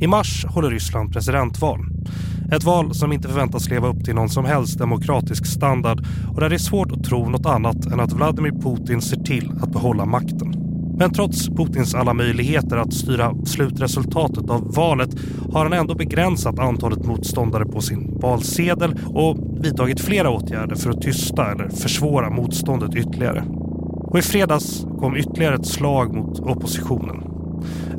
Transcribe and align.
I 0.00 0.06
mars 0.06 0.46
håller 0.48 0.70
Ryssland 0.70 1.12
presidentval. 1.12 1.80
Ett 2.52 2.64
val 2.64 2.94
som 2.94 3.12
inte 3.12 3.28
förväntas 3.28 3.70
leva 3.70 3.88
upp 3.88 4.04
till 4.04 4.14
någon 4.14 4.28
som 4.28 4.44
helst 4.44 4.78
demokratisk 4.78 5.46
standard 5.46 6.06
och 6.34 6.40
där 6.40 6.48
det 6.48 6.56
är 6.56 6.58
svårt 6.58 6.92
att 6.92 7.04
tro 7.04 7.28
något 7.28 7.46
annat 7.46 7.86
än 7.86 8.00
att 8.00 8.12
Vladimir 8.12 8.50
Putin 8.50 9.02
ser 9.02 9.16
till 9.16 9.52
att 9.62 9.72
behålla 9.72 10.04
makten. 10.06 10.54
Men 10.98 11.12
trots 11.12 11.48
Putins 11.48 11.94
alla 11.94 12.14
möjligheter 12.14 12.76
att 12.76 12.94
styra 12.94 13.34
slutresultatet 13.44 14.50
av 14.50 14.74
valet 14.74 15.10
har 15.52 15.64
han 15.64 15.72
ändå 15.72 15.94
begränsat 15.94 16.58
antalet 16.58 17.06
motståndare 17.06 17.64
på 17.64 17.80
sin 17.80 18.18
valsedel 18.20 18.98
och 19.06 19.36
vidtagit 19.64 20.00
flera 20.00 20.30
åtgärder 20.30 20.76
för 20.76 20.90
att 20.90 21.02
tysta 21.02 21.52
eller 21.52 21.68
försvåra 21.68 22.30
motståndet 22.30 22.94
ytterligare. 22.94 23.44
Och 24.10 24.18
i 24.18 24.22
fredags 24.22 24.86
kom 24.98 25.16
ytterligare 25.16 25.54
ett 25.54 25.66
slag 25.66 26.14
mot 26.14 26.40
oppositionen. 26.40 27.27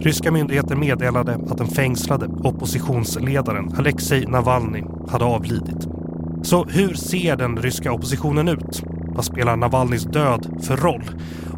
Ryska 0.02 0.32
myndigheter 0.32 0.76
meddelade 0.76 1.34
att 1.34 1.58
den 1.58 1.68
fängslade 1.68 2.26
oppositionsledaren 2.44 3.74
Alexej 3.78 4.26
Navalny 4.26 4.84
hade 5.10 5.26
avlidit. 5.26 5.88
Så 6.44 6.64
hur 6.64 6.94
ser 6.94 7.36
den 7.36 7.58
ryska 7.58 7.92
oppositionen 7.92 8.50
ut? 8.50 8.84
Vad 9.16 9.26
spelar 9.26 9.56
Navalnys 9.56 10.04
död 10.04 10.60
för 10.62 10.78
roll? 10.78 11.04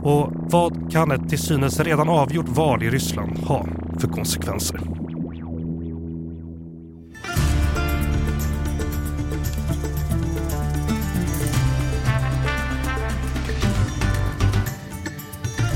Och 0.03 0.31
vad 0.33 0.91
kan 0.91 1.11
ett 1.11 1.29
till 1.29 1.39
synes 1.39 1.79
redan 1.79 2.09
avgjort 2.09 2.49
val 2.49 2.83
i 2.83 2.89
Ryssland 2.89 3.37
ha 3.37 3.65
för 3.99 4.07
konsekvenser? 4.07 5.00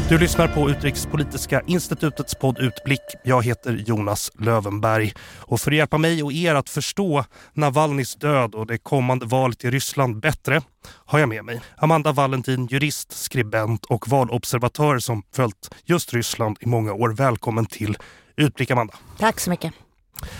Du 0.09 0.17
lyssnar 0.17 0.47
på 0.47 0.69
Utrikespolitiska 0.69 1.61
institutets 1.67 2.35
podd 2.35 2.59
Utblick. 2.59 3.01
Jag 3.23 3.45
heter 3.45 3.83
Jonas 3.87 4.31
Lövenberg. 4.39 5.13
Och 5.37 5.61
för 5.61 5.71
att 5.71 5.77
hjälpa 5.77 5.97
mig 5.97 6.23
och 6.23 6.33
er 6.33 6.55
att 6.55 6.69
förstå 6.69 7.25
Navalnys 7.53 8.15
död 8.15 8.55
och 8.55 8.67
det 8.67 8.77
kommande 8.77 9.25
valet 9.25 9.65
i 9.65 9.71
Ryssland 9.71 10.19
bättre 10.19 10.61
har 10.87 11.19
jag 11.19 11.29
med 11.29 11.45
mig 11.45 11.61
Amanda 11.77 12.11
Valentin, 12.11 12.67
jurist, 12.67 13.11
skribent 13.11 13.85
och 13.85 14.07
valobservatör 14.07 14.99
som 14.99 15.23
följt 15.33 15.75
just 15.85 16.13
Ryssland 16.13 16.57
i 16.59 16.65
många 16.65 16.93
år. 16.93 17.09
Välkommen 17.09 17.65
till 17.65 17.97
Utblick 18.35 18.71
Amanda. 18.71 18.93
Tack 19.19 19.39
så 19.39 19.49
mycket. 19.49 19.73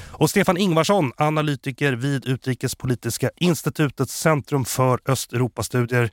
Och 0.08 0.30
Stefan 0.30 0.58
Ingvarsson, 0.58 1.12
analytiker 1.18 1.94
vid 1.94 2.26
Utrikespolitiska 2.26 3.30
institutets 3.36 4.20
Centrum 4.20 4.66
för 4.66 5.00
Östeuropastudier. 5.06 6.10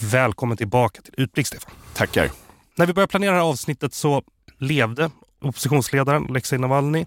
Välkommen 0.00 0.56
tillbaka 0.56 1.02
till 1.02 1.14
Utblick 1.16 1.46
Stefan. 1.46 1.70
Tackar. 1.94 2.43
När 2.76 2.86
vi 2.86 2.92
började 2.92 3.10
planera 3.10 3.30
det 3.30 3.36
här 3.36 3.44
avsnittet 3.44 3.94
så 3.94 4.22
levde 4.58 5.10
oppositionsledaren 5.40 6.26
Alexej 6.28 6.58
Navalny. 6.58 7.06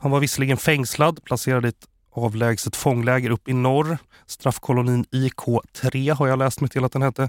Han 0.00 0.10
var 0.10 0.20
visserligen 0.20 0.56
fängslad, 0.56 1.24
placerad 1.24 1.64
i 1.64 1.68
ett 1.68 1.86
avlägset 2.14 2.76
fångläger 2.76 3.30
uppe 3.30 3.50
i 3.50 3.54
norr. 3.54 3.98
Straffkolonin 4.26 5.04
IK3 5.04 6.14
har 6.14 6.28
jag 6.28 6.38
läst 6.38 6.60
mig 6.60 6.70
till 6.70 6.84
att 6.84 6.92
den 6.92 7.02
hette. 7.02 7.28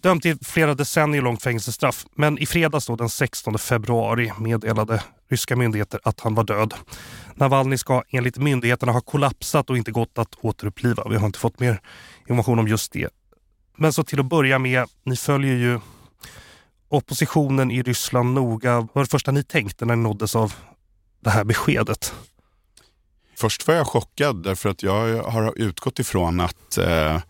Dömd 0.00 0.22
till 0.22 0.38
flera 0.42 0.74
decennier 0.74 1.22
långt 1.22 1.42
fängelsestraff. 1.42 2.06
Men 2.14 2.38
i 2.38 2.46
fredags 2.46 2.86
då, 2.86 2.96
den 2.96 3.08
16 3.08 3.58
februari 3.58 4.32
meddelade 4.38 5.02
ryska 5.30 5.56
myndigheter 5.56 6.00
att 6.04 6.20
han 6.20 6.34
var 6.34 6.44
död. 6.44 6.74
Navalny 7.34 7.78
ska 7.78 8.02
enligt 8.08 8.38
myndigheterna 8.38 8.92
ha 8.92 9.00
kollapsat 9.00 9.70
och 9.70 9.76
inte 9.76 9.90
gått 9.90 10.18
att 10.18 10.34
återuppliva. 10.40 11.08
Vi 11.08 11.16
har 11.16 11.26
inte 11.26 11.38
fått 11.38 11.60
mer 11.60 11.80
information 12.20 12.58
om 12.58 12.68
just 12.68 12.92
det. 12.92 13.08
Men 13.76 13.92
så 13.92 14.04
till 14.04 14.20
att 14.20 14.26
börja 14.26 14.58
med, 14.58 14.88
ni 15.04 15.16
följer 15.16 15.54
ju 15.54 15.80
oppositionen 16.92 17.70
i 17.70 17.82
Ryssland 17.82 18.34
noga. 18.34 18.74
Vad 18.74 18.88
var 18.92 19.02
det 19.02 19.10
första 19.10 19.30
ni 19.30 19.42
tänkte 19.42 19.84
när 19.84 19.96
ni 19.96 20.02
nåddes 20.02 20.36
av 20.36 20.54
det 21.20 21.30
här 21.30 21.44
beskedet? 21.44 22.14
Först 23.36 23.68
var 23.68 23.74
jag 23.74 23.86
chockad 23.86 24.42
därför 24.42 24.68
att 24.68 24.82
jag 24.82 25.22
har 25.22 25.58
utgått 25.58 25.98
ifrån 25.98 26.40
att 26.40 26.78
eh, 26.78 27.20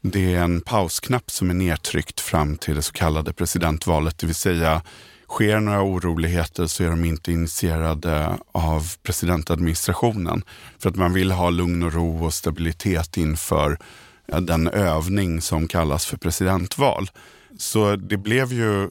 det 0.00 0.34
är 0.34 0.44
en 0.44 0.60
pausknapp 0.60 1.30
som 1.30 1.50
är 1.50 1.54
nedtryckt 1.54 2.20
fram 2.20 2.56
till 2.56 2.74
det 2.74 2.82
så 2.82 2.92
kallade 2.92 3.32
presidentvalet. 3.32 4.18
Det 4.18 4.26
vill 4.26 4.34
säga, 4.34 4.82
sker 5.28 5.60
några 5.60 5.82
oroligheter 5.82 6.66
så 6.66 6.84
är 6.84 6.90
de 6.90 7.04
inte 7.04 7.32
initierade 7.32 8.38
av 8.52 8.92
presidentadministrationen. 9.02 10.42
För 10.78 10.90
att 10.90 10.96
man 10.96 11.12
vill 11.12 11.30
ha 11.30 11.50
lugn 11.50 11.82
och 11.82 11.92
ro 11.92 12.24
och 12.24 12.34
stabilitet 12.34 13.16
inför 13.16 13.78
eh, 14.32 14.40
den 14.40 14.68
övning 14.68 15.40
som 15.40 15.68
kallas 15.68 16.06
för 16.06 16.16
presidentval. 16.16 17.10
Så 17.58 17.96
det 17.96 18.16
blev 18.16 18.52
ju 18.52 18.90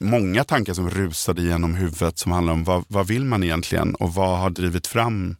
många 0.00 0.44
tankar 0.44 0.74
som 0.74 0.90
rusade 0.90 1.42
genom 1.42 1.74
huvudet 1.74 2.18
som 2.18 2.32
handlar 2.32 2.52
om 2.52 2.64
vad, 2.64 2.84
vad 2.88 3.06
vill 3.06 3.24
man 3.24 3.42
egentligen 3.42 3.94
och 3.94 4.14
vad 4.14 4.38
har 4.38 4.50
drivit 4.50 4.86
fram 4.86 5.36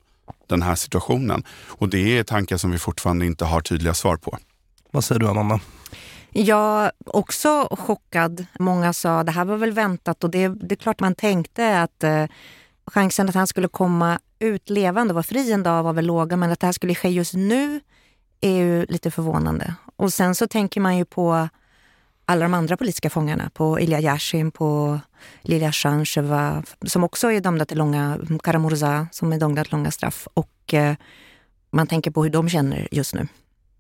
den 0.47 0.63
här 0.63 0.75
situationen? 0.75 1.45
Och 1.67 1.89
det 1.89 2.19
är 2.19 2.23
tankar 2.23 2.57
som 2.57 2.71
vi 2.71 2.79
fortfarande 2.79 3.27
inte 3.27 3.45
har 3.45 3.61
tydliga 3.61 3.95
svar 3.95 4.17
på. 4.17 4.39
Vad 4.91 5.05
säger 5.05 5.19
du 5.19 5.29
Amanda? 5.29 5.61
Jag 6.31 6.91
också 7.07 7.69
chockad. 7.71 8.47
Många 8.59 8.93
sa 8.93 9.23
det 9.23 9.33
här 9.33 9.45
var 9.45 9.57
väl 9.57 9.73
väntat 9.73 10.25
och 10.25 10.31
det, 10.31 10.49
det 10.49 10.75
är 10.75 10.77
klart 10.77 11.01
man 11.01 11.15
tänkte 11.15 11.81
att 11.81 12.05
eh, 12.05 12.25
chansen 12.87 13.29
att 13.29 13.35
han 13.35 13.47
skulle 13.47 13.69
komma 13.69 14.19
ut 14.39 14.71
levande 14.71 15.13
och 15.13 15.15
vara 15.15 15.23
fri 15.23 15.53
en 15.53 15.63
dag 15.63 15.83
var 15.83 15.93
väl 15.93 16.07
låga 16.07 16.37
men 16.37 16.53
att 16.53 16.61
det 16.61 16.67
här 16.67 16.73
skulle 16.73 16.95
ske 16.95 17.09
just 17.09 17.35
nu 17.35 17.81
är 18.41 18.51
ju 18.51 18.87
lite 18.87 19.11
förvånande. 19.11 19.75
Och 19.97 20.13
sen 20.13 20.35
så 20.35 20.47
tänker 20.47 20.81
man 20.81 20.97
ju 20.97 21.05
på 21.05 21.49
alla 22.27 22.43
de 22.43 22.55
andra 22.55 22.77
politiska 22.77 23.11
fångarna, 23.11 23.51
på 23.55 23.81
Ilja 23.81 24.01
Yashin, 24.01 24.51
på 24.51 25.01
Lilja 25.43 25.73
Shansheva, 25.73 26.63
som 26.87 27.05
också 27.05 27.33
är 27.33 27.41
dömda 27.41 27.65
till 27.65 27.79
långa, 27.79 28.19
Karamurza, 28.43 29.07
som 29.13 29.33
är 29.33 29.39
dömda 29.39 29.65
till 29.65 29.73
långa 29.73 29.91
straff. 29.91 30.29
Och 30.35 30.75
eh, 30.75 30.95
man 31.71 31.87
tänker 31.87 32.11
på 32.11 32.23
hur 32.25 32.31
de 32.31 32.49
känner 32.49 32.89
just 32.91 33.15
nu. 33.15 33.29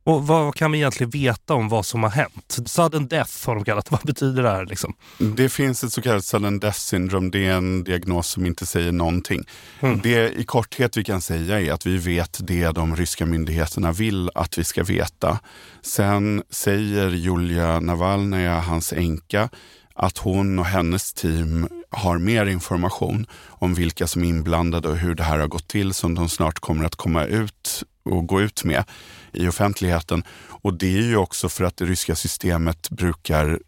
Och 0.07 0.27
vad 0.27 0.55
kan 0.55 0.73
vi 0.73 0.79
egentligen 0.79 1.11
veta 1.11 1.55
om 1.55 1.69
vad 1.69 1.87
som 1.87 2.03
har 2.03 2.11
hänt? 2.11 2.59
Sudden 2.67 3.09
death 3.09 3.47
har 3.47 3.55
de 3.55 3.65
kallat 3.65 3.91
Vad 3.97 4.01
betyder 4.01 4.43
det 4.43 4.51
här? 4.51 4.67
Liksom? 4.67 4.95
Det 5.19 5.49
finns 5.49 5.85
ett 5.85 5.93
så 5.93 6.03
kallat 6.03 6.25
sudden 6.25 6.61
death 6.61 6.79
syndrome. 6.79 7.31
Det 7.31 7.47
är 7.47 7.53
en 7.53 7.85
diagnos 7.85 8.29
som 8.29 8.47
inte 8.47 8.67
säger 8.67 8.93
någonting. 8.93 9.45
Mm. 9.81 10.01
Det 10.03 10.33
i 10.33 10.45
korthet 10.45 10.97
vi 10.97 11.05
kan 11.05 11.21
säga 11.21 11.61
är 11.61 11.73
att 11.73 11.87
vi 11.87 11.97
vet 11.97 12.39
det 12.41 12.71
de 12.71 12.97
ryska 12.97 13.27
myndigheterna 13.27 13.93
vill 13.93 14.31
att 14.35 14.59
vi 14.59 14.65
ska 14.65 14.83
veta. 14.83 15.39
Sen 15.83 16.43
säger 16.51 17.11
Julia 17.11 17.81
Navalnaja, 17.81 18.61
hans 18.61 18.93
änka, 18.93 19.49
att 19.95 20.19
hon 20.19 20.59
och 20.59 20.67
hennes 20.67 21.13
team 21.13 21.69
har 21.91 22.19
mer 22.19 22.47
information 22.47 23.27
om 23.49 23.75
vilka 23.75 24.07
som 24.07 24.25
är 24.25 24.29
inblandade 24.29 24.89
och 24.89 24.97
hur 24.97 25.15
det 25.15 25.23
här 25.23 25.39
har 25.39 25.49
gått 25.49 25.69
till 25.69 25.95
som 25.95 26.15
de 26.15 26.29
snart 26.29 26.59
kommer 26.59 26.85
att 26.85 26.97
komma 26.97 27.25
ut 27.25 27.85
att 28.07 28.27
gå 28.27 28.41
ut 28.41 28.65
med 28.65 28.85
i 29.33 29.49
offentligheten. 29.49 30.25
Och 30.49 30.75
det 30.75 30.99
är 30.99 31.03
ju 31.03 31.17
också 31.17 31.49
för 31.49 31.65
att 31.65 31.77
det 31.77 31.85
ryska 31.85 32.15
systemet 32.15 32.91
brukar 32.91 33.59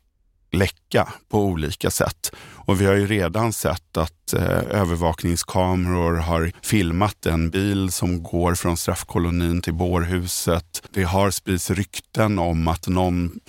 läcka 0.53 1.09
på 1.29 1.45
olika 1.45 1.91
sätt. 1.91 2.33
Och 2.39 2.81
vi 2.81 2.87
har 2.87 2.95
ju 2.95 3.07
redan 3.07 3.53
sett 3.53 3.97
att 3.97 4.33
eh, 4.33 4.63
övervakningskameror 4.71 6.17
har 6.17 6.53
filmat 6.63 7.27
en 7.27 7.51
bil 7.51 7.93
som 7.93 8.23
går 8.23 8.55
från 8.55 8.77
straffkolonin 8.77 9.63
till 9.63 9.75
bårhuset. 9.75 10.83
Det 10.91 11.03
har 11.03 11.31
spridits 11.31 11.71
rykten 11.71 12.39
om 12.39 12.69
att 12.69 12.89
någon 12.89 13.41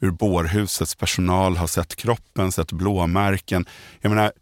ur 0.00 0.10
bårhusets 0.10 0.94
personal 0.94 1.56
har 1.56 1.66
sett 1.66 1.96
kroppen, 1.96 2.52
sett 2.52 2.72
blåmärken. 2.72 3.66
Jag 4.00 4.10
menar, 4.10 4.32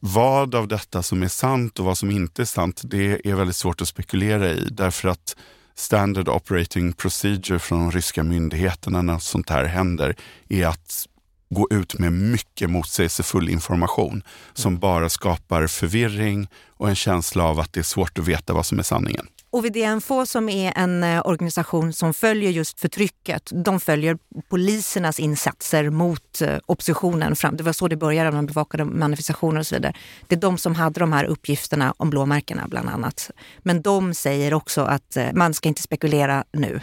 vad 0.00 0.54
av 0.54 0.68
detta 0.68 1.02
som 1.02 1.22
är 1.22 1.28
sant 1.28 1.78
och 1.78 1.84
vad 1.84 1.98
som 1.98 2.10
inte 2.10 2.42
är 2.42 2.46
sant, 2.46 2.80
det 2.84 3.26
är 3.28 3.34
väldigt 3.34 3.56
svårt 3.56 3.82
att 3.82 3.88
spekulera 3.88 4.50
i 4.50 4.68
därför 4.70 5.08
att 5.08 5.36
standard 5.74 6.28
operating 6.28 6.92
procedure 6.92 7.58
från 7.58 7.78
de 7.78 7.90
ryska 7.90 8.22
myndigheterna 8.22 9.02
när 9.02 9.18
sånt 9.18 9.50
här 9.50 9.64
händer 9.64 10.16
är 10.48 10.66
att 10.66 11.06
gå 11.48 11.68
ut 11.70 11.98
med 11.98 12.12
mycket 12.12 12.70
motsägelsefull 12.70 13.48
information 13.48 14.22
som 14.54 14.78
bara 14.78 15.08
skapar 15.08 15.66
förvirring 15.66 16.48
och 16.68 16.88
en 16.88 16.94
känsla 16.94 17.44
av 17.44 17.60
att 17.60 17.72
det 17.72 17.80
är 17.80 17.84
svårt 17.84 18.18
att 18.18 18.28
veta 18.28 18.52
vad 18.52 18.66
som 18.66 18.78
är 18.78 18.82
sanningen. 18.82 19.26
OVD-NFO 19.50 20.26
som 20.26 20.48
är 20.48 20.72
en 20.76 21.04
eh, 21.04 21.26
organisation 21.26 21.92
som 21.92 22.14
följer 22.14 22.50
just 22.50 22.80
förtrycket, 22.80 23.50
de 23.64 23.80
följer 23.80 24.18
polisernas 24.48 25.20
insatser 25.20 25.90
mot 25.90 26.40
eh, 26.40 26.58
oppositionen. 26.66 27.34
Det 27.52 27.62
var 27.62 27.72
så 27.72 27.88
det 27.88 27.96
började, 27.96 28.32
man 28.32 28.46
bevakade 28.46 28.84
manifestationer 28.84 29.60
och 29.60 29.66
så 29.66 29.74
vidare. 29.74 29.92
Det 30.26 30.34
är 30.34 30.40
de 30.40 30.58
som 30.58 30.74
hade 30.74 31.00
de 31.00 31.12
här 31.12 31.24
uppgifterna 31.24 31.94
om 31.96 32.10
blåmärkena 32.10 32.68
bland 32.68 32.88
annat. 32.88 33.30
Men 33.58 33.82
de 33.82 34.14
säger 34.14 34.54
också 34.54 34.82
att 34.82 35.16
eh, 35.16 35.26
man 35.32 35.54
ska 35.54 35.68
inte 35.68 35.82
spekulera 35.82 36.44
nu, 36.52 36.80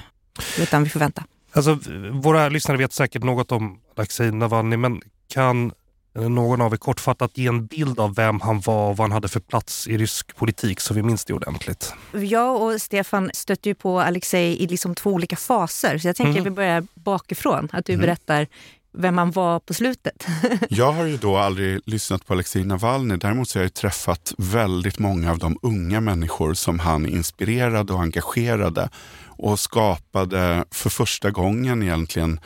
utan 0.59 0.83
vi 0.83 0.89
får 0.89 0.99
vänta. 0.99 1.23
Alltså, 1.55 1.79
våra 2.11 2.49
lyssnare 2.49 2.77
vet 2.77 2.93
säkert 2.93 3.23
något 3.23 3.51
om 3.51 3.79
Alexej 3.95 4.31
Navalny, 4.31 4.77
men 4.77 5.01
kan 5.27 5.71
någon 6.15 6.61
av 6.61 6.73
er 6.73 6.77
kortfattat 6.77 7.37
ge 7.37 7.47
en 7.47 7.65
bild 7.65 7.99
av 7.99 8.15
vem 8.15 8.41
han 8.41 8.59
var 8.59 8.89
och 8.89 8.97
vad 8.97 9.05
han 9.05 9.11
hade 9.11 9.27
för 9.27 9.39
plats 9.39 9.87
i 9.87 9.97
rysk 9.97 10.35
politik 10.35 10.79
så 10.79 10.93
vi 10.93 11.03
minns 11.03 11.25
det 11.25 11.33
ordentligt? 11.33 11.93
Jag 12.11 12.61
och 12.61 12.81
Stefan 12.81 13.31
stötte 13.33 13.69
ju 13.69 13.75
på 13.75 13.99
Alexej 13.99 14.63
i 14.63 14.67
liksom 14.67 14.95
två 14.95 15.09
olika 15.09 15.35
faser. 15.35 15.97
Så 15.97 16.07
jag 16.07 16.15
tänker 16.15 16.31
mm. 16.31 16.41
att 16.41 16.45
vi 16.45 16.55
börjar 16.55 16.83
bakifrån. 16.93 17.69
Att 17.71 17.85
du 17.85 17.93
mm. 17.93 18.01
berättar 18.01 18.47
vem 18.93 19.17
han 19.17 19.31
var 19.31 19.59
på 19.59 19.73
slutet. 19.73 20.27
jag 20.69 20.91
har 20.91 21.05
ju 21.05 21.17
då 21.17 21.37
aldrig 21.37 21.81
lyssnat 21.85 22.25
på 22.25 22.33
Alexej 22.33 22.65
Navalny. 22.65 23.17
Däremot 23.17 23.49
så 23.49 23.59
har 23.59 23.63
jag 23.63 23.73
träffat 23.73 24.33
väldigt 24.37 24.99
många 24.99 25.31
av 25.31 25.37
de 25.37 25.57
unga 25.61 26.01
människor 26.01 26.53
som 26.53 26.79
han 26.79 27.05
inspirerade 27.05 27.93
och 27.93 28.01
engagerade 28.01 28.89
och 29.25 29.59
skapade 29.59 30.65
för 30.71 30.89
första 30.89 31.31
gången 31.31 31.83
egentligen 31.83 32.39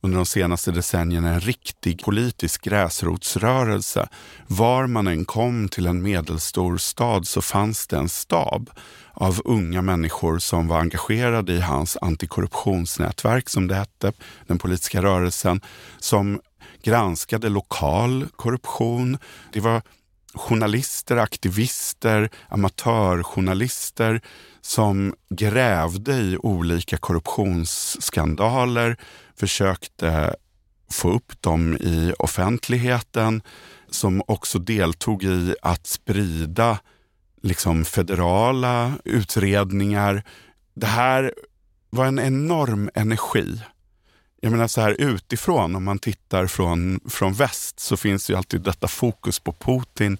under 0.00 0.16
de 0.16 0.26
senaste 0.26 0.70
decennierna 0.70 1.28
en 1.28 1.40
riktig 1.40 2.04
politisk 2.04 2.64
gräsrotsrörelse. 2.64 4.08
Var 4.46 4.86
man 4.86 5.06
än 5.06 5.24
kom 5.24 5.68
till 5.68 5.86
en 5.86 6.02
medelstor 6.02 6.76
stad 6.76 7.26
så 7.26 7.42
fanns 7.42 7.86
det 7.86 7.96
en 7.96 8.08
stab 8.08 8.70
av 9.14 9.40
unga 9.44 9.82
människor 9.82 10.38
som 10.38 10.68
var 10.68 10.78
engagerade 10.78 11.52
i 11.52 11.60
hans 11.60 11.96
antikorruptionsnätverk, 12.00 13.48
som 13.48 13.68
det 13.68 13.74
hette, 13.74 14.12
den 14.46 14.58
politiska 14.58 15.02
rörelsen, 15.02 15.60
som 15.98 16.40
granskade 16.82 17.48
lokal 17.48 18.26
korruption. 18.36 19.18
Det 19.52 19.60
var 19.60 19.82
journalister, 20.34 21.16
aktivister, 21.16 22.30
amatörjournalister 22.48 24.20
som 24.60 25.14
grävde 25.30 26.12
i 26.12 26.36
olika 26.36 26.96
korruptionsskandaler, 26.96 28.96
försökte 29.36 30.36
få 30.90 31.10
upp 31.10 31.42
dem 31.42 31.76
i 31.76 32.14
offentligheten, 32.18 33.42
som 33.90 34.22
också 34.26 34.58
deltog 34.58 35.24
i 35.24 35.54
att 35.62 35.86
sprida 35.86 36.78
liksom 37.42 37.84
federala 37.84 38.92
utredningar. 39.04 40.22
Det 40.74 40.86
här 40.86 41.34
var 41.90 42.06
en 42.06 42.18
enorm 42.18 42.90
energi. 42.94 43.62
Jag 44.40 44.52
menar 44.52 44.68
så 44.68 44.80
här 44.80 44.96
utifrån, 44.98 45.76
om 45.76 45.84
man 45.84 45.98
tittar 45.98 46.46
från, 46.46 47.00
från 47.08 47.32
väst 47.32 47.80
så 47.80 47.96
finns 47.96 48.30
ju 48.30 48.36
alltid 48.36 48.60
detta 48.60 48.88
fokus 48.88 49.40
på 49.40 49.52
Putin, 49.52 50.18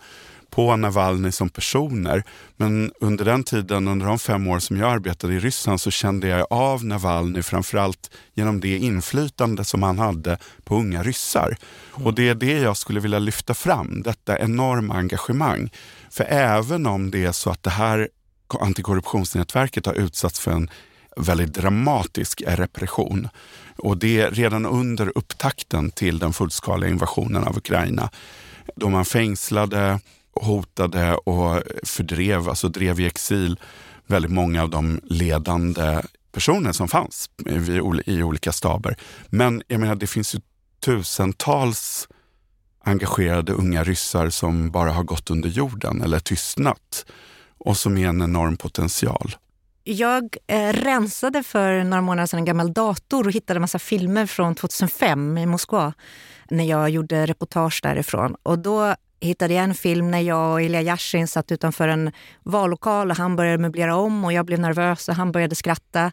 på 0.53 0.77
Navalny 0.77 1.33
som 1.33 1.49
personer. 1.49 2.25
Men 2.57 2.93
under 3.01 3.25
den 3.25 3.45
tiden, 3.45 3.89
under 3.89 4.07
de 4.07 4.19
fem 4.19 4.47
år 4.47 4.59
som 4.59 4.77
jag 4.77 4.91
arbetade 4.91 5.35
i 5.35 5.39
Ryssland 5.39 5.81
så 5.81 5.91
kände 5.91 6.29
jag 6.29 6.47
av 6.51 6.85
Navalny 6.85 7.43
framförallt 7.43 8.11
genom 8.35 8.61
det 8.61 8.79
inflytande 8.79 9.65
som 9.65 9.83
han 9.83 9.99
hade 9.99 10.39
på 10.65 10.77
unga 10.77 11.03
ryssar. 11.03 11.57
Och 11.93 12.15
det 12.15 12.29
är 12.29 12.35
det 12.35 12.59
jag 12.59 12.77
skulle 12.77 13.01
vilja 13.01 13.19
lyfta 13.19 13.55
fram, 13.55 14.03
detta 14.03 14.39
enorma 14.39 14.95
engagemang. 14.95 15.71
För 16.11 16.25
även 16.25 16.87
om 16.87 17.11
det 17.11 17.25
är 17.25 17.33
så 17.33 17.51
att 17.51 17.63
det 17.63 17.71
här 17.71 18.09
antikorruptionsnätverket 18.61 19.87
har 19.87 19.95
utsatts 19.95 20.41
för 20.41 20.51
en 20.51 20.71
väldigt 21.17 21.55
dramatisk 21.55 22.43
repression 22.47 23.29
och 23.77 23.99
det 23.99 24.31
redan 24.31 24.67
under 24.67 25.19
upptakten 25.19 25.91
till 25.91 26.19
den 26.19 26.33
fullskaliga 26.33 26.91
invasionen 26.91 27.45
av 27.45 27.57
Ukraina 27.57 28.11
då 28.77 28.89
man 28.89 29.05
fängslade, 29.05 30.01
hotade 30.43 31.15
och 31.15 31.63
fördrev, 31.83 32.49
alltså 32.49 32.69
drev 32.69 33.01
i 33.01 33.07
exil 33.07 33.61
väldigt 34.07 34.33
många 34.33 34.63
av 34.63 34.71
de 34.71 35.01
ledande 35.05 36.03
personer 36.33 36.73
som 36.73 36.89
fanns 36.89 37.31
i 38.07 38.23
olika 38.23 38.53
staber. 38.53 38.97
Men 39.27 39.63
jag 39.69 39.81
menar, 39.81 39.95
det 39.95 40.07
finns 40.07 40.35
ju 40.35 40.41
tusentals 40.85 42.09
engagerade 42.85 43.53
unga 43.53 43.85
ryssar 43.85 44.31
som 44.31 44.71
bara 44.71 44.93
har 44.93 45.03
gått 45.03 45.31
under 45.31 45.49
jorden 45.49 46.03
eller 46.03 46.19
tystnat 46.19 47.07
och 47.59 47.77
som 47.77 47.99
är 47.99 48.09
en 48.09 48.23
enorm 48.23 48.57
potential. 48.57 49.37
Jag 49.85 50.37
eh, 50.47 50.73
rensade 50.73 51.43
för 51.43 51.85
några 51.85 52.03
månader 52.03 52.27
sedan 52.27 52.39
en 52.39 52.45
gammal 52.45 52.73
dator 52.73 53.27
och 53.27 53.33
hittade 53.33 53.59
en 53.59 53.61
massa 53.61 53.79
filmer 53.79 54.27
från 54.27 54.55
2005 54.55 55.39
i 55.39 55.47
Moskva 55.47 55.93
när 56.51 56.65
jag 56.65 56.91
gjorde 56.91 57.27
reportage 57.27 57.81
därifrån. 57.83 58.37
Och 58.43 58.59
då 58.59 58.95
hittade 59.23 59.55
jag 59.55 59.65
en 59.65 59.75
film 59.75 60.11
när 60.11 60.21
jag 60.21 60.53
och 60.53 60.63
Ilja 60.63 60.83
Yashin 60.83 61.29
satt 61.29 61.53
utanför 61.53 61.89
en 61.89 62.13
vallokal 62.43 63.11
och 63.11 63.17
han 63.17 63.37
började 63.37 63.59
möblera 63.59 63.97
om 63.97 64.25
och 64.25 64.33
jag 64.33 64.47
blev 64.47 64.61
nervös 64.61 65.09
och 65.09 65.15
han 65.15 65.33
började 65.33 65.55
skratta. 65.55 66.13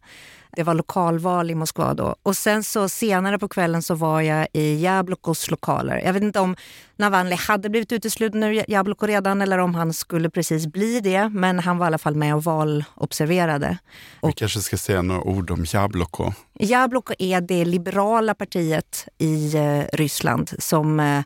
Det 0.51 0.63
var 0.63 0.73
lokalval 0.73 1.51
i 1.51 1.55
Moskva 1.55 1.93
då. 1.93 2.15
Och 2.23 2.37
sen 2.37 2.63
så 2.63 2.89
senare 2.89 3.39
på 3.39 3.47
kvällen 3.47 3.81
så 3.81 3.95
var 3.95 4.21
jag 4.21 4.47
i 4.53 4.83
Jablokos 4.83 5.51
lokaler. 5.51 6.01
Jag 6.05 6.13
vet 6.13 6.23
inte 6.23 6.39
om 6.39 6.55
Navalny 6.97 7.35
hade 7.35 7.69
blivit 7.69 7.91
utesluten 7.91 8.43
ur 8.43 8.71
Jabloko 8.71 9.05
redan 9.05 9.41
eller 9.41 9.57
om 9.57 9.75
han 9.75 9.93
skulle 9.93 10.29
precis 10.29 10.67
bli 10.67 10.99
det. 10.99 11.29
Men 11.29 11.59
han 11.59 11.77
var 11.77 11.85
i 11.85 11.87
alla 11.87 11.97
fall 11.97 12.15
med 12.15 12.35
och 12.35 12.43
valobserverade. 12.43 13.77
Vi 14.23 14.33
kanske 14.33 14.59
ska 14.59 14.77
säga 14.77 15.01
några 15.01 15.21
ord 15.21 15.51
om 15.51 15.65
Jabloko. 15.73 16.33
Jabloko 16.59 17.13
är 17.19 17.41
det 17.41 17.65
liberala 17.65 18.33
partiet 18.33 19.07
i 19.17 19.55
eh, 19.55 19.83
Ryssland 19.93 20.51
som 20.59 20.99
eh, 20.99 21.21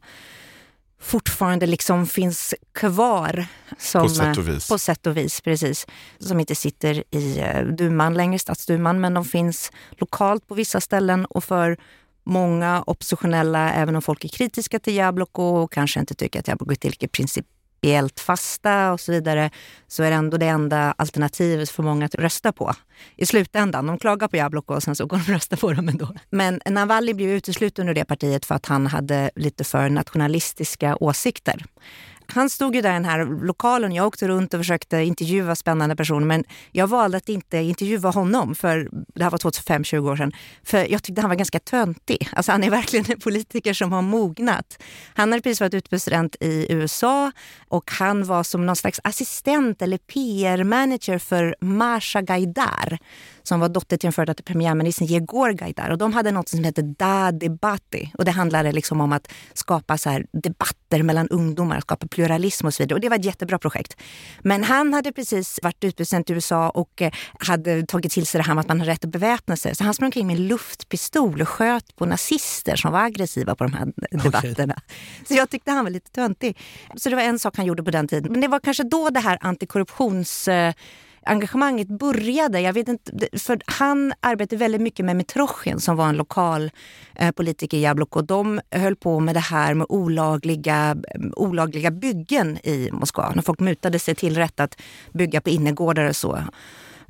fortfarande 1.03 1.65
liksom 1.65 2.07
finns 2.07 2.55
kvar. 2.71 3.45
Som, 3.77 4.01
på 4.01 4.09
sätt 4.09 4.37
och 4.37 4.47
vis. 4.47 4.69
På 4.69 4.77
sätt 4.77 5.07
och 5.07 5.17
vis, 5.17 5.41
precis. 5.41 5.87
Som 6.19 6.39
inte 6.39 6.55
sitter 6.55 7.03
i 7.11 7.39
eh, 7.39 7.63
duman 7.63 8.13
längre, 8.13 8.39
stadsduman, 8.39 9.01
men 9.01 9.13
de 9.13 9.25
finns 9.25 9.71
lokalt 9.91 10.47
på 10.47 10.55
vissa 10.55 10.81
ställen 10.81 11.25
och 11.25 11.43
för 11.43 11.77
många 12.23 12.83
oppositionella, 12.87 13.73
även 13.73 13.95
om 13.95 14.01
folk 14.01 14.25
är 14.25 14.29
kritiska 14.29 14.79
till 14.79 14.95
Jabloko 14.95 15.43
och 15.43 15.71
kanske 15.71 15.99
inte 15.99 16.13
tycker 16.13 16.39
att 16.39 16.47
Jabloko 16.47 16.71
är 16.71 16.75
tillräckligt 16.75 17.11
princip 17.11 17.45
principiellt 17.83 18.19
fasta 18.19 18.93
och 18.93 18.99
så 18.99 19.11
vidare, 19.11 19.49
så 19.87 20.03
är 20.03 20.09
det 20.09 20.15
ändå 20.15 20.37
det 20.37 20.47
enda 20.47 20.93
alternativet 20.97 21.69
för 21.69 21.83
många 21.83 22.05
att 22.05 22.15
rösta 22.15 22.51
på. 22.51 22.73
I 23.17 23.25
slutändan, 23.25 23.87
de 23.87 23.97
klagar 23.97 24.27
på 24.27 24.37
Jabloko 24.37 24.73
och 24.73 24.83
sen 24.83 24.95
så 24.95 25.05
går 25.05 25.17
de 25.17 25.23
och 25.23 25.29
röstar 25.29 25.57
på 25.57 25.73
dem 25.73 25.89
ändå. 25.89 26.07
Men 26.29 26.61
Navalny 26.65 27.13
blev 27.13 27.29
utesluten 27.29 27.89
ur 27.89 27.93
det 27.93 28.05
partiet 28.05 28.45
för 28.45 28.55
att 28.55 28.65
han 28.65 28.87
hade 28.87 29.31
lite 29.35 29.63
för 29.63 29.89
nationalistiska 29.89 30.97
åsikter. 30.99 31.65
Han 32.27 32.49
stod 32.49 32.75
ju 32.75 32.81
där 32.81 32.89
i 32.89 32.93
den 32.93 33.05
här 33.05 33.25
lokalen. 33.45 33.91
Jag 33.91 34.07
åkte 34.07 34.27
runt 34.27 34.53
och 34.53 34.59
försökte 34.59 34.97
intervjua 34.97 35.55
spännande 35.55 35.95
personer 35.95 36.25
men 36.25 36.43
jag 36.71 36.87
valde 36.87 37.17
att 37.17 37.29
inte 37.29 37.57
intervjua 37.57 38.09
honom, 38.09 38.55
för 38.55 38.89
det 39.15 39.23
här 39.23 39.31
var 39.31 39.37
2005, 39.37 39.83
20 39.83 40.09
år 40.09 40.15
sedan. 40.15 40.31
För 40.63 40.91
jag 40.91 41.03
tyckte 41.03 41.21
han 41.21 41.29
var 41.29 41.35
ganska 41.35 41.59
töntig. 41.59 42.29
Alltså 42.33 42.51
han 42.51 42.63
är 42.63 42.69
verkligen 42.69 43.05
en 43.11 43.19
politiker 43.19 43.73
som 43.73 43.91
har 43.91 44.01
mognat. 44.01 44.83
Han 45.13 45.31
hade 45.31 45.41
precis 45.41 45.61
varit 45.61 45.73
utbytesstudent 45.73 46.35
i 46.39 46.65
USA 46.69 47.31
och 47.67 47.91
han 47.91 48.23
var 48.23 48.43
som 48.43 48.65
någon 48.65 48.75
slags 48.75 48.99
assistent 49.03 49.81
eller 49.81 49.97
PR-manager 49.97 51.17
för 51.17 51.55
Masha 51.61 52.21
Gaidar 52.21 52.97
som 53.43 53.59
var 53.59 53.69
dotter 53.69 53.97
till 53.97 54.07
den 54.07 54.13
före 54.13 54.25
detta 54.25 54.43
premiärministern 54.43 55.07
Jegor 55.07 55.51
Gaidar. 55.51 55.89
Och 55.89 55.97
de 55.97 56.13
hade 56.13 56.31
något 56.31 56.49
som 56.49 56.63
hette 56.63 56.81
Da 56.81 57.31
Debati. 57.31 58.11
Och 58.17 58.25
det 58.25 58.31
handlade 58.31 58.71
liksom 58.71 59.01
om 59.01 59.13
att 59.13 59.31
skapa 59.53 59.97
så 59.97 60.21
debatter 60.31 61.03
mellan 61.03 61.27
ungdomar, 61.27 61.79
skapa 61.79 62.07
pluralism 62.07 62.67
och 62.67 62.73
så 62.73 62.83
vidare. 62.83 62.95
Och 62.95 63.01
det 63.01 63.09
var 63.09 63.15
ett 63.15 63.25
jättebra 63.25 63.59
projekt. 63.59 63.97
Men 64.41 64.63
han 64.63 64.93
hade 64.93 65.11
precis 65.11 65.59
varit 65.63 65.83
utsänd 65.83 66.25
till 66.25 66.35
USA 66.35 66.69
och 66.69 67.01
eh, 67.01 67.11
hade 67.39 67.85
tagit 67.85 68.11
till 68.11 68.25
sig 68.25 68.39
det 68.39 68.47
här 68.47 68.53
med 68.53 68.61
att 68.61 68.67
man 68.67 68.79
har 68.79 68.85
rätt 68.85 69.05
att 69.05 69.11
beväpna 69.11 69.55
sig. 69.55 69.75
Så 69.75 69.83
han 69.83 69.93
sprang 69.93 70.07
omkring 70.07 70.27
med 70.27 70.35
en 70.35 70.47
luftpistol 70.47 71.41
och 71.41 71.49
sköt 71.49 71.95
på 71.95 72.05
nazister 72.05 72.75
som 72.75 72.91
var 72.91 72.99
aggressiva 72.99 73.55
på 73.55 73.63
de 73.63 73.73
här 73.73 73.93
debatterna. 74.11 74.73
Okay. 74.73 75.27
Så 75.27 75.33
jag 75.33 75.49
tyckte 75.49 75.71
han 75.71 75.85
var 75.85 75.91
lite 75.91 76.11
töntig. 76.11 76.57
Så 76.95 77.09
det 77.09 77.15
var 77.15 77.23
en 77.23 77.39
sak 77.39 77.57
han 77.57 77.65
gjorde 77.65 77.83
på 77.83 77.91
den 77.91 78.07
tiden. 78.07 78.31
Men 78.31 78.41
det 78.41 78.47
var 78.47 78.59
kanske 78.59 78.83
då 78.83 79.09
det 79.09 79.19
här 79.19 79.37
antikorruptions 79.41 80.49
engagemanget 81.25 81.87
började. 81.87 82.61
Jag 82.61 82.73
vet 82.73 82.87
inte, 82.87 83.39
för 83.39 83.61
han 83.65 84.13
arbetade 84.19 84.59
väldigt 84.59 84.81
mycket 84.81 85.05
med 85.05 85.15
Mitrochin 85.15 85.79
som 85.79 85.95
var 85.95 86.07
en 86.09 86.17
lokal 86.17 86.71
eh, 87.15 87.31
politiker 87.31 87.77
i 87.77 87.81
Jabloko. 87.81 88.21
De 88.21 88.61
höll 88.71 88.95
på 88.95 89.19
med 89.19 89.35
det 89.35 89.39
här 89.39 89.73
med 89.73 89.87
olagliga, 89.89 90.95
olagliga 91.35 91.91
byggen 91.91 92.57
i 92.57 92.89
Moskva. 92.91 93.31
När 93.35 93.41
folk 93.41 93.59
mutade 93.59 93.99
sig 93.99 94.15
till 94.15 94.37
rätt 94.37 94.59
att 94.59 94.81
bygga 95.13 95.41
på 95.41 95.49
innergårdar 95.49 96.05
och 96.05 96.15
så. 96.15 96.39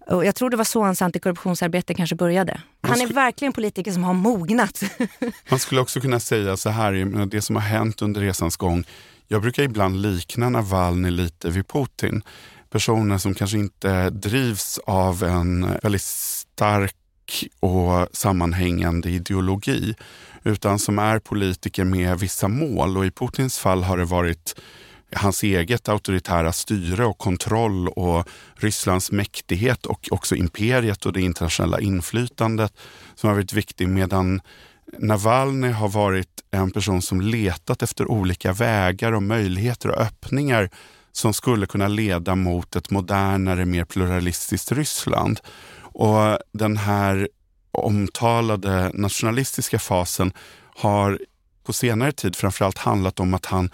Och 0.08 0.25
jag 0.25 0.36
tror 0.36 0.50
det 0.50 0.58
var 0.58 0.63
så 0.63 0.84
hans 0.84 1.01
antikorruptionsarbete 1.01 1.93
kanske 1.93 2.15
började. 2.15 2.62
Han 2.82 3.01
är 3.01 3.08
verkligen 3.08 3.50
en 3.50 3.53
politiker 3.53 3.91
som 3.91 4.03
har 4.03 4.13
mognat. 4.13 4.84
Man 5.50 5.60
skulle 5.60 5.82
också 5.82 6.01
kunna 6.01 6.20
säga 6.20 6.58
så 6.58 6.70
här, 6.70 7.25
det 7.25 7.41
som 7.41 7.55
har 7.55 7.63
hänt 7.63 8.01
under 8.01 8.22
resans 8.22 8.58
gång. 8.58 8.84
Jag 9.27 9.41
brukar 9.41 9.63
ibland 9.63 10.01
likna 10.01 10.50
Navalny 10.50 11.12
lite 11.12 11.50
vid 11.50 11.67
Putin 11.67 12.24
personer 12.74 13.18
som 13.18 13.34
kanske 13.34 13.58
inte 13.58 14.10
drivs 14.10 14.80
av 14.86 15.24
en 15.24 15.68
väldigt 15.84 16.01
stark 16.01 16.96
och 17.60 18.08
sammanhängande 18.12 19.10
ideologi 19.10 19.96
utan 20.44 20.80
som 20.80 21.00
är 21.00 21.20
politiker 21.20 21.84
med 21.84 22.20
vissa 22.20 22.48
mål. 22.48 22.98
Och 22.98 23.06
i 23.06 23.12
Putins 23.12 23.60
fall 23.60 23.84
har 23.84 23.98
det 23.98 24.06
varit 24.06 24.56
hans 25.15 25.44
eget 25.44 25.89
auktoritära 25.89 26.53
styre 26.53 27.06
och 27.06 27.18
kontroll 27.18 27.88
och 27.88 28.27
Rysslands 28.56 29.12
mäktighet 29.12 29.86
och 29.86 30.08
också 30.12 30.36
imperiet 30.36 31.06
och 31.06 31.13
det 31.13 31.22
internationella 31.22 31.80
inflytandet 31.80 32.74
som 33.15 33.27
har 33.30 33.36
varit 33.36 33.53
viktig. 33.53 33.88
medan 33.88 34.42
Navalny 35.00 35.70
har 35.70 35.89
varit 35.89 36.44
en 36.51 36.72
person 36.72 37.01
som 37.01 37.22
letat 37.22 37.84
efter 37.84 38.12
olika 38.12 38.53
vägar 38.53 39.12
och 39.12 39.24
möjligheter 39.24 39.89
och 39.89 40.01
öppningar 40.01 40.70
som 41.13 41.34
skulle 41.34 41.65
kunna 41.65 41.88
leda 41.88 42.36
mot 42.36 42.75
ett 42.75 42.91
modernare, 42.91 43.65
mer 43.65 43.86
pluralistiskt 43.86 44.72
Ryssland. 44.72 45.39
Och 45.82 46.39
den 46.51 46.77
här 46.77 47.29
omtalade 47.72 48.91
nationalistiska 48.93 49.79
fasen 49.79 50.34
har 50.75 51.20
på 51.63 51.74
senare 51.74 52.12
tid 52.12 52.36
framförallt 52.36 52.77
handlat 52.77 53.20
om 53.20 53.34
att 53.34 53.46
han 53.46 53.72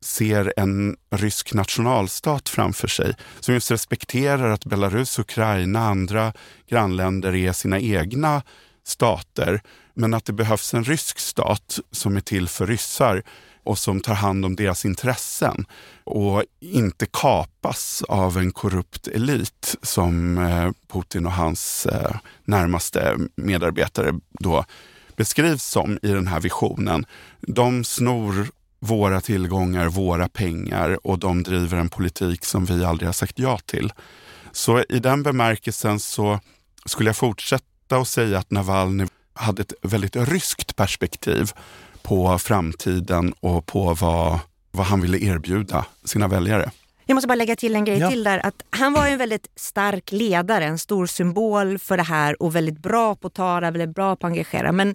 ser 0.00 0.52
en 0.56 0.96
rysk 1.10 1.54
nationalstat 1.54 2.48
framför 2.48 2.88
sig 2.88 3.14
som 3.40 3.54
just 3.54 3.70
respekterar 3.70 4.50
att 4.50 4.64
Belarus, 4.64 5.18
Ukraina 5.18 5.80
och 5.80 5.86
andra 5.86 6.32
grannländer 6.68 7.34
är 7.34 7.52
sina 7.52 7.80
egna 7.80 8.42
stater 8.84 9.62
men 9.94 10.14
att 10.14 10.24
det 10.24 10.32
behövs 10.32 10.74
en 10.74 10.84
rysk 10.84 11.18
stat 11.18 11.78
som 11.90 12.16
är 12.16 12.20
till 12.20 12.48
för 12.48 12.66
ryssar 12.66 13.22
och 13.64 13.78
som 13.78 14.00
tar 14.00 14.14
hand 14.14 14.44
om 14.44 14.56
deras 14.56 14.84
intressen 14.84 15.66
och 16.04 16.42
inte 16.60 17.06
kapas 17.06 18.02
av 18.08 18.38
en 18.38 18.52
korrupt 18.52 19.08
elit 19.08 19.76
som 19.82 20.38
eh, 20.38 20.70
Putin 20.92 21.26
och 21.26 21.32
hans 21.32 21.86
eh, 21.86 22.16
närmaste 22.44 23.16
medarbetare 23.36 24.14
då 24.30 24.64
beskrivs 25.16 25.64
som 25.64 25.98
i 26.02 26.08
den 26.08 26.26
här 26.26 26.40
visionen. 26.40 27.06
De 27.40 27.84
snor 27.84 28.48
våra 28.78 29.20
tillgångar, 29.20 29.88
våra 29.88 30.28
pengar 30.28 31.06
och 31.06 31.18
de 31.18 31.42
driver 31.42 31.78
en 31.78 31.88
politik 31.88 32.44
som 32.44 32.64
vi 32.64 32.84
aldrig 32.84 33.08
har 33.08 33.12
sagt 33.12 33.38
ja 33.38 33.58
till. 33.58 33.92
Så 34.52 34.84
i 34.88 34.98
den 34.98 35.22
bemärkelsen 35.22 36.00
så 36.00 36.40
skulle 36.86 37.08
jag 37.08 37.16
fortsätta 37.16 37.96
att 37.96 38.08
säga 38.08 38.38
att 38.38 38.50
Navalny 38.50 39.06
hade 39.34 39.62
ett 39.62 39.72
väldigt 39.82 40.16
ryskt 40.16 40.76
perspektiv 40.76 41.52
på 42.04 42.38
framtiden 42.38 43.34
och 43.40 43.66
på 43.66 43.94
vad, 43.94 44.38
vad 44.70 44.86
han 44.86 45.00
ville 45.00 45.18
erbjuda 45.18 45.86
sina 46.04 46.28
väljare. 46.28 46.70
Jag 47.06 47.14
måste 47.14 47.28
bara 47.28 47.34
lägga 47.34 47.56
till 47.56 47.74
en 47.74 47.84
grej 47.84 47.98
ja. 47.98 48.10
till 48.10 48.24
där. 48.24 48.46
Att 48.46 48.62
han 48.70 48.92
var 48.92 49.06
en 49.06 49.18
väldigt 49.18 49.46
stark 49.56 50.12
ledare, 50.12 50.64
en 50.64 50.78
stor 50.78 51.06
symbol 51.06 51.78
för 51.78 51.96
det 51.96 52.02
här 52.02 52.42
och 52.42 52.56
väldigt 52.56 52.78
bra 52.78 53.14
på 53.14 53.26
att 53.26 53.34
tala, 53.34 53.70
väldigt 53.70 53.94
bra 53.94 54.16
på 54.16 54.26
att 54.26 54.30
engagera. 54.30 54.72
Men 54.72 54.94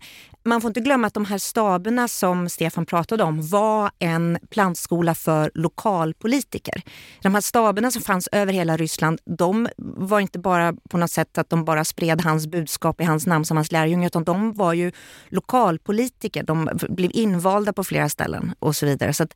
man 0.50 0.62
får 0.62 0.70
inte 0.70 0.80
glömma 0.80 1.08
att 1.08 1.14
de 1.14 1.26
här 1.26 1.38
staberna 1.38 2.08
som 2.08 2.50
Stefan 2.50 2.86
pratade 2.86 3.24
om 3.24 3.48
var 3.48 3.92
en 4.00 4.38
plantskola 4.50 5.16
för 5.16 5.52
lokalpolitiker. 5.54 6.82
De 7.22 7.34
här 7.34 7.42
staberna 7.42 7.92
som 7.92 8.02
fanns 8.02 8.30
över 8.32 8.54
hela 8.54 8.78
Ryssland, 8.78 9.20
de 9.26 9.68
var 9.78 10.20
inte 10.20 10.40
bara 10.40 10.74
på 10.90 10.98
något 10.98 11.12
sätt 11.12 11.38
att 11.38 11.50
de 11.50 11.66
bara 11.66 11.86
spred 11.86 12.22
hans 12.22 12.48
budskap 12.48 13.02
i 13.02 13.04
hans 13.04 13.28
namn 13.28 13.46
som 13.46 13.58
hans 13.58 13.72
lärjunge, 13.72 14.08
utan 14.08 14.24
de 14.24 14.54
var 14.54 14.74
ju 14.74 14.92
lokalpolitiker. 15.30 16.44
De 16.44 16.70
blev 16.90 17.12
invalda 17.14 17.74
på 17.74 17.84
flera 17.84 18.10
ställen 18.10 18.54
och 18.60 18.76
så 18.76 18.86
vidare. 18.86 19.14
Så 19.14 19.28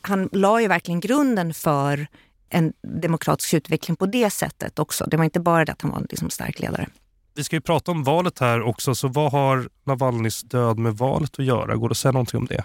han 0.00 0.28
la 0.32 0.60
ju 0.60 0.68
verkligen 0.68 1.00
grunden 1.00 1.54
för 1.54 2.06
en 2.50 2.72
demokratisk 2.82 3.54
utveckling 3.54 3.96
på 3.96 4.06
det 4.06 4.30
sättet 4.30 4.78
också. 4.78 5.04
Det 5.04 5.16
var 5.16 5.24
inte 5.24 5.40
bara 5.40 5.64
det 5.64 5.72
att 5.72 5.82
han 5.82 5.90
var 5.90 5.98
en 5.98 6.06
liksom 6.10 6.30
stark 6.30 6.60
ledare. 6.60 6.88
Vi 7.34 7.44
ska 7.44 7.56
ju 7.56 7.60
prata 7.60 7.90
om 7.90 8.04
valet 8.04 8.38
här 8.38 8.62
också, 8.62 8.94
så 8.94 9.08
vad 9.08 9.32
har 9.32 9.68
Navalnys 9.84 10.42
död 10.42 10.78
med 10.78 10.96
valet 10.96 11.38
att 11.38 11.44
göra? 11.44 11.76
Går 11.76 11.88
det 11.88 11.92
att 11.92 11.98
säga 11.98 12.12
någonting 12.12 12.38
om 12.38 12.46
det? 12.46 12.64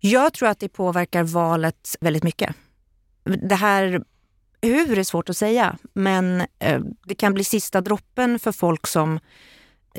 Jag 0.00 0.32
tror 0.32 0.48
att 0.48 0.60
det 0.60 0.68
påverkar 0.68 1.22
valet 1.22 1.96
väldigt 2.00 2.22
mycket. 2.22 2.54
Det 3.24 3.54
här 3.54 4.02
hur 4.62 4.98
är 4.98 5.04
svårt 5.04 5.28
att 5.28 5.36
säga, 5.36 5.78
men 5.92 6.40
eh, 6.58 6.80
det 7.04 7.14
kan 7.14 7.34
bli 7.34 7.44
sista 7.44 7.80
droppen 7.80 8.38
för 8.38 8.52
folk 8.52 8.86
som 8.86 9.20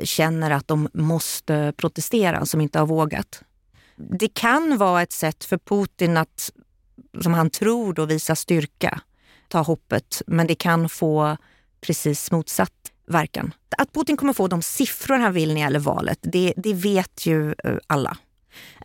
känner 0.02 0.50
att 0.50 0.68
de 0.68 0.88
måste 0.94 1.72
protestera, 1.76 2.46
som 2.46 2.60
inte 2.60 2.78
har 2.78 2.86
vågat. 2.86 3.42
Det 3.96 4.28
kan 4.28 4.78
vara 4.78 5.02
ett 5.02 5.12
sätt 5.12 5.44
för 5.44 5.58
Putin 5.58 6.16
att, 6.16 6.50
som 7.22 7.34
han 7.34 7.50
tror, 7.50 7.92
då 7.92 8.04
visa 8.04 8.36
styrka, 8.36 9.00
ta 9.48 9.62
hoppet, 9.62 10.22
men 10.26 10.46
det 10.46 10.54
kan 10.54 10.88
få 10.88 11.36
precis 11.80 12.30
motsatt 12.30 12.92
verkan. 13.06 13.54
Att 13.78 13.92
Putin 13.92 14.16
kommer 14.16 14.32
få 14.32 14.48
de 14.48 14.62
siffror 14.62 15.18
han 15.18 15.32
vill 15.32 15.48
när 15.48 15.54
det 15.54 15.60
gäller 15.60 15.78
valet, 15.78 16.18
det, 16.22 16.54
det 16.56 16.74
vet 16.74 17.26
ju 17.26 17.54
eh, 17.64 17.76
alla. 17.86 18.16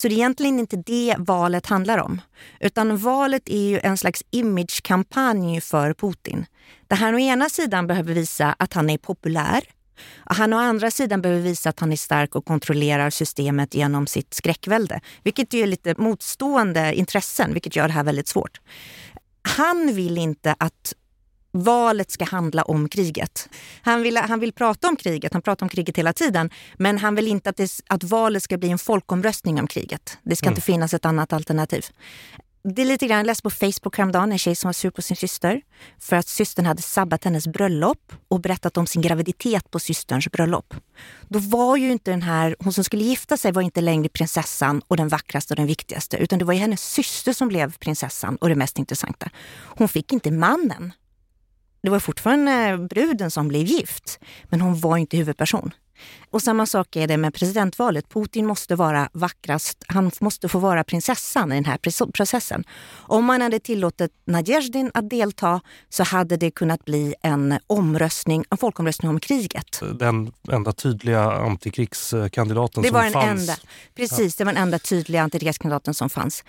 Så 0.01 0.07
det 0.07 0.13
är 0.13 0.17
egentligen 0.17 0.59
inte 0.59 0.75
det 0.77 1.15
valet 1.17 1.65
handlar 1.65 1.97
om. 1.97 2.21
Utan 2.59 2.97
valet 2.97 3.49
är 3.49 3.69
ju 3.69 3.79
en 3.79 3.97
slags 3.97 4.23
imagekampanj 4.31 5.61
för 5.61 5.93
Putin. 5.93 6.45
Där 6.87 6.97
han 6.97 7.15
å 7.15 7.19
ena 7.19 7.49
sidan 7.49 7.87
behöver 7.87 8.13
visa 8.13 8.55
att 8.59 8.73
han 8.73 8.89
är 8.89 8.97
populär. 8.97 9.63
Och 10.17 10.35
han 10.35 10.53
å 10.53 10.57
andra 10.57 10.91
sidan 10.91 11.21
behöver 11.21 11.41
visa 11.41 11.69
att 11.69 11.79
han 11.79 11.91
är 11.91 11.95
stark 11.95 12.35
och 12.35 12.45
kontrollerar 12.45 13.09
systemet 13.09 13.73
genom 13.73 14.07
sitt 14.07 14.33
skräckvälde. 14.33 14.99
Vilket 15.23 15.53
är 15.53 15.67
lite 15.67 15.95
motstående 15.97 16.93
intressen, 16.93 17.53
vilket 17.53 17.75
gör 17.75 17.87
det 17.87 17.93
här 17.93 18.03
väldigt 18.03 18.27
svårt. 18.27 18.61
Han 19.41 19.93
vill 19.93 20.17
inte 20.17 20.55
att 20.59 20.93
valet 21.51 22.11
ska 22.11 22.25
handla 22.25 22.63
om 22.63 22.89
kriget. 22.89 23.49
Han 23.81 24.01
vill, 24.01 24.17
han 24.17 24.39
vill 24.39 24.53
prata 24.53 24.87
om 24.87 24.95
kriget, 24.95 25.33
han 25.33 25.41
pratar 25.41 25.65
om 25.65 25.69
kriget 25.69 25.97
hela 25.97 26.13
tiden, 26.13 26.49
men 26.77 26.97
han 26.97 27.15
vill 27.15 27.27
inte 27.27 27.49
att, 27.49 27.57
det, 27.57 27.71
att 27.87 28.03
valet 28.03 28.43
ska 28.43 28.57
bli 28.57 28.69
en 28.69 28.79
folkomröstning 28.79 29.59
om 29.59 29.67
kriget. 29.67 30.17
Det 30.23 30.35
ska 30.35 30.45
mm. 30.45 30.51
inte 30.51 30.61
finnas 30.61 30.93
ett 30.93 31.05
annat 31.05 31.33
alternativ. 31.33 31.85
Det 32.63 32.81
är 32.81 32.85
lite 32.85 33.07
grann, 33.07 33.17
jag 33.17 33.27
läste 33.27 33.43
på 33.43 33.49
Facebook 33.49 33.97
häromdagen 33.97 34.31
en 34.31 34.37
tjej 34.37 34.55
som 34.55 34.67
var 34.67 34.73
sur 34.73 34.89
på 34.89 35.01
sin 35.01 35.17
syster 35.17 35.61
för 35.99 36.15
att 36.15 36.27
systern 36.27 36.65
hade 36.65 36.81
sabbat 36.81 37.23
hennes 37.23 37.47
bröllop 37.47 38.13
och 38.27 38.41
berättat 38.41 38.77
om 38.77 38.87
sin 38.87 39.01
graviditet 39.01 39.71
på 39.71 39.79
systerns 39.79 40.27
bröllop. 40.31 40.73
Då 41.27 41.39
var 41.39 41.77
ju 41.77 41.91
inte 41.91 42.11
den 42.11 42.21
här, 42.21 42.55
hon 42.59 42.73
som 42.73 42.83
skulle 42.83 43.03
gifta 43.03 43.37
sig 43.37 43.51
var 43.51 43.61
inte 43.61 43.81
längre 43.81 44.09
prinsessan 44.09 44.81
och 44.87 44.97
den 44.97 45.07
vackraste 45.07 45.53
och 45.53 45.55
den 45.55 45.67
viktigaste, 45.67 46.17
utan 46.17 46.39
det 46.39 46.45
var 46.45 46.53
ju 46.53 46.59
hennes 46.59 46.81
syster 46.81 47.33
som 47.33 47.47
blev 47.47 47.77
prinsessan 47.77 48.35
och 48.35 48.49
det 48.49 48.55
mest 48.55 48.79
intressanta. 48.79 49.29
Hon 49.55 49.87
fick 49.87 50.13
inte 50.13 50.31
mannen 50.31 50.93
det 51.81 51.89
var 51.89 51.99
fortfarande 51.99 52.87
bruden 52.89 53.31
som 53.31 53.47
blev 53.47 53.63
gift, 53.63 54.19
men 54.49 54.61
hon 54.61 54.79
var 54.79 54.97
inte 54.97 55.17
huvudperson. 55.17 55.71
Och 56.29 56.41
samma 56.41 56.65
sak 56.65 56.95
är 56.95 57.07
det 57.07 57.17
med 57.17 57.33
presidentvalet. 57.33 58.09
Putin 58.09 58.45
måste 58.45 58.75
vara 58.75 59.09
vackrast. 59.13 59.83
Han 59.87 60.11
måste 60.21 60.49
få 60.49 60.59
vara 60.59 60.83
prinsessan 60.83 61.51
i 61.51 61.55
den 61.55 61.65
här 61.65 62.11
processen. 62.11 62.63
Om 62.91 63.25
man 63.25 63.41
hade 63.41 63.59
tillåtit 63.59 64.11
Nadejdin 64.25 64.91
att 64.93 65.09
delta 65.09 65.61
så 65.89 66.03
hade 66.03 66.37
det 66.37 66.51
kunnat 66.51 66.85
bli 66.85 67.15
en 67.21 67.59
omröstning, 67.67 68.45
en 68.49 68.57
folkomröstning 68.57 69.09
om 69.09 69.19
kriget. 69.19 69.81
Den 69.99 70.31
enda 70.51 70.71
tydliga 70.71 71.31
antikrigskandidaten 71.31 72.83
det 72.83 72.91
var 72.91 73.03
som 73.03 73.13
fanns. 73.13 73.41
Enda, 73.41 73.55
precis, 73.95 74.35
det 74.35 74.43
var 74.43 74.53
den 74.53 74.63
enda 74.63 74.79
tydliga 74.79 75.21
antikrigskandidaten 75.21 75.93
som 75.93 76.09
fanns. 76.09 76.43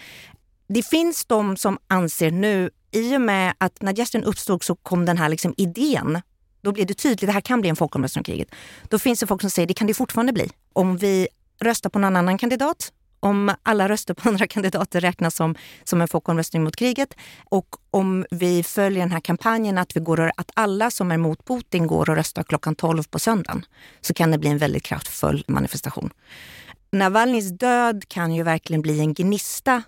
Det 0.73 0.83
finns 0.83 1.25
de 1.25 1.57
som 1.57 1.79
anser 1.89 2.31
nu 2.31 2.71
i 2.91 3.17
och 3.17 3.21
med 3.21 3.55
att 3.59 3.83
när 3.83 3.99
gästen 3.99 4.25
uppstod 4.25 4.65
så 4.65 4.75
kom 4.75 5.05
den 5.05 5.19
här 5.19 5.29
liksom 5.29 5.55
idén. 5.57 6.21
Då 6.63 6.73
blev 6.73 6.87
det 6.87 6.95
tydligt, 6.95 7.27
det 7.27 7.33
här 7.33 7.41
kan 7.41 7.61
bli 7.61 7.71
en 7.71 7.77
folkomröstning 7.77 8.21
om 8.21 8.25
kriget. 8.25 8.49
Då 8.89 8.99
finns 8.99 9.21
det 9.21 9.27
folk 9.27 9.41
som 9.41 9.51
säger, 9.51 9.69
det 9.69 9.75
kan 9.75 9.87
det 9.87 9.95
fortfarande 9.95 10.33
bli. 10.33 10.51
Om 10.73 10.97
vi 10.97 11.29
röstar 11.61 11.91
på 11.91 11.99
någon 11.99 12.17
annan 12.17 12.39
kandidat, 12.39 12.93
om 13.21 13.55
alla 13.63 13.89
röster 13.89 14.15
på 14.15 14.29
andra 14.29 14.47
kandidater 14.47 15.01
räknas 15.01 15.35
som, 15.37 15.55
som 15.85 16.01
en 16.01 16.09
folkomröstning 16.09 16.65
mot 16.65 16.77
kriget 16.77 17.15
och 17.45 17.77
om 17.91 18.27
vi 18.31 18.63
följer 18.63 19.01
den 19.01 19.13
här 19.13 19.21
kampanjen 19.21 19.79
att, 19.79 19.97
vi 19.97 20.01
går, 20.01 20.33
att 20.37 20.51
alla 20.55 20.91
som 20.91 21.13
är 21.13 21.19
mot 21.19 21.47
Putin 21.47 21.87
går 21.87 22.11
och 22.11 22.17
röstar 22.17 22.43
klockan 22.43 22.75
12 22.75 23.03
på 23.03 23.19
söndagen 23.19 23.65
så 24.01 24.15
kan 24.15 24.31
det 24.31 24.39
bli 24.39 24.51
en 24.51 24.59
väldigt 24.59 24.83
kraftfull 24.83 25.45
manifestation. 25.49 26.11
Navalnys 26.93 27.49
död 27.51 28.05
kan 28.09 28.35
ju 28.35 28.43
verkligen 28.43 28.83
bli 28.83 29.01
en 29.01 29.15
gnista 29.15 29.83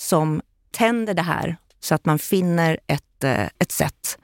som 0.00 0.42
tänder 0.70 1.14
det 1.14 1.22
här 1.22 1.56
så 1.80 1.94
att 1.94 2.04
man 2.04 2.18
finner 2.18 2.78
ett, 2.86 3.24
eh, 3.24 3.46
ett 3.58 3.72
sätt 3.72 4.18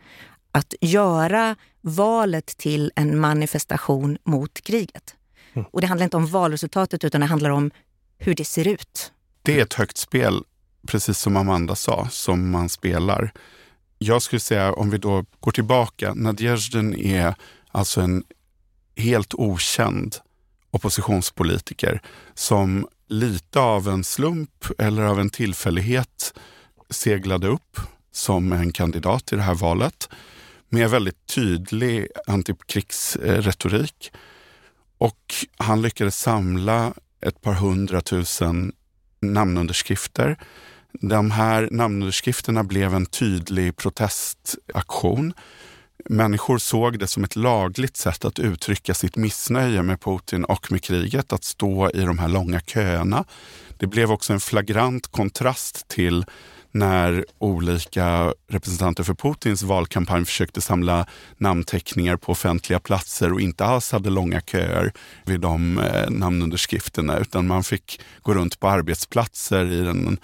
att 0.52 0.75
göra 0.80 1.56
valet 1.80 2.47
till 2.47 2.92
en 2.97 3.18
manifestation 3.21 4.18
mot 4.25 4.61
kriget. 4.61 5.14
Mm. 5.52 5.66
Och 5.73 5.80
det 5.80 5.87
handlar 5.87 6.04
inte 6.04 6.16
om 6.16 6.26
valresultatet 6.26 7.04
utan 7.04 7.21
det 7.21 7.26
handlar 7.26 7.50
om 7.50 7.71
hur 8.18 8.35
det 8.35 8.45
ser 8.45 8.68
ut. 8.68 9.12
Det 9.42 9.59
är 9.59 9.62
ett 9.62 9.75
högt 9.75 9.97
spel, 9.97 10.45
precis 10.87 11.18
som 11.18 11.37
Amanda 11.37 11.75
sa, 11.75 12.09
som 12.11 12.50
man 12.50 12.68
spelar. 12.68 13.33
Jag 13.99 14.23
skulle 14.23 14.40
säga, 14.40 14.73
om 14.73 14.90
vi 14.90 14.99
då 14.99 15.25
går 15.40 15.52
tillbaka, 15.52 16.14
Nadjezdin 16.14 16.95
är 16.95 17.35
alltså 17.68 18.00
en 18.00 18.25
helt 18.97 19.35
okänd 19.35 20.16
oppositionspolitiker 20.71 22.02
som 22.35 22.88
lite 23.08 23.60
av 23.60 23.88
en 23.88 24.04
slump 24.04 24.66
eller 24.78 25.02
av 25.02 25.20
en 25.20 25.30
tillfällighet 25.30 26.34
seglade 26.90 27.48
upp 27.48 27.80
som 28.12 28.52
en 28.52 28.72
kandidat 28.72 29.32
i 29.32 29.36
det 29.36 29.42
här 29.42 29.54
valet 29.54 30.08
med 30.68 30.90
väldigt 30.90 31.26
tydlig 31.26 32.08
antikrigsretorik. 32.26 34.12
Och 34.98 35.34
han 35.56 35.82
lyckades 35.82 36.18
samla 36.18 36.94
ett 37.20 37.40
par 37.40 37.54
hundratusen 37.54 38.72
namnunderskrifter. 39.20 40.36
De 40.92 41.30
här 41.30 41.68
namnunderskrifterna 41.70 42.64
blev 42.64 42.94
en 42.94 43.06
tydlig 43.06 43.76
protestaktion. 43.76 45.32
Människor 46.08 46.58
såg 46.58 46.98
det 46.98 47.06
som 47.06 47.25
ett 47.25 47.36
lagligt 47.36 47.96
sätt 47.96 48.25
att 48.25 48.38
uttrycka 48.38 48.94
sitt 48.94 49.16
missnöje 49.16 49.82
med 49.82 50.00
Putin 50.00 50.44
och 50.44 50.72
med 50.72 50.82
kriget, 50.82 51.32
att 51.32 51.44
stå 51.44 51.90
i 51.90 52.00
de 52.00 52.18
här 52.18 52.28
långa 52.28 52.60
köerna. 52.60 53.25
Det 53.78 53.86
blev 53.86 54.12
också 54.12 54.32
en 54.32 54.40
flagrant 54.40 55.06
kontrast 55.06 55.88
till 55.88 56.25
när 56.72 57.25
olika 57.38 58.34
representanter 58.48 59.02
för 59.02 59.14
Putins 59.14 59.62
valkampanj 59.62 60.25
försökte 60.25 60.60
samla 60.60 61.06
namnteckningar 61.36 62.16
på 62.16 62.32
offentliga 62.32 62.80
platser 62.80 63.32
och 63.32 63.40
inte 63.40 63.64
alls 63.64 63.92
hade 63.92 64.10
långa 64.10 64.40
köer 64.40 64.92
vid 65.25 65.40
de 65.40 65.78
eh, 65.78 66.10
namnunderskrifterna 66.10 67.18
utan 67.18 67.46
man 67.46 67.64
fick 67.64 68.00
gå 68.22 68.34
runt 68.34 68.60
på 68.60 68.68
arbetsplatser 68.68 69.72
i 69.72 69.80
den 69.80 70.18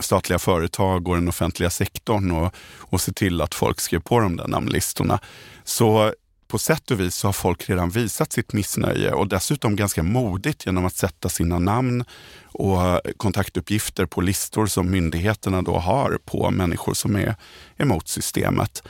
statliga 0.00 0.38
företag 0.38 1.08
och 1.08 1.14
den 1.14 1.28
offentliga 1.28 1.70
sektorn 1.70 2.30
och, 2.30 2.54
och 2.78 3.00
se 3.00 3.12
till 3.12 3.40
att 3.40 3.54
folk 3.54 3.80
skrev 3.80 4.00
på 4.00 4.20
de 4.20 4.36
där 4.36 4.48
namnlistorna. 4.48 5.20
Så 5.64 6.12
på 6.48 6.58
sätt 6.58 6.90
och 6.90 7.00
vis 7.00 7.14
så 7.14 7.28
har 7.28 7.32
folk 7.32 7.70
redan 7.70 7.90
visat 7.90 8.32
sitt 8.32 8.52
missnöje 8.52 9.12
och 9.12 9.28
dessutom 9.28 9.76
ganska 9.76 10.02
modigt 10.02 10.66
genom 10.66 10.84
att 10.86 10.96
sätta 10.96 11.28
sina 11.28 11.58
namn 11.58 12.04
och 12.44 13.00
kontaktuppgifter 13.16 14.06
på 14.06 14.20
listor 14.20 14.66
som 14.66 14.90
myndigheterna 14.90 15.62
då 15.62 15.78
har 15.78 16.18
på 16.24 16.50
människor 16.50 16.94
som 16.94 17.16
är 17.16 17.34
emot 17.76 18.08
systemet. 18.08 18.82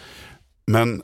Men 0.67 1.03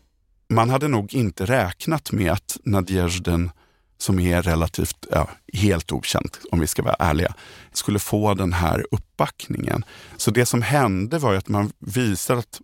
man 0.49 0.71
hade 0.71 0.89
nog 0.89 1.15
inte 1.15 1.47
räknat 1.47 2.13
med 2.13 2.33
att 2.33 2.57
Nadjezjden, 2.65 3.51
som 3.99 4.19
är 4.19 4.43
relativt 4.43 5.07
ja, 5.11 5.29
helt 5.53 5.93
okänt 5.93 6.41
om 6.53 6.61
vi 6.61 6.67
ska 6.67 6.83
vara 6.83 6.97
ärliga, 6.99 7.35
skulle 7.73 7.99
få 7.99 8.35
den 8.35 8.53
här 8.53 8.87
uppbackningen. 8.91 9.85
Så 10.17 10.31
det 10.31 10.47
som 10.47 10.63
hände 10.63 11.19
var 11.19 11.35
att 11.35 11.49
man 11.49 11.73
visade 11.79 12.39
att 12.39 12.61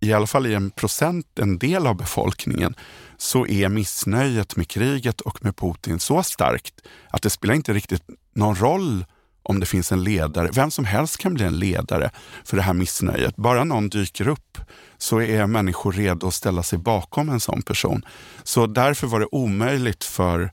i 0.00 0.12
alla 0.12 0.26
fall 0.26 0.46
i 0.46 0.54
en 0.54 0.70
procent, 0.70 1.38
en 1.38 1.58
del 1.58 1.86
av 1.86 1.96
befolkningen, 1.96 2.74
så 3.16 3.46
är 3.46 3.68
missnöjet 3.68 4.56
med 4.56 4.68
kriget 4.68 5.20
och 5.20 5.44
med 5.44 5.56
Putin 5.56 6.00
så 6.00 6.22
starkt 6.22 6.74
att 7.10 7.22
det 7.22 7.30
spelar 7.30 7.54
inte 7.54 7.72
riktigt 7.72 8.02
någon 8.34 8.54
roll 8.54 9.04
om 9.42 9.60
det 9.60 9.66
finns 9.66 9.92
en 9.92 10.04
ledare. 10.04 10.50
Vem 10.52 10.70
som 10.70 10.84
helst 10.84 11.16
kan 11.16 11.34
bli 11.34 11.44
en 11.44 11.58
ledare 11.58 12.10
för 12.44 12.56
det 12.56 12.62
här 12.62 12.72
missnöjet. 12.72 13.36
Bara 13.36 13.64
någon 13.64 13.88
dyker 13.88 14.28
upp 14.28 14.58
så 14.98 15.20
är 15.20 15.46
människor 15.46 15.92
redo 15.92 16.26
att 16.26 16.34
ställa 16.34 16.62
sig 16.62 16.78
bakom 16.78 17.28
en 17.28 17.40
sån 17.40 17.62
person. 17.62 18.02
Så 18.42 18.66
därför 18.66 19.06
var 19.06 19.20
det 19.20 19.26
omöjligt 19.32 20.04
för 20.04 20.50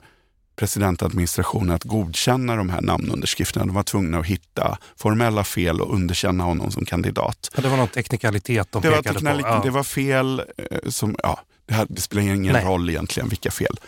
presidentadministrationen 0.55 1.75
att 1.75 1.83
godkänna 1.83 2.55
de 2.55 2.69
här 2.69 2.81
namnunderskrifterna. 2.81 3.65
De 3.65 3.75
var 3.75 3.83
tvungna 3.83 4.19
att 4.19 4.25
hitta 4.25 4.77
formella 4.95 5.43
fel 5.43 5.81
och 5.81 5.93
underkänna 5.93 6.43
honom 6.43 6.71
som 6.71 6.85
kandidat. 6.85 7.51
Ja, 7.55 7.61
det 7.61 7.69
var 7.69 7.77
någon 7.77 7.87
teknikalitet 7.87 8.71
de 8.71 8.81
det 8.81 8.89
pekade 8.89 9.19
var 9.19 9.31
teknik, 9.31 9.45
på. 9.45 9.51
Ja. 9.51 9.61
Det 9.63 9.69
var 9.69 9.83
fel 9.83 10.39
eh, 10.57 10.89
som, 10.89 11.15
ja, 11.23 11.39
det, 11.65 11.73
här, 11.73 11.85
det 11.89 12.01
spelar 12.01 12.23
ingen 12.23 12.53
Nej. 12.53 12.65
roll 12.65 12.89
egentligen 12.89 13.29
vilka 13.29 13.51
fel. 13.51 13.79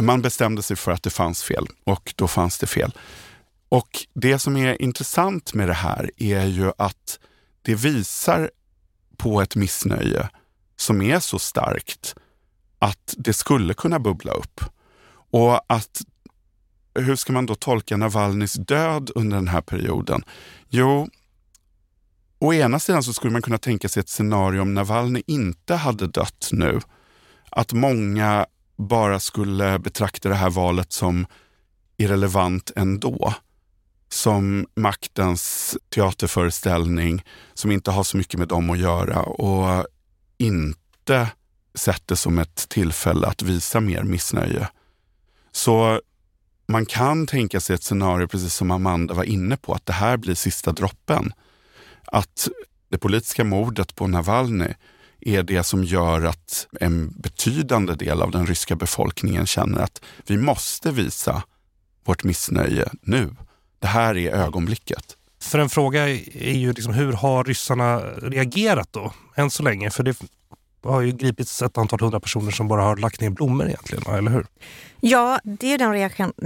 Man 0.00 0.22
bestämde 0.22 0.62
sig 0.62 0.76
för 0.76 0.92
att 0.92 1.02
det 1.02 1.10
fanns 1.10 1.42
fel 1.42 1.66
och 1.84 2.12
då 2.16 2.28
fanns 2.28 2.58
det 2.58 2.66
fel. 2.66 2.92
Och 3.68 4.06
det 4.14 4.38
som 4.38 4.56
är 4.56 4.82
intressant 4.82 5.54
med 5.54 5.68
det 5.68 5.74
här 5.74 6.10
är 6.16 6.46
ju 6.46 6.72
att 6.78 7.18
det 7.62 7.74
visar 7.74 8.50
på 9.16 9.40
ett 9.40 9.56
missnöje 9.56 10.28
som 10.76 11.02
är 11.02 11.20
så 11.20 11.38
starkt 11.38 12.14
att 12.78 13.14
det 13.16 13.32
skulle 13.32 13.74
kunna 13.74 13.98
bubbla 13.98 14.32
upp. 14.32 14.60
Och 15.30 15.72
att 15.72 16.02
hur 16.98 17.16
ska 17.16 17.32
man 17.32 17.46
då 17.46 17.54
tolka 17.54 17.96
Navalnys 17.96 18.54
död 18.54 19.10
under 19.14 19.36
den 19.36 19.48
här 19.48 19.60
perioden? 19.60 20.24
Jo, 20.68 21.08
å 22.38 22.54
ena 22.54 22.78
sidan 22.78 23.02
så 23.02 23.12
skulle 23.12 23.32
man 23.32 23.42
kunna 23.42 23.58
tänka 23.58 23.88
sig 23.88 24.00
ett 24.00 24.08
scenario 24.08 24.60
om 24.60 24.74
Navalny 24.74 25.22
inte 25.26 25.74
hade 25.74 26.06
dött 26.06 26.48
nu. 26.52 26.80
Att 27.50 27.72
många 27.72 28.46
bara 28.76 29.20
skulle 29.20 29.78
betrakta 29.78 30.28
det 30.28 30.34
här 30.34 30.50
valet 30.50 30.92
som 30.92 31.26
irrelevant 31.96 32.70
ändå. 32.76 33.34
Som 34.08 34.66
maktens 34.76 35.76
teaterföreställning 35.88 37.24
som 37.54 37.70
inte 37.70 37.90
har 37.90 38.04
så 38.04 38.16
mycket 38.16 38.38
med 38.38 38.48
dem 38.48 38.70
att 38.70 38.78
göra 38.78 39.22
och 39.22 39.86
inte 40.38 41.30
sett 41.74 42.02
det 42.06 42.16
som 42.16 42.38
ett 42.38 42.68
tillfälle 42.68 43.26
att 43.26 43.42
visa 43.42 43.80
mer 43.80 44.02
missnöje. 44.02 44.68
Så 45.52 46.00
man 46.68 46.86
kan 46.86 47.26
tänka 47.26 47.60
sig 47.60 47.74
ett 47.74 47.82
scenario, 47.82 48.26
precis 48.26 48.54
som 48.54 48.70
Amanda 48.70 49.14
var 49.14 49.24
inne 49.24 49.56
på, 49.56 49.74
att 49.74 49.86
det 49.86 49.92
här 49.92 50.16
blir 50.16 50.34
sista 50.34 50.72
droppen. 50.72 51.32
Att 52.04 52.48
det 52.90 52.98
politiska 52.98 53.44
mordet 53.44 53.94
på 53.94 54.06
Navalny 54.06 54.68
är 55.20 55.42
det 55.42 55.62
som 55.62 55.84
gör 55.84 56.22
att 56.22 56.66
en 56.80 57.10
betydande 57.20 57.94
del 57.94 58.22
av 58.22 58.30
den 58.30 58.46
ryska 58.46 58.76
befolkningen 58.76 59.46
känner 59.46 59.80
att 59.80 60.02
vi 60.26 60.36
måste 60.36 60.90
visa 60.90 61.42
vårt 62.04 62.24
missnöje 62.24 62.88
nu. 63.02 63.36
Det 63.78 63.86
här 63.86 64.16
är 64.16 64.32
ögonblicket. 64.32 65.16
För 65.42 65.58
en 65.58 65.68
fråga 65.68 66.08
är 66.08 66.52
ju 66.52 66.72
liksom, 66.72 66.94
hur 66.94 67.12
har 67.12 67.44
ryssarna 67.44 67.98
reagerat 68.00 68.92
då, 68.92 69.12
än 69.34 69.50
så 69.50 69.62
länge? 69.62 69.90
För 69.90 70.02
det 70.02 70.16
har 70.86 71.00
ju 71.00 71.12
gripits 71.12 71.62
ett 71.62 71.78
antal 71.78 72.00
hundra 72.00 72.20
personer 72.20 72.50
som 72.50 72.68
bara 72.68 72.82
har 72.82 72.96
lagt 72.96 73.20
ner 73.20 73.30
blommor 73.30 73.66
egentligen, 73.66 74.14
eller 74.14 74.30
hur? 74.30 74.46
Ja, 75.00 75.40
det 75.44 75.72
är 75.72 75.78
den 75.78 75.92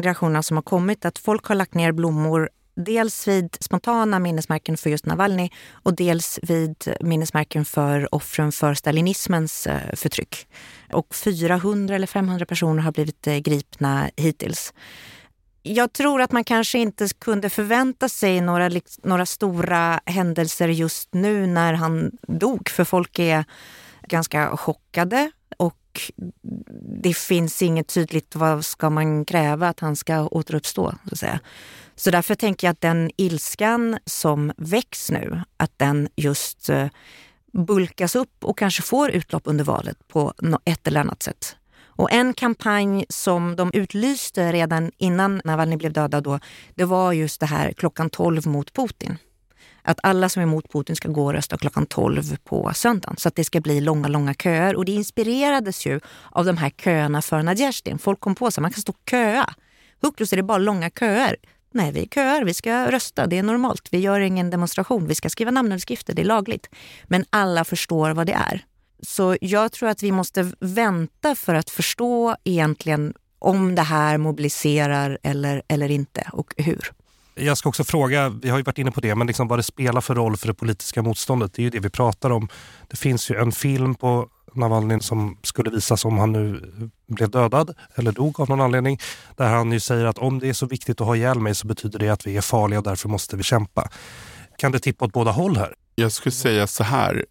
reaktionen 0.02 0.42
som 0.42 0.56
har 0.56 0.62
kommit. 0.62 1.04
Att 1.04 1.18
folk 1.18 1.46
har 1.46 1.54
lagt 1.54 1.74
ner 1.74 1.92
blommor 1.92 2.50
dels 2.74 3.28
vid 3.28 3.56
spontana 3.60 4.18
minnesmärken 4.18 4.76
för 4.76 4.90
just 4.90 5.06
Navalny 5.06 5.50
och 5.72 5.94
dels 5.94 6.38
vid 6.42 6.94
minnesmärken 7.00 7.64
för 7.64 8.14
offren 8.14 8.52
för 8.52 8.74
stalinismens 8.74 9.66
eh, 9.66 9.94
förtryck. 9.94 10.46
Och 10.92 11.14
400 11.14 11.94
eller 11.94 12.06
500 12.06 12.46
personer 12.46 12.82
har 12.82 12.92
blivit 12.92 13.26
eh, 13.26 13.36
gripna 13.36 14.10
hittills. 14.16 14.72
Jag 15.62 15.92
tror 15.92 16.22
att 16.22 16.32
man 16.32 16.44
kanske 16.44 16.78
inte 16.78 17.08
kunde 17.18 17.50
förvänta 17.50 18.08
sig 18.08 18.40
några, 18.40 18.70
några 19.02 19.26
stora 19.26 20.00
händelser 20.04 20.68
just 20.68 21.14
nu 21.14 21.46
när 21.46 21.72
han 21.72 22.10
dog, 22.28 22.68
för 22.68 22.84
folk 22.84 23.18
är 23.18 23.44
ganska 24.10 24.56
chockade 24.56 25.30
och 25.56 26.12
det 27.02 27.16
finns 27.16 27.62
inget 27.62 27.88
tydligt 27.88 28.36
vad 28.36 28.64
ska 28.64 28.90
man 28.90 29.24
kräva 29.24 29.68
att 29.68 29.80
han 29.80 29.96
ska 29.96 30.26
återuppstå. 30.26 30.94
Så, 31.08 31.12
att 31.12 31.18
säga. 31.18 31.40
så 31.96 32.10
därför 32.10 32.34
tänker 32.34 32.66
jag 32.66 32.72
att 32.72 32.80
den 32.80 33.10
ilskan 33.16 33.98
som 34.06 34.52
väcks 34.56 35.10
nu, 35.10 35.42
att 35.56 35.72
den 35.76 36.08
just 36.16 36.68
eh, 36.68 36.86
bulkas 37.52 38.16
upp 38.16 38.44
och 38.44 38.58
kanske 38.58 38.82
får 38.82 39.10
utlopp 39.10 39.42
under 39.44 39.64
valet 39.64 40.08
på 40.08 40.32
ett 40.64 40.86
eller 40.86 41.00
annat 41.00 41.22
sätt. 41.22 41.56
Och 42.00 42.12
en 42.12 42.34
kampanj 42.34 43.04
som 43.08 43.56
de 43.56 43.70
utlyste 43.74 44.52
redan 44.52 44.90
innan 44.98 45.40
Navalny 45.44 45.76
blev 45.76 45.92
dödad 45.92 46.24
då, 46.24 46.38
det 46.74 46.84
var 46.84 47.12
just 47.12 47.40
det 47.40 47.46
här 47.46 47.72
klockan 47.72 48.10
12 48.10 48.46
mot 48.46 48.72
Putin. 48.72 49.18
Att 49.82 50.00
alla 50.02 50.28
som 50.28 50.40
är 50.40 50.46
emot 50.46 50.72
Putin 50.72 50.96
ska 50.96 51.08
gå 51.08 51.24
och 51.24 51.32
rösta 51.32 51.58
klockan 51.58 51.86
12 51.86 52.36
på 52.44 52.70
söndagen. 52.74 53.16
Så 53.16 53.28
att 53.28 53.34
det 53.34 53.44
ska 53.44 53.60
bli 53.60 53.80
långa, 53.80 54.08
långa 54.08 54.34
köer. 54.34 54.76
Och 54.76 54.84
det 54.84 54.92
inspirerades 54.92 55.86
ju 55.86 56.00
av 56.30 56.44
de 56.44 56.56
här 56.56 56.70
köerna 56.70 57.22
för 57.22 57.42
Nadjezjdin. 57.42 57.98
Folk 57.98 58.20
kom 58.20 58.34
på 58.34 58.50
sig 58.50 58.62
man 58.62 58.70
kan 58.70 58.82
stå 58.82 58.92
och 58.92 59.10
köa. 59.10 59.54
Huklus 60.02 60.32
är 60.32 60.36
det 60.36 60.42
bara 60.42 60.58
långa 60.58 60.90
köer. 60.90 61.36
Nej, 61.72 61.92
vi 61.92 62.08
köar, 62.14 62.44
vi 62.44 62.54
ska 62.54 62.90
rösta, 62.90 63.26
det 63.26 63.38
är 63.38 63.42
normalt. 63.42 63.88
Vi 63.90 63.98
gör 63.98 64.20
ingen 64.20 64.50
demonstration, 64.50 65.06
vi 65.06 65.14
ska 65.14 65.30
skriva 65.30 65.50
namnunderskrifter, 65.50 66.14
det 66.14 66.22
är 66.22 66.26
lagligt. 66.26 66.68
Men 67.04 67.24
alla 67.30 67.64
förstår 67.64 68.10
vad 68.10 68.26
det 68.26 68.32
är. 68.32 68.64
Så 69.02 69.36
jag 69.40 69.72
tror 69.72 69.88
att 69.88 70.02
vi 70.02 70.12
måste 70.12 70.52
vänta 70.60 71.34
för 71.34 71.54
att 71.54 71.70
förstå 71.70 72.36
egentligen 72.44 73.14
om 73.38 73.74
det 73.74 73.82
här 73.82 74.18
mobiliserar 74.18 75.18
eller, 75.22 75.62
eller 75.68 75.90
inte 75.90 76.30
och 76.32 76.54
hur. 76.56 76.92
Jag 77.40 77.58
ska 77.58 77.68
också 77.68 77.84
fråga, 77.84 78.28
vi 78.28 78.48
har 78.50 78.58
ju 78.58 78.62
varit 78.62 78.78
inne 78.78 78.90
på 78.90 79.00
det, 79.00 79.14
men 79.14 79.26
liksom 79.26 79.48
vad 79.48 79.58
det 79.58 79.62
spelar 79.62 80.00
för 80.00 80.14
roll 80.14 80.36
för 80.36 80.46
det 80.46 80.54
politiska 80.54 81.02
motståndet. 81.02 81.54
Det 81.54 81.62
är 81.62 81.64
ju 81.64 81.70
det 81.70 81.80
vi 81.80 81.90
pratar 81.90 82.30
om. 82.30 82.48
Det 82.88 82.96
finns 82.96 83.30
ju 83.30 83.36
en 83.36 83.52
film 83.52 83.94
på 83.94 84.28
Navalny 84.54 85.00
som 85.00 85.38
skulle 85.42 85.70
visas 85.70 86.04
om 86.04 86.18
han 86.18 86.32
nu 86.32 86.70
blev 87.06 87.30
dödad 87.30 87.74
eller 87.94 88.12
dog 88.12 88.40
av 88.40 88.48
någon 88.48 88.60
anledning. 88.60 88.98
Där 89.36 89.48
han 89.48 89.72
ju 89.72 89.80
säger 89.80 90.04
att 90.04 90.18
om 90.18 90.38
det 90.38 90.48
är 90.48 90.52
så 90.52 90.66
viktigt 90.66 91.00
att 91.00 91.06
ha 91.06 91.16
ihjäl 91.16 91.40
mig 91.40 91.54
så 91.54 91.66
betyder 91.66 91.98
det 91.98 92.08
att 92.08 92.26
vi 92.26 92.36
är 92.36 92.40
farliga 92.40 92.78
och 92.78 92.84
därför 92.84 93.08
måste 93.08 93.36
vi 93.36 93.42
kämpa. 93.42 93.90
Kan 94.58 94.72
det 94.72 94.78
tippa 94.78 95.04
åt 95.04 95.12
båda 95.12 95.30
håll 95.30 95.56
här? 95.56 95.74
Jag 95.94 96.12
skulle 96.12 96.32
säga 96.32 96.66
så 96.66 96.84
här, 96.84 97.26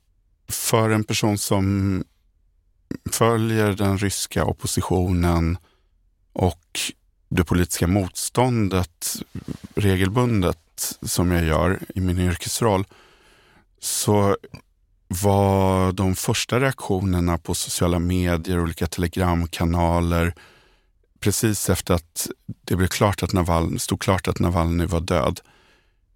för 0.50 0.90
en 0.90 1.04
person 1.04 1.38
som 1.38 2.04
följer 3.12 3.74
den 3.74 3.98
ryska 3.98 4.46
oppositionen 4.46 5.58
och 6.34 6.80
det 7.30 7.44
politiska 7.44 7.88
motståndet 7.88 9.16
regelbundet 9.76 10.98
som 11.02 11.32
jag 11.32 11.46
gör 11.46 11.80
i 11.96 12.02
min 12.02 12.20
yrkesroll 12.20 12.86
så 13.80 14.38
var 15.08 15.92
de 15.92 16.16
första 16.16 16.60
reaktionerna 16.60 17.38
på 17.38 17.56
sociala 17.56 18.00
medier, 18.00 18.60
olika 18.60 18.88
telegramkanaler 18.88 20.34
precis 21.20 21.70
efter 21.70 21.94
att 21.94 22.30
det 22.46 22.76
blev 22.76 22.88
klart 22.88 23.24
att 23.24 23.34
Naval, 23.34 23.80
stod 23.80 24.02
klart 24.02 24.28
att 24.28 24.40
Navalny 24.40 24.86
var 24.86 25.00
död. 25.00 25.40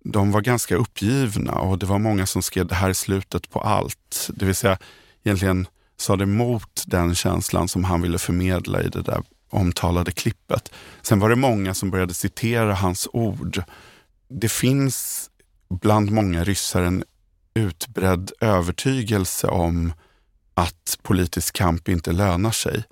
De 0.04 0.32
var 0.32 0.42
ganska 0.42 0.76
uppgivna 0.76 1.54
och 1.54 1.80
det 1.80 1.86
var 1.86 2.00
många 2.00 2.26
som 2.26 2.42
skrev 2.42 2.68
det 2.68 2.76
här 2.76 2.90
är 2.90 2.94
slutet 2.94 3.50
på 3.50 3.62
allt. 3.62 4.30
Det 4.34 4.46
vill 4.46 4.56
säga 4.56 4.78
egentligen 5.24 5.68
sa 5.98 6.16
det 6.16 6.24
emot 6.24 6.84
den 6.88 7.16
känslan 7.16 7.68
som 7.68 7.84
han 7.84 8.02
ville 8.02 8.18
förmedla 8.18 8.82
i 8.82 8.88
det 8.88 9.02
där 9.02 9.24
omtalade 9.54 10.12
klippet. 10.12 10.72
Sen 11.02 11.20
var 11.20 11.30
det 11.30 11.36
många 11.36 11.74
som 11.74 11.92
började 11.92 12.14
citera 12.14 12.74
hans 12.74 13.08
ord. 13.14 13.64
Det 14.28 14.52
finns 14.52 15.30
bland 15.70 16.12
många 16.12 16.44
ryssar 16.44 16.82
en 16.82 17.04
utbredd 17.54 18.32
övertygelse 18.42 19.48
om 19.48 19.94
att 20.54 21.00
politisk 21.02 21.56
kamp 21.56 21.90
inte 21.90 22.12
lönar 22.12 22.52
sig. 22.52 22.84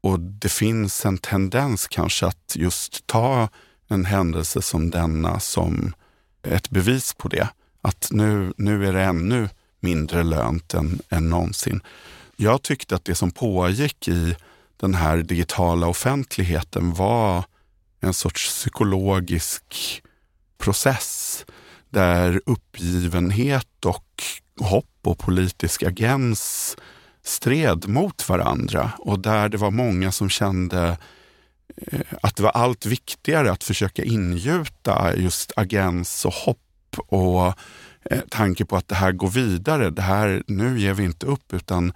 Och 0.00 0.20
det 0.20 0.48
finns 0.48 1.06
en 1.06 1.18
tendens 1.18 1.88
kanske 1.88 2.26
att 2.26 2.56
just 2.56 3.06
ta 3.06 3.48
en 3.88 4.04
händelse 4.04 4.62
som 4.62 4.90
denna 4.90 5.40
som 5.40 5.92
ett 6.42 6.70
bevis 6.70 7.14
på 7.14 7.28
det. 7.28 7.48
Att 7.82 8.08
nu, 8.12 8.52
nu 8.56 8.88
är 8.88 8.92
det 8.92 9.02
ännu 9.02 9.48
mindre 9.80 10.22
lönt 10.22 10.74
än, 10.74 11.00
än 11.08 11.30
någonsin. 11.30 11.80
Jag 12.36 12.62
tyckte 12.62 12.94
att 12.94 13.04
det 13.04 13.14
som 13.14 13.30
pågick 13.30 14.08
i 14.08 14.36
den 14.80 14.94
här 14.94 15.16
digitala 15.16 15.86
offentligheten 15.86 16.94
var 16.94 17.44
en 18.00 18.14
sorts 18.14 18.48
psykologisk 18.48 20.02
process 20.58 21.44
där 21.90 22.40
uppgivenhet 22.46 23.84
och 23.86 24.22
hopp 24.60 24.98
och 25.04 25.18
politisk 25.18 25.82
agens 25.82 26.76
stred 27.22 27.88
mot 27.88 28.28
varandra 28.28 28.92
och 28.98 29.18
där 29.18 29.48
det 29.48 29.56
var 29.56 29.70
många 29.70 30.12
som 30.12 30.28
kände 30.28 30.98
eh, 31.76 32.00
att 32.22 32.36
det 32.36 32.42
var 32.42 32.50
allt 32.50 32.86
viktigare 32.86 33.52
att 33.52 33.64
försöka 33.64 34.04
ingjuta 34.04 35.16
just 35.16 35.52
agens 35.56 36.24
och 36.24 36.32
hopp 36.32 36.96
och 37.06 37.46
eh, 38.10 38.20
tanke 38.28 38.64
på 38.64 38.76
att 38.76 38.88
det 38.88 38.94
här 38.94 39.12
går 39.12 39.30
vidare. 39.30 39.90
Det 39.90 40.02
här, 40.02 40.42
nu 40.46 40.80
ger 40.80 40.94
vi 40.94 41.04
inte 41.04 41.26
upp 41.26 41.52
utan 41.52 41.92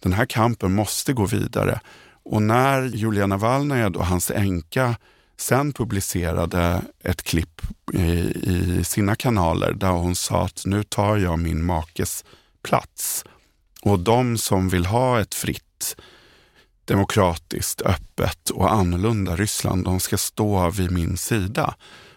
den 0.00 0.12
här 0.12 0.26
kampen 0.26 0.74
måste 0.74 1.12
gå 1.12 1.26
vidare. 1.26 1.80
Och 2.24 2.42
när 2.42 2.82
Julia 2.82 3.26
Navalnaja, 3.26 3.88
och 3.88 4.06
hans 4.06 4.30
änka, 4.30 4.96
sen 5.36 5.72
publicerade 5.72 6.82
ett 7.00 7.22
klipp 7.22 7.62
i, 7.92 8.02
i, 8.02 8.84
sina 8.84 9.16
kanaler 9.16 9.72
där 9.72 9.90
hon 9.90 10.16
sa 10.16 10.44
att 10.44 10.62
nu 10.66 10.82
tar 10.82 11.16
jag 11.16 11.38
min 11.38 11.64
makes 11.64 12.24
plats. 12.62 13.24
Och 13.82 13.98
de 13.98 14.38
som 14.38 14.68
vill 14.68 14.86
ha 14.86 15.20
ett 15.20 15.34
fritt, 15.34 15.96
demokratiskt, 16.84 17.82
öppet 17.82 18.50
och 18.50 18.72
annorlunda 18.72 19.36
Ryssland, 19.36 19.84
de 19.84 20.00
ska 20.00 20.16
stå 20.16 20.70
vid 20.70 20.90
min 20.90 21.16
sida. 21.16 21.74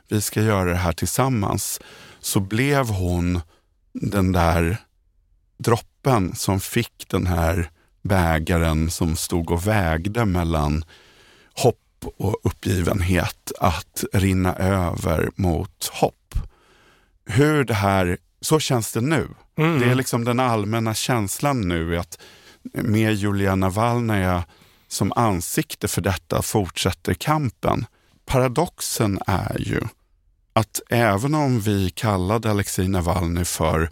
Vi 0.08 0.22
ska 0.22 0.42
göra 0.42 0.70
det 0.70 0.78
här 0.78 0.94
tillsammans. 0.94 1.80
Så 2.20 2.40
blev 2.40 2.90
hon 2.90 3.42
den 3.94 4.32
där 4.32 4.78
droppen 5.58 6.36
som 6.36 6.60
fick 6.60 7.06
den 7.08 7.28
här 7.28 7.72
bägaren 8.08 8.92
som 8.92 9.16
stod 9.16 9.52
och 9.52 9.68
vägde 9.68 10.26
mellan 10.26 10.86
hopp 11.54 12.06
och 12.18 12.36
uppgivenhet 12.44 13.52
att 13.60 14.04
rinna 14.14 14.56
över 14.56 15.30
mot 15.36 15.90
hopp. 15.94 16.34
Hur 17.26 17.64
det 17.64 17.74
här, 17.74 18.18
så 18.42 18.60
känns 18.60 18.92
det 18.92 19.02
nu. 19.02 19.28
Mm. 19.58 19.80
Det 19.80 19.86
är 19.86 19.96
liksom 19.96 20.24
den 20.24 20.40
allmänna 20.40 20.94
känslan 20.94 21.68
nu 21.68 21.98
att 21.98 22.20
med 22.74 23.14
Julia 23.14 23.56
Navalnaja 23.56 24.44
som 24.88 25.14
ansikte 25.16 25.88
för 25.88 26.02
detta 26.02 26.42
fortsätter 26.42 27.14
kampen. 27.14 27.86
Paradoxen 28.26 29.20
är 29.28 29.60
ju 29.60 29.82
att 30.54 30.82
även 30.90 31.36
om 31.36 31.60
vi 31.60 31.90
kallade 31.90 32.52
Alexej 32.52 32.88
Navalny 32.88 33.46
för 33.46 33.90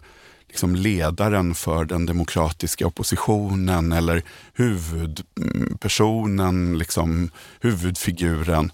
liksom 0.56 0.76
ledaren 0.76 1.54
för 1.54 1.84
den 1.84 2.06
demokratiska 2.06 2.86
oppositionen 2.86 3.92
eller 3.92 4.22
huvudpersonen, 4.52 6.78
liksom, 6.78 7.30
huvudfiguren 7.60 8.72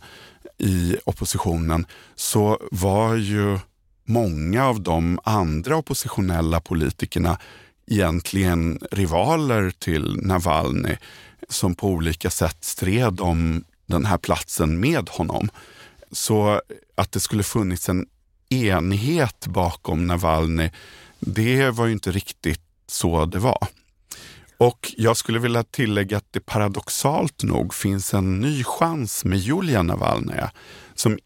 i 0.59 0.97
oppositionen, 1.05 1.87
så 2.14 2.59
var 2.71 3.14
ju 3.14 3.59
många 4.05 4.66
av 4.66 4.81
de 4.81 5.18
andra 5.25 5.77
oppositionella 5.77 6.61
politikerna 6.61 7.38
egentligen 7.87 8.79
rivaler 8.90 9.71
till 9.71 10.21
Navalny 10.23 10.97
som 11.49 11.75
på 11.75 11.88
olika 11.88 12.31
sätt 12.31 12.64
stred 12.64 13.21
om 13.21 13.64
den 13.87 14.07
här 14.07 14.18
platsen 14.18 14.81
med 14.81 15.09
honom. 15.09 15.49
Så 16.12 16.61
att 16.95 17.12
det 17.12 17.21
skulle 17.21 17.42
funnits 17.42 17.88
en 17.88 18.07
enighet 18.49 19.47
bakom 19.47 20.07
Navalny 20.07 20.71
det 21.26 21.70
var 21.70 21.87
ju 21.87 21.92
inte 21.92 22.12
riktigt 22.12 22.61
så 22.87 23.24
det 23.26 23.38
var. 23.38 23.68
Och 24.58 24.94
jag 24.96 25.16
skulle 25.16 25.38
vilja 25.38 25.62
tillägga 25.62 26.16
att 26.16 26.32
det 26.32 26.40
paradoxalt 26.40 27.42
nog 27.42 27.74
finns 27.74 28.14
en 28.14 28.40
ny 28.40 28.64
chans 28.64 29.24
med 29.24 29.38
Julia 29.38 29.82
Navalnaja 29.82 30.50
som 30.94 31.18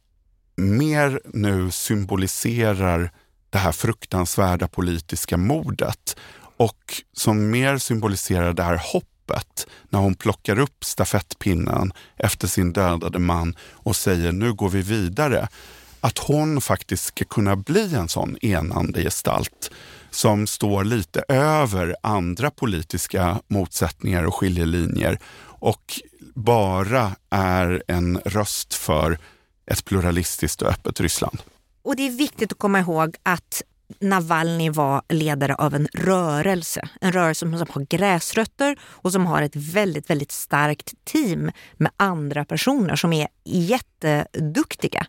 mer 0.56 1.20
nu 1.24 1.70
symboliserar 1.70 3.10
det 3.50 3.58
här 3.58 3.72
fruktansvärda 3.72 4.68
politiska 4.68 5.36
mordet 5.36 6.16
och 6.56 7.02
som 7.12 7.50
mer 7.50 7.78
symboliserar 7.78 8.52
det 8.52 8.62
här 8.62 8.80
hoppet 8.92 9.66
när 9.88 9.98
hon 9.98 10.14
plockar 10.14 10.58
upp 10.58 10.84
stafettpinnen 10.84 11.92
efter 12.16 12.48
sin 12.48 12.72
dödade 12.72 13.18
man 13.18 13.56
och 13.72 13.96
säger 13.96 14.32
nu 14.32 14.52
går 14.52 14.68
vi 14.68 14.82
vidare 14.82 15.48
att 16.00 16.18
hon 16.18 16.60
faktiskt 16.60 17.04
ska 17.04 17.24
kunna 17.24 17.56
bli 17.56 17.94
en 17.94 18.08
sån 18.08 18.36
enande 18.42 19.02
gestalt 19.02 19.70
som 20.10 20.46
står 20.46 20.84
lite 20.84 21.24
över 21.28 21.96
andra 22.02 22.50
politiska 22.50 23.40
motsättningar 23.48 24.24
och 24.24 24.34
skiljelinjer 24.34 25.18
och 25.42 26.00
bara 26.34 27.16
är 27.30 27.82
en 27.88 28.20
röst 28.24 28.74
för 28.74 29.18
ett 29.70 29.84
pluralistiskt 29.84 30.62
och 30.62 30.68
öppet 30.68 31.00
Ryssland. 31.00 31.38
Och 31.82 31.96
det 31.96 32.06
är 32.06 32.10
viktigt 32.10 32.52
att 32.52 32.58
komma 32.58 32.78
ihåg 32.80 33.16
att 33.22 33.62
Navalny 34.00 34.70
var 34.70 35.02
ledare 35.08 35.54
av 35.54 35.74
en 35.74 35.88
rörelse. 35.94 36.88
En 37.00 37.12
rörelse 37.12 37.40
som 37.40 37.52
har 37.52 37.86
gräsrötter 37.86 38.76
och 38.82 39.12
som 39.12 39.26
har 39.26 39.42
ett 39.42 39.56
väldigt, 39.56 40.10
väldigt 40.10 40.32
starkt 40.32 40.94
team 41.04 41.50
med 41.76 41.90
andra 41.96 42.44
personer 42.44 42.96
som 42.96 43.12
är 43.12 43.28
jätteduktiga. 43.44 45.06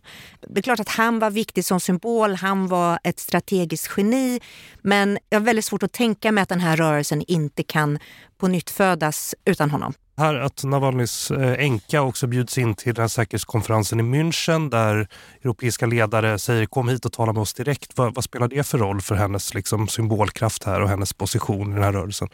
Det 0.48 0.60
är 0.60 0.62
klart 0.62 0.80
att 0.80 0.88
han 0.88 1.18
var 1.18 1.30
viktig 1.30 1.64
som 1.64 1.80
symbol, 1.80 2.34
han 2.34 2.66
var 2.68 2.98
ett 3.04 3.18
strategiskt 3.18 3.90
geni. 3.96 4.40
Men 4.82 5.18
jag 5.28 5.40
har 5.40 5.44
väldigt 5.44 5.64
svårt 5.64 5.82
att 5.82 5.92
tänka 5.92 6.32
mig 6.32 6.42
att 6.42 6.48
den 6.48 6.60
här 6.60 6.76
rörelsen 6.76 7.22
inte 7.28 7.62
kan 7.62 7.98
på 8.38 8.48
nytt 8.48 8.70
födas 8.70 9.34
utan 9.44 9.70
honom 9.70 9.94
här 10.18 10.34
att 10.34 10.64
Navalnys 10.64 11.30
eh, 11.30 11.64
änka 11.64 12.02
också 12.02 12.26
bjuds 12.26 12.58
in 12.58 12.74
till 12.74 12.94
den 12.94 13.02
här 13.02 13.08
säkerhetskonferensen 13.08 14.00
i 14.00 14.02
München 14.02 14.70
där 14.70 15.08
europeiska 15.42 15.86
ledare 15.86 16.38
säger 16.38 16.66
kom 16.66 16.88
hit 16.88 17.04
och 17.04 17.12
tala 17.12 17.32
med 17.32 17.42
oss 17.42 17.54
direkt. 17.54 17.92
Vad, 17.94 18.14
vad 18.14 18.24
spelar 18.24 18.48
det 18.48 18.66
för 18.66 18.78
roll 18.78 19.00
för 19.00 19.14
hennes 19.14 19.54
liksom, 19.54 19.88
symbolkraft 19.88 20.64
här 20.64 20.80
och 20.80 20.88
hennes 20.88 21.12
position 21.12 21.70
i 21.70 21.74
den 21.74 21.82
här 21.82 21.92
rörelsen? 21.92 22.28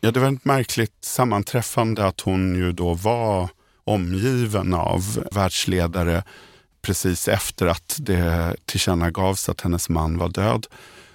Ja, 0.00 0.10
det 0.10 0.20
var 0.20 0.32
ett 0.32 0.44
märkligt 0.44 1.04
sammanträffande 1.04 2.06
att 2.06 2.20
hon 2.20 2.54
ju 2.54 2.72
då 2.72 2.94
var 2.94 3.48
omgiven 3.84 4.74
av 4.74 5.28
världsledare 5.32 6.24
precis 6.82 7.28
efter 7.28 7.66
att 7.66 7.96
det 7.98 8.56
tillkännagavs 8.64 9.48
att 9.48 9.60
hennes 9.60 9.88
man 9.88 10.18
var 10.18 10.28
död. 10.28 10.66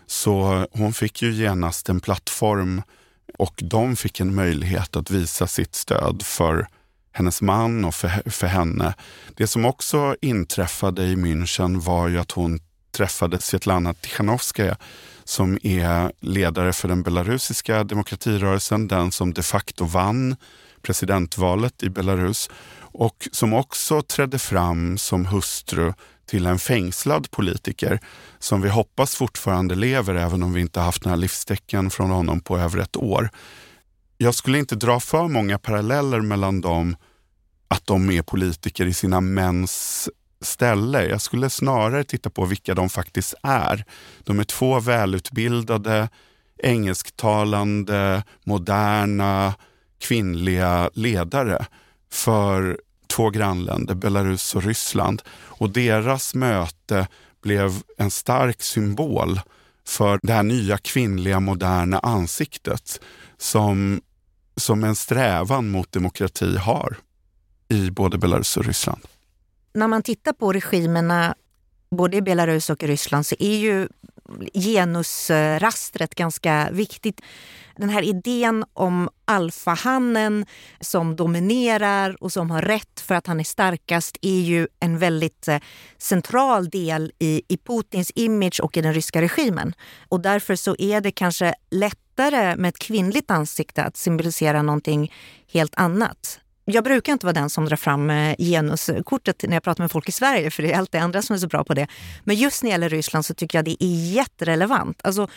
Så 0.07 0.65
hon 0.71 0.93
fick 0.93 1.21
ju 1.21 1.31
genast 1.31 1.89
en 1.89 1.99
plattform 1.99 2.81
och 3.37 3.53
de 3.63 3.95
fick 3.95 4.19
en 4.19 4.35
möjlighet 4.35 4.95
att 4.95 5.11
visa 5.11 5.47
sitt 5.47 5.75
stöd 5.75 6.21
för 6.23 6.67
hennes 7.11 7.41
man 7.41 7.85
och 7.85 7.95
för, 7.95 8.29
för 8.29 8.47
henne. 8.47 8.93
Det 9.35 9.47
som 9.47 9.65
också 9.65 10.15
inträffade 10.21 11.03
i 11.03 11.15
München 11.15 11.79
var 11.79 12.07
ju 12.07 12.19
att 12.19 12.31
hon 12.31 12.59
träffade 12.91 13.41
Svetlana 13.41 13.93
Tichanovskaja 13.93 14.77
som 15.23 15.59
är 15.63 16.11
ledare 16.19 16.73
för 16.73 16.87
den 16.87 17.03
belarusiska 17.03 17.83
demokratirörelsen, 17.83 18.87
den 18.87 19.11
som 19.11 19.33
de 19.33 19.43
facto 19.43 19.85
vann 19.85 20.35
presidentvalet 20.81 21.83
i 21.83 21.89
Belarus 21.89 22.49
och 22.79 23.27
som 23.31 23.53
också 23.53 24.01
trädde 24.01 24.39
fram 24.39 24.97
som 24.97 25.25
hustru 25.25 25.93
till 26.25 26.45
en 26.45 26.59
fängslad 26.59 27.31
politiker 27.31 27.99
som 28.39 28.61
vi 28.61 28.69
hoppas 28.69 29.15
fortfarande 29.15 29.75
lever 29.75 30.15
även 30.15 30.43
om 30.43 30.53
vi 30.53 30.61
inte 30.61 30.79
haft 30.79 31.05
några 31.05 31.15
livstecken 31.15 31.89
från 31.89 32.11
honom 32.11 32.41
på 32.41 32.57
över 32.57 32.79
ett 32.79 32.97
år. 32.97 33.29
Jag 34.17 34.35
skulle 34.35 34.59
inte 34.59 34.75
dra 34.75 34.99
för 34.99 35.27
många 35.27 35.57
paralleller 35.57 36.21
mellan 36.21 36.61
dem, 36.61 36.95
att 37.67 37.87
de 37.87 38.11
är 38.11 38.21
politiker 38.21 38.85
i 38.85 38.93
sina 38.93 39.21
mäns 39.21 40.09
ställe. 40.41 41.05
Jag 41.05 41.21
skulle 41.21 41.49
snarare 41.49 42.03
titta 42.03 42.29
på 42.29 42.45
vilka 42.45 42.73
de 42.73 42.89
faktiskt 42.89 43.33
är. 43.43 43.85
De 44.23 44.39
är 44.39 44.43
två 44.43 44.79
välutbildade, 44.79 46.09
engelsktalande, 46.63 48.23
moderna, 48.43 49.53
kvinnliga 49.99 50.89
ledare 50.93 51.65
för 52.11 52.79
två 53.15 53.29
grannländer, 53.29 53.95
Belarus 53.95 54.55
och 54.55 54.63
Ryssland. 54.63 55.21
Och 55.35 55.69
deras 55.69 56.35
möte 56.35 57.07
blev 57.41 57.71
en 57.97 58.11
stark 58.11 58.61
symbol 58.61 59.39
för 59.87 60.19
det 60.23 60.33
här 60.33 60.43
nya 60.43 60.77
kvinnliga 60.77 61.39
moderna 61.39 61.99
ansiktet 61.99 62.99
som, 63.37 64.01
som 64.55 64.83
en 64.83 64.95
strävan 64.95 65.69
mot 65.69 65.91
demokrati 65.91 66.57
har 66.57 66.97
i 67.67 67.91
både 67.91 68.17
Belarus 68.17 68.57
och 68.57 68.65
Ryssland. 68.65 69.01
När 69.73 69.87
man 69.87 70.03
tittar 70.03 70.33
på 70.33 70.53
regimerna 70.53 71.35
både 71.91 72.17
i 72.17 72.21
Belarus 72.21 72.69
och 72.69 72.83
i 72.83 72.87
Ryssland 72.87 73.25
så 73.25 73.35
är 73.39 73.57
ju 73.57 73.87
genusrastret 74.53 76.15
ganska 76.15 76.69
viktigt. 76.71 77.21
Den 77.77 77.89
här 77.89 78.01
idén 78.01 78.65
om 78.73 79.09
alfahannen 79.25 80.45
som 80.79 81.15
dominerar 81.15 82.23
och 82.23 82.31
som 82.31 82.51
har 82.51 82.61
rätt 82.61 82.99
för 82.99 83.15
att 83.15 83.27
han 83.27 83.39
är 83.39 83.43
starkast 83.43 84.17
är 84.21 84.39
ju 84.39 84.67
en 84.79 84.97
väldigt 84.97 85.47
eh, 85.47 85.57
central 85.97 86.69
del 86.69 87.11
i, 87.19 87.41
i 87.47 87.57
Putins 87.57 88.11
image 88.15 88.59
och 88.63 88.77
i 88.77 88.81
den 88.81 88.93
ryska 88.93 89.21
regimen. 89.21 89.73
Och 90.09 90.19
därför 90.19 90.55
så 90.55 90.75
är 90.79 91.01
det 91.01 91.11
kanske 91.11 91.55
lättare 91.71 92.55
med 92.55 92.69
ett 92.69 92.79
kvinnligt 92.79 93.31
ansikte 93.31 93.83
att 93.83 93.97
symbolisera 93.97 94.61
någonting 94.61 95.13
helt 95.47 95.75
annat 95.75 96.39
jag 96.65 96.83
brukar 96.83 97.13
inte 97.13 97.25
vara 97.25 97.33
den 97.33 97.49
som 97.49 97.65
drar 97.65 97.75
fram 97.75 98.09
eh, 98.09 98.35
genuskortet 98.37 99.43
när 99.43 99.53
jag 99.53 99.63
pratar 99.63 99.83
med 99.83 99.91
folk 99.91 100.09
i 100.09 100.11
Sverige, 100.11 100.51
för 100.51 100.63
det 100.63 100.73
är 100.73 100.77
alltid 100.77 101.01
andra 101.01 101.21
som 101.21 101.33
är 101.33 101.37
så 101.37 101.47
bra 101.47 101.63
på 101.63 101.73
det. 101.73 101.87
Men 102.23 102.35
just 102.35 102.63
när 102.63 102.69
det 102.69 102.71
gäller 102.71 102.89
Ryssland 102.89 103.25
så 103.25 103.33
tycker 103.33 103.57
jag 103.57 103.65
det 103.65 103.83
är 103.83 104.13
jätterelevant. 104.13 105.01
Alltså, 105.03 105.27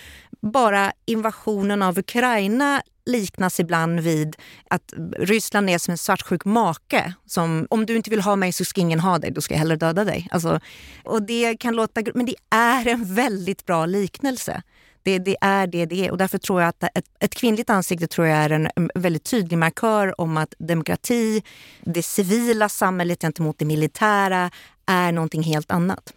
bara 0.41 0.93
invasionen 1.07 1.83
av 1.83 1.99
Ukraina 1.99 2.83
liknas 3.09 3.61
ibland 3.61 4.01
vid 4.01 4.37
att 4.71 4.95
Ryssland 5.19 5.71
är 5.71 5.79
som 5.79 5.93
en 5.93 5.99
svartsjuk 5.99 6.45
make. 6.45 7.15
Som, 7.27 7.67
om 7.71 7.87
du 7.87 7.97
inte 7.97 8.11
vill 8.11 8.21
ha 8.21 8.37
mig 8.37 8.53
så 8.53 8.65
ska 8.65 8.81
ingen 8.81 9.01
ha 9.01 9.19
dig, 9.19 9.31
då 9.31 9.41
ska 9.41 9.55
jag 9.55 9.59
hellre 9.59 9.77
döda 9.77 10.05
dig. 10.05 10.29
Alltså, 10.31 10.61
och 11.05 11.23
det 11.23 11.57
kan 11.57 11.77
låta, 11.77 12.03
men 12.15 12.27
det 12.27 12.35
är 12.51 12.89
en 12.89 13.15
väldigt 13.15 13.67
bra 13.67 13.87
liknelse. 13.87 14.63
Det, 15.03 15.19
det, 15.19 15.37
är 15.41 15.67
det 15.67 15.87
det 15.87 16.07
är 16.07 16.11
och 16.11 16.19
därför 16.19 16.39
tror 16.39 16.61
jag 16.61 16.69
att 16.69 16.83
ett, 16.83 17.05
ett, 17.21 17.35
kvinnligt 17.35 17.71
ansikte 17.71 18.07
tror 18.07 18.27
jag 18.27 18.39
är 18.39 18.51
en, 18.51 18.69
en 18.77 18.91
väldigt 18.95 19.25
tydlig 19.25 19.59
markör 19.59 20.21
om 20.21 20.37
att 20.37 20.55
demokrati, 20.59 21.43
det 21.81 22.03
civila 22.03 22.69
samhället 22.69 23.23
gentemot 23.23 23.59
det 23.59 23.65
militära 23.65 24.51
är 24.87 25.13
någonting 25.13 25.43
helt 25.43 25.71
annat. 25.71 26.13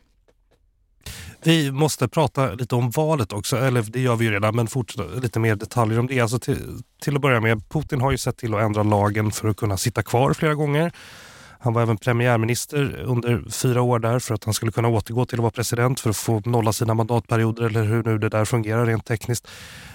Vi 1.44 1.72
måste 1.72 2.08
prata 2.08 2.54
lite 2.54 2.76
om 2.76 2.90
valet 2.90 3.34
också, 3.34 3.58
eller 3.58 3.82
det 3.82 4.00
gör 4.00 4.16
vi 4.16 4.26
ju 4.26 4.32
redan, 4.32 4.56
men 4.56 4.68
fortsätta 4.68 5.04
lite 5.04 5.40
mer 5.40 5.56
detaljer 5.56 6.00
om 6.00 6.08
det. 6.08 6.20
Alltså 6.20 6.40
till, 6.40 6.84
till 7.02 7.16
att 7.16 7.22
börja 7.22 7.40
med, 7.40 7.70
Putin 7.70 8.02
har 8.02 8.12
ju 8.12 8.18
sett 8.18 8.38
till 8.38 8.54
att 8.54 8.62
ändra 8.62 8.84
lagen 8.84 9.32
för 9.32 9.48
att 9.48 9.58
kunna 9.58 9.78
sitta 9.78 10.04
kvar 10.04 10.34
flera 10.34 10.56
gånger. 10.56 10.92
Han 11.62 11.74
var 11.74 11.82
även 11.82 11.98
premiärminister 11.98 13.04
under 13.06 13.52
fyra 13.52 13.82
år 13.82 14.00
där 14.00 14.20
för 14.20 14.34
att 14.34 14.44
han 14.44 14.54
skulle 14.54 14.72
kunna 14.72 14.88
återgå 14.88 15.26
till 15.26 15.38
att 15.40 15.42
vara 15.44 15.52
president 15.52 16.00
för 16.00 16.10
att 16.10 16.18
få 16.18 16.42
nolla 16.46 16.74
sina 16.74 16.94
mandatperioder 16.94 17.64
eller 17.64 17.84
hur 17.84 18.04
nu 18.04 18.18
det 18.18 18.30
där 18.30 18.46
fungerar 18.46 18.86
rent 18.86 19.06
tekniskt. 19.06 19.48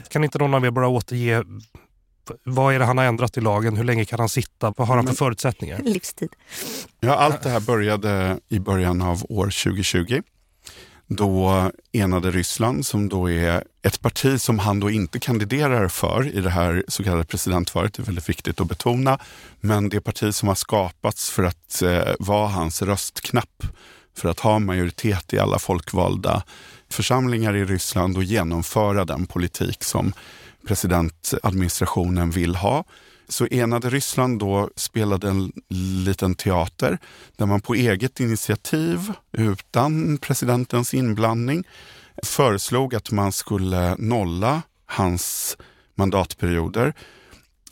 Kan 0.08 0.24
inte 0.24 0.38
någon 0.38 0.54
av 0.54 0.64
er 0.64 0.70
bara 0.70 0.88
återge 0.88 1.44
vad 2.44 2.74
är 2.74 2.78
det 2.78 2.84
han 2.84 2.98
har 2.98 3.04
ändrat 3.04 3.36
i 3.36 3.40
lagen? 3.40 3.76
Hur 3.76 3.84
länge 3.84 4.04
kan 4.04 4.18
han 4.18 4.28
sitta? 4.28 4.74
Vad 4.76 4.88
har 4.88 4.96
han 4.96 5.06
för 5.06 5.14
förutsättningar? 5.14 5.78
Livstid. 5.84 6.28
Ja, 7.00 7.14
allt 7.16 7.42
det 7.42 7.50
här 7.50 7.60
började 7.60 8.38
i 8.48 8.58
början 8.58 9.02
av 9.02 9.26
år 9.28 9.44
2020 9.44 10.22
då 11.08 11.70
enade 11.92 12.30
Ryssland, 12.30 12.86
som 12.86 13.08
då 13.08 13.30
är 13.30 13.64
ett 13.82 14.00
parti 14.00 14.40
som 14.40 14.58
han 14.58 14.80
då 14.80 14.90
inte 14.90 15.18
kandiderar 15.18 15.88
för 15.88 16.36
i 16.36 16.40
det 16.40 16.50
här 16.50 16.84
så 16.88 17.04
kallade 17.04 17.24
presidentvalet, 17.24 17.94
det 17.94 18.02
är 18.02 18.04
väldigt 18.04 18.28
viktigt 18.28 18.60
att 18.60 18.68
betona, 18.68 19.18
men 19.60 19.88
det 19.88 20.00
parti 20.00 20.34
som 20.34 20.48
har 20.48 20.54
skapats 20.54 21.30
för 21.30 21.42
att 21.42 21.82
eh, 21.82 22.14
vara 22.18 22.48
hans 22.48 22.82
röstknapp, 22.82 23.62
för 24.16 24.28
att 24.28 24.40
ha 24.40 24.58
majoritet 24.58 25.32
i 25.32 25.38
alla 25.38 25.58
folkvalda 25.58 26.42
församlingar 26.90 27.56
i 27.56 27.64
Ryssland 27.64 28.16
och 28.16 28.24
genomföra 28.24 29.04
den 29.04 29.26
politik 29.26 29.84
som 29.84 30.12
presidentadministrationen 30.66 32.30
vill 32.30 32.54
ha 32.56 32.84
så 33.28 33.46
enade 33.50 33.90
Ryssland 33.90 34.38
då 34.38 34.70
spelade 34.76 35.28
en 35.28 35.52
liten 36.04 36.34
teater 36.34 36.98
där 37.36 37.46
man 37.46 37.60
på 37.60 37.74
eget 37.74 38.20
initiativ, 38.20 39.12
utan 39.32 40.18
presidentens 40.18 40.94
inblandning, 40.94 41.64
föreslog 42.22 42.94
att 42.94 43.10
man 43.10 43.32
skulle 43.32 43.96
nolla 43.98 44.62
hans 44.86 45.56
mandatperioder. 45.94 46.94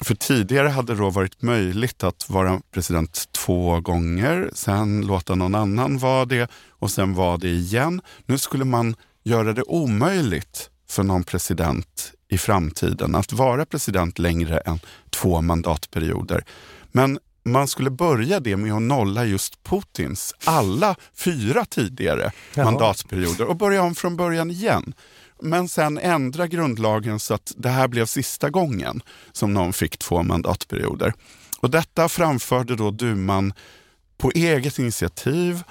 För 0.00 0.14
tidigare 0.14 0.68
hade 0.68 0.92
det 0.94 0.98
då 0.98 1.10
varit 1.10 1.42
möjligt 1.42 2.04
att 2.04 2.30
vara 2.30 2.60
president 2.70 3.28
två 3.32 3.80
gånger, 3.80 4.50
sen 4.52 5.06
låta 5.06 5.34
någon 5.34 5.54
annan 5.54 5.98
vara 5.98 6.24
det 6.24 6.50
och 6.68 6.90
sen 6.90 7.14
vara 7.14 7.36
det 7.36 7.48
igen. 7.48 8.00
Nu 8.26 8.38
skulle 8.38 8.64
man 8.64 8.96
göra 9.22 9.52
det 9.52 9.62
omöjligt 9.62 10.70
för 10.88 11.02
någon 11.02 11.24
president 11.24 12.13
i 12.28 12.38
framtiden 12.38 13.14
att 13.14 13.32
vara 13.32 13.66
president 13.66 14.18
längre 14.18 14.58
än 14.58 14.78
två 15.10 15.40
mandatperioder. 15.40 16.44
Men 16.92 17.18
man 17.44 17.68
skulle 17.68 17.90
börja 17.90 18.40
det 18.40 18.56
med 18.56 18.72
att 18.72 18.82
nolla 18.82 19.24
just 19.24 19.62
Putins 19.62 20.34
alla 20.44 20.96
fyra 21.14 21.64
tidigare 21.64 22.32
Jaha. 22.54 22.64
mandatperioder 22.64 23.44
och 23.46 23.56
börja 23.56 23.82
om 23.82 23.94
från 23.94 24.16
början 24.16 24.50
igen. 24.50 24.94
Men 25.42 25.68
sen 25.68 25.98
ändra 25.98 26.46
grundlagen 26.46 27.20
så 27.20 27.34
att 27.34 27.52
det 27.56 27.68
här 27.68 27.88
blev 27.88 28.06
sista 28.06 28.50
gången 28.50 29.02
som 29.32 29.54
någon 29.54 29.72
fick 29.72 29.98
två 29.98 30.22
mandatperioder. 30.22 31.12
Och 31.58 31.70
detta 31.70 32.08
framförde 32.08 32.76
då 32.76 32.90
duman 32.90 33.52
på 34.18 34.30
eget 34.30 34.78
initiativ 34.78 35.62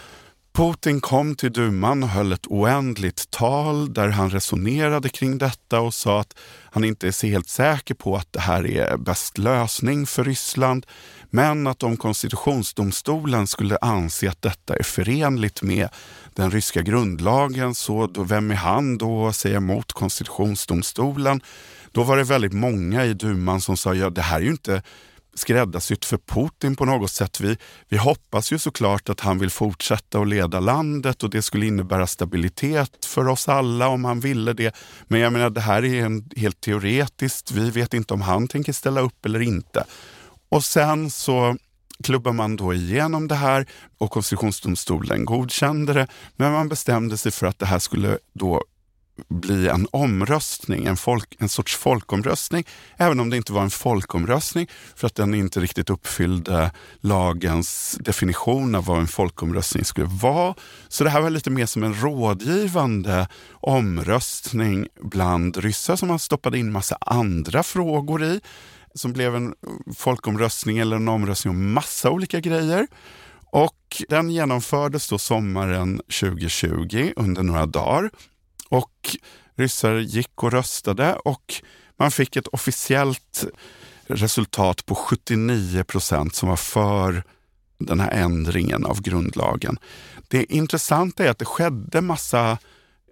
Putin 0.55 1.01
kom 1.01 1.35
till 1.35 1.53
duman 1.53 2.03
och 2.03 2.09
höll 2.09 2.31
ett 2.31 2.47
oändligt 2.47 3.31
tal 3.31 3.93
där 3.93 4.09
han 4.09 4.29
resonerade 4.29 5.09
kring 5.09 5.37
detta 5.37 5.79
och 5.79 5.93
sa 5.93 6.19
att 6.19 6.37
han 6.71 6.83
inte 6.83 7.07
är 7.07 7.27
helt 7.27 7.49
säker 7.49 7.93
på 7.93 8.15
att 8.15 8.33
det 8.33 8.39
här 8.39 8.67
är 8.67 8.97
bäst 8.97 9.37
lösning 9.37 10.05
för 10.05 10.23
Ryssland, 10.23 10.85
men 11.29 11.67
att 11.67 11.83
om 11.83 11.97
konstitutionsdomstolen 11.97 13.47
skulle 13.47 13.77
anse 13.81 14.29
att 14.29 14.41
detta 14.41 14.75
är 14.75 14.83
förenligt 14.83 15.61
med 15.61 15.89
den 16.33 16.51
ryska 16.51 16.81
grundlagen, 16.81 17.75
så 17.75 18.07
då, 18.07 18.23
vem 18.23 18.51
är 18.51 18.55
han 18.55 18.97
då 18.97 19.27
att 19.27 19.35
säga 19.35 19.57
emot 19.57 19.93
konstitutionsdomstolen? 19.93 21.41
Då 21.91 22.03
var 22.03 22.17
det 22.17 22.23
väldigt 22.23 22.53
många 22.53 23.05
i 23.05 23.13
duman 23.13 23.61
som 23.61 23.77
sa, 23.77 23.93
ja 23.93 24.09
det 24.09 24.21
här 24.21 24.37
är 24.37 24.43
ju 24.43 24.51
inte 24.51 24.81
skräddarsytt 25.35 26.05
för 26.05 26.17
Putin 26.17 26.75
på 26.75 26.85
något 26.85 27.11
sätt. 27.11 27.39
Vi, 27.39 27.57
vi 27.89 27.97
hoppas 27.97 28.51
ju 28.51 28.59
såklart 28.59 29.09
att 29.09 29.19
han 29.19 29.39
vill 29.39 29.49
fortsätta 29.49 30.19
att 30.19 30.27
leda 30.27 30.59
landet 30.59 31.23
och 31.23 31.29
det 31.29 31.41
skulle 31.41 31.65
innebära 31.65 32.07
stabilitet 32.07 33.05
för 33.05 33.27
oss 33.27 33.49
alla 33.49 33.87
om 33.87 34.05
han 34.05 34.19
ville 34.19 34.53
det. 34.53 34.75
Men 35.07 35.19
jag 35.19 35.33
menar, 35.33 35.49
det 35.49 35.61
här 35.61 35.85
är 35.85 36.05
en, 36.05 36.29
helt 36.35 36.61
teoretiskt. 36.61 37.51
Vi 37.51 37.69
vet 37.69 37.93
inte 37.93 38.13
om 38.13 38.21
han 38.21 38.47
tänker 38.47 38.73
ställa 38.73 39.01
upp 39.01 39.25
eller 39.25 39.41
inte. 39.41 39.83
Och 40.49 40.63
sen 40.63 41.11
så 41.11 41.57
klubbar 42.03 42.33
man 42.33 42.55
då 42.55 42.73
igenom 42.73 43.27
det 43.27 43.35
här 43.35 43.65
och 43.97 44.11
konstitutionsdomstolen 44.11 45.25
godkände 45.25 45.93
det. 45.93 46.07
Men 46.35 46.51
man 46.51 46.69
bestämde 46.69 47.17
sig 47.17 47.31
för 47.31 47.47
att 47.47 47.59
det 47.59 47.65
här 47.65 47.79
skulle 47.79 48.17
då 48.33 48.63
bli 49.29 49.67
en 49.67 49.87
omröstning, 49.91 50.85
en, 50.85 50.97
folk, 50.97 51.35
en 51.39 51.49
sorts 51.49 51.75
folkomröstning, 51.75 52.63
även 52.97 53.19
om 53.19 53.29
det 53.29 53.37
inte 53.37 53.53
var 53.53 53.61
en 53.61 53.69
folkomröstning 53.69 54.67
för 54.95 55.07
att 55.07 55.15
den 55.15 55.33
inte 55.33 55.59
riktigt 55.59 55.89
uppfyllde 55.89 56.71
lagens 56.99 57.97
definition 57.99 58.75
av 58.75 58.85
vad 58.85 58.99
en 58.99 59.07
folkomröstning 59.07 59.85
skulle 59.85 60.07
vara. 60.07 60.55
Så 60.87 61.03
det 61.03 61.09
här 61.09 61.21
var 61.21 61.29
lite 61.29 61.49
mer 61.49 61.65
som 61.65 61.83
en 61.83 62.01
rådgivande 62.01 63.27
omröstning 63.53 64.87
bland 65.01 65.57
ryssar 65.57 65.95
som 65.95 66.07
man 66.07 66.19
stoppade 66.19 66.59
in 66.59 66.71
massa 66.71 66.97
andra 67.01 67.63
frågor 67.63 68.23
i, 68.23 68.41
som 68.95 69.13
blev 69.13 69.35
en 69.35 69.53
folkomröstning 69.95 70.77
eller 70.77 70.95
en 70.95 71.07
omröstning 71.07 71.51
om 71.51 71.73
massa 71.73 72.09
olika 72.09 72.39
grejer. 72.39 72.87
Och 73.51 74.03
den 74.09 74.29
genomfördes 74.29 75.09
då 75.09 75.17
sommaren 75.17 76.01
2020 76.21 77.13
under 77.15 77.43
några 77.43 77.65
dagar. 77.65 78.09
Och 78.73 79.17
ryssar 79.55 79.95
gick 79.97 80.43
och 80.43 80.51
röstade 80.51 81.15
och 81.15 81.53
man 81.97 82.11
fick 82.11 82.35
ett 82.35 82.47
officiellt 82.47 83.45
resultat 84.07 84.85
på 84.85 84.95
79 84.95 85.83
procent 85.83 86.35
som 86.35 86.49
var 86.49 86.55
för 86.55 87.23
den 87.77 87.99
här 87.99 88.11
ändringen 88.11 88.85
av 88.85 89.01
grundlagen. 89.01 89.77
Det 90.27 90.43
intressanta 90.43 91.25
är 91.25 91.29
att 91.29 91.39
det 91.39 91.45
skedde 91.45 92.01
massa 92.01 92.57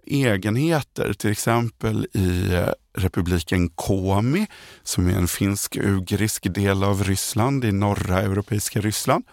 egenheter, 0.06 1.12
till 1.12 1.30
exempel 1.30 2.06
i 2.12 2.54
eh, 2.54 2.68
republiken 2.98 3.68
Komi 3.68 4.46
som 4.82 5.08
är 5.08 5.14
en 5.14 5.28
finsk-ugrisk 5.28 6.54
del 6.54 6.84
av 6.84 7.04
Ryssland 7.04 7.64
i 7.64 7.72
norra 7.72 8.20
europeiska 8.20 8.80
Ryssland. 8.80 9.24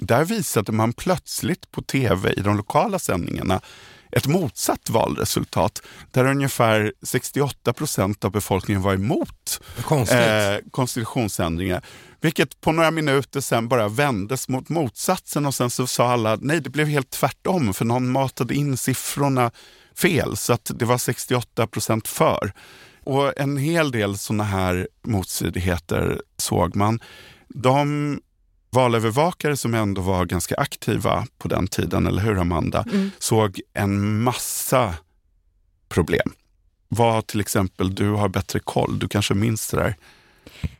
Där 0.00 0.24
visade 0.24 0.72
man 0.72 0.92
plötsligt 0.92 1.70
på 1.70 1.82
tv 1.82 2.32
i 2.32 2.40
de 2.40 2.56
lokala 2.56 2.98
sändningarna 2.98 3.60
ett 4.16 4.26
motsatt 4.26 4.90
valresultat 4.90 5.82
där 6.10 6.24
ungefär 6.24 6.92
68 7.02 7.72
procent 7.72 8.24
av 8.24 8.30
befolkningen 8.30 8.82
var 8.82 8.94
emot 8.94 9.60
eh, 9.90 10.70
konstitutionsändringar. 10.70 11.84
Vilket 12.20 12.60
på 12.60 12.72
några 12.72 12.90
minuter 12.90 13.40
sen 13.40 13.68
bara 13.68 13.88
vändes 13.88 14.48
mot 14.48 14.68
motsatsen 14.68 15.46
och 15.46 15.54
sen 15.54 15.70
så 15.70 15.86
sa 15.86 16.12
alla 16.12 16.38
nej, 16.40 16.60
det 16.60 16.70
blev 16.70 16.86
helt 16.86 17.10
tvärtom 17.10 17.74
för 17.74 17.84
någon 17.84 18.12
matade 18.12 18.54
in 18.54 18.76
siffrorna 18.76 19.50
fel 19.96 20.36
så 20.36 20.52
att 20.52 20.70
det 20.74 20.84
var 20.84 20.98
68 20.98 21.66
procent 21.66 22.08
för. 22.08 22.52
Och 23.04 23.40
en 23.40 23.56
hel 23.56 23.90
del 23.90 24.18
sådana 24.18 24.44
här 24.44 24.88
motstridigheter 25.06 26.22
såg 26.36 26.76
man. 26.76 27.00
De 27.48 28.20
valövervakare 28.72 29.56
som 29.56 29.74
ändå 29.74 30.02
var 30.02 30.24
ganska 30.24 30.54
aktiva 30.54 31.26
på 31.38 31.48
den 31.48 31.68
tiden, 31.68 32.06
eller 32.06 32.22
hur 32.22 32.38
Amanda, 32.38 32.84
mm. 32.92 33.10
såg 33.18 33.60
en 33.72 34.22
massa 34.22 34.94
problem. 35.88 36.32
Vad 36.88 37.26
till 37.26 37.40
exempel 37.40 37.94
du 37.94 38.10
har 38.10 38.28
bättre 38.28 38.60
koll? 38.60 38.98
Du 38.98 39.08
kanske 39.08 39.34
minns 39.34 39.70
det 39.70 39.76
där? 39.76 39.96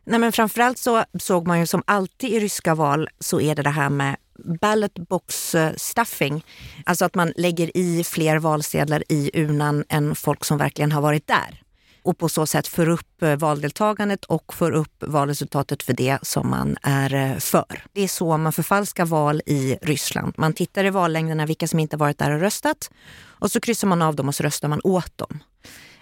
Nej, 0.05 0.21
men 0.21 0.33
framförallt 0.33 0.79
så 0.79 1.05
såg 1.21 1.47
man 1.47 1.61
ju 1.61 1.67
som 1.67 1.83
alltid 1.87 2.31
i 2.31 2.41
ryska 2.41 2.75
val 2.75 3.09
så 3.19 3.41
är 3.41 3.55
det 3.55 3.63
det 3.63 3.71
här 3.71 3.91
med 3.91 4.17
ballot 4.61 4.99
box 5.09 5.57
stuffing. 5.77 6.45
Alltså 6.85 7.05
att 7.05 7.15
man 7.15 7.33
lägger 7.37 7.77
i 7.77 8.05
fler 8.05 8.39
valsedlar 8.39 9.05
i 9.09 9.31
urnan 9.35 9.85
än 9.89 10.15
folk 10.15 10.45
som 10.45 10.59
verkligen 10.59 10.93
har 10.93 11.01
varit 11.01 11.27
där. 11.27 11.63
Och 12.03 12.19
på 12.19 12.29
så 12.29 12.47
sätt 12.47 12.67
för 12.67 12.89
upp 12.89 13.23
eh, 13.23 13.37
valdeltagandet 13.37 14.25
och 14.25 14.55
för 14.55 14.73
upp 14.73 15.05
valresultatet 15.07 15.83
för 15.83 15.93
det 15.93 16.19
som 16.23 16.51
man 16.51 16.77
är 16.83 17.15
eh, 17.15 17.39
för. 17.39 17.85
Det 17.93 18.03
är 18.03 18.09
så 18.09 18.37
man 18.37 18.53
förfalskar 18.53 19.05
val 19.05 19.43
i 19.47 19.79
Ryssland. 19.83 20.35
Man 20.37 20.53
tittar 20.53 20.85
i 20.85 20.91
vallängderna 20.91 21.47
vilka 21.47 21.69
som 21.69 21.79
inte 21.79 21.97
varit 21.97 22.19
där 22.19 22.31
och 22.31 22.41
röstat 22.41 22.91
och 23.25 23.51
så 23.51 23.61
kryssar 23.61 23.89
man 23.89 24.03
av 24.03 24.17
dem 24.17 24.29
och 24.29 24.35
så 24.35 24.43
röstar 24.43 24.69
man 24.69 24.81
åt 24.85 25.19
dem. 25.19 25.39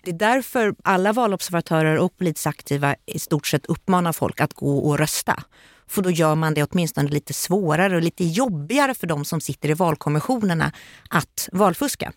Det 0.03 0.11
är 0.11 0.15
därför 0.15 0.75
alla 0.85 1.13
valobservatörer 1.13 1.99
och 1.99 2.17
politiskt 2.17 2.47
aktiva 2.47 2.97
i 3.07 3.19
stort 3.19 3.47
sett 3.47 3.67
uppmanar 3.67 4.13
folk 4.13 4.41
att 4.41 4.55
gå 4.55 4.79
och 4.79 4.99
rösta. 4.99 5.43
För 5.87 6.03
då 6.03 6.11
gör 6.11 6.35
man 6.35 6.55
det 6.55 6.63
åtminstone 6.63 7.09
lite 7.09 7.33
svårare 7.33 7.97
och 7.97 8.03
lite 8.03 8.25
jobbigare 8.25 8.95
för 8.95 9.07
de 9.07 9.25
som 9.25 9.41
sitter 9.41 9.69
i 9.69 9.75
valkommissionerna 9.75 10.73
att 11.11 11.49
valfuska. 11.53 12.13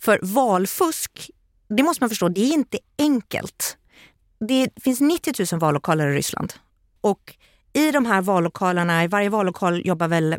För 0.00 0.18
valfusk, 0.22 1.30
det 1.76 1.82
måste 1.82 2.02
man 2.02 2.10
förstå, 2.10 2.28
det 2.28 2.40
är 2.40 2.52
inte 2.52 2.78
enkelt. 2.98 3.76
Det 4.48 4.68
finns 4.82 5.00
90 5.00 5.32
000 5.52 5.60
vallokaler 5.60 6.08
i 6.08 6.16
Ryssland. 6.16 6.52
Och 7.00 7.36
i 7.72 7.90
de 7.90 8.06
här 8.06 8.22
vallokalerna, 8.22 9.04
i 9.04 9.06
varje 9.06 9.28
vallokal 9.28 9.86
jobbar 9.86 10.08
väl 10.08 10.36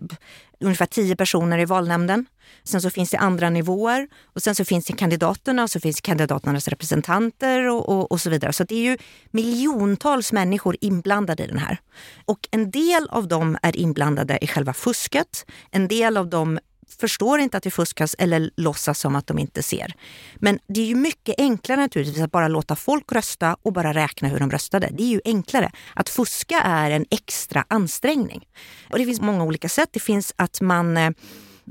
ungefär 0.59 0.85
tio 0.85 1.15
personer 1.15 1.59
i 1.59 1.65
valnämnden. 1.65 2.25
Sen 2.63 2.81
så 2.81 2.89
finns 2.89 3.09
det 3.09 3.17
andra 3.17 3.49
nivåer 3.49 4.07
och 4.23 4.41
sen 4.41 4.55
så 4.55 4.65
finns 4.65 4.85
det 4.85 4.93
kandidaterna 4.93 5.63
och 5.63 5.69
så 5.69 5.79
finns 5.79 6.01
kandidaternas 6.01 6.67
representanter 6.67 7.69
och, 7.69 7.89
och, 7.89 8.11
och, 8.11 8.21
så 8.21 8.29
vidare. 8.29 8.53
Så 8.53 8.63
det 8.63 8.75
är 8.75 8.83
ju 8.83 8.97
miljontals 9.31 10.31
människor 10.31 10.77
inblandade 10.81 11.43
i 11.43 11.47
den 11.47 11.57
här. 11.57 11.77
Och 12.25 12.47
en 12.51 12.71
del 12.71 13.07
av 13.09 13.27
dem 13.27 13.57
är 13.61 13.77
inblandade 13.77 14.37
i 14.41 14.47
själva 14.47 14.73
fusket. 14.73 15.45
En 15.71 15.87
del 15.87 16.17
av 16.17 16.29
dem 16.29 16.59
förstår 16.99 17.39
inte 17.39 17.57
att 17.57 17.63
det 17.63 17.71
fuskas 17.71 18.15
eller 18.19 18.51
låtsas 18.57 18.99
som 18.99 19.15
att 19.15 19.27
de 19.27 19.39
inte 19.39 19.63
ser. 19.63 19.93
Men 20.35 20.59
det 20.67 20.81
är 20.81 20.85
ju 20.85 20.95
mycket 20.95 21.35
enklare 21.37 21.81
naturligtvis 21.81 22.23
att 22.23 22.31
bara 22.31 22.47
låta 22.47 22.75
folk 22.75 23.11
rösta 23.11 23.57
och 23.61 23.73
bara 23.73 23.93
räkna 23.93 24.27
hur 24.27 24.39
de 24.39 24.51
röstade. 24.51 24.89
Det 24.91 25.03
är 25.03 25.07
ju 25.07 25.21
enklare. 25.25 25.71
Att 25.93 26.09
fuska 26.09 26.61
är 26.61 26.91
en 26.91 27.05
extra 27.11 27.65
ansträngning. 27.67 28.45
Och 28.89 28.99
det 28.99 29.05
finns 29.05 29.21
många 29.21 29.43
olika 29.43 29.69
sätt. 29.69 29.89
Det 29.91 29.99
finns 29.99 30.33
att 30.35 30.61
man 30.61 30.97
eh, 30.97 31.09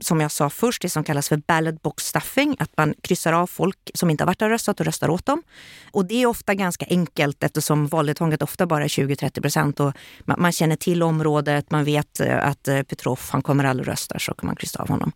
som 0.01 0.21
jag 0.21 0.31
sa 0.31 0.51
först, 0.51 0.83
det 0.83 0.89
som 0.89 1.05
kallas 1.05 1.29
för 1.29 1.37
ballot 1.37 1.83
box 1.83 2.07
stuffing, 2.07 2.57
att 2.59 2.71
man 2.77 2.95
kryssar 3.03 3.33
av 3.33 3.47
folk 3.47 3.91
som 3.95 4.11
inte 4.11 4.25
har 4.25 4.27
varit 4.27 4.39
där 4.39 4.47
och 4.47 4.53
röstat 4.53 4.81
och 4.81 4.87
röstar 4.87 5.09
åt 5.09 5.27
dem. 5.27 5.43
Och 5.93 6.07
det 6.07 6.23
är 6.23 6.27
ofta 6.27 6.55
ganska 6.55 6.87
enkelt 6.89 7.43
eftersom 7.43 7.87
valdeltagandet 7.87 8.43
ofta 8.43 8.67
bara 8.67 8.85
är 8.85 8.89
20-30 8.89 9.41
procent 9.41 9.81
och 9.81 9.93
man, 10.25 10.53
känner 10.53 10.77
till 10.77 11.03
området, 11.03 11.71
man 11.71 11.85
vet 11.85 12.21
eh, 12.21 12.49
att 12.49 12.69
eh, 12.69 12.83
Petrov, 12.83 13.21
han 13.31 13.43
kommer 13.43 13.65
aldrig 13.65 13.89
rösta 13.89 14.19
så 14.19 14.35
kan 14.35 14.47
man 14.47 14.57
kryssa 14.57 14.83
av 14.83 14.89
honom. 14.89 15.13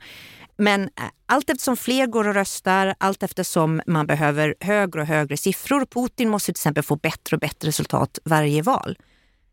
Men 0.57 0.83
eh, 0.83 0.88
allt 1.27 1.51
eftersom 1.51 1.77
fler 1.77 2.07
går 2.07 2.29
och 2.29 2.35
röstar, 2.35 2.95
allt 2.99 3.23
eftersom 3.23 3.83
man 3.87 4.07
behöver 4.07 4.55
högre 4.61 5.01
och 5.01 5.07
högre 5.07 5.37
siffror. 5.37 5.87
Putin 5.87 6.29
måste 6.29 6.47
till 6.47 6.61
exempel 6.61 6.83
få 6.83 6.97
bättre 6.97 7.37
och 7.37 7.41
bättre 7.41 7.69
resultat 7.69 8.19
varje 8.25 8.62
val. 8.62 8.99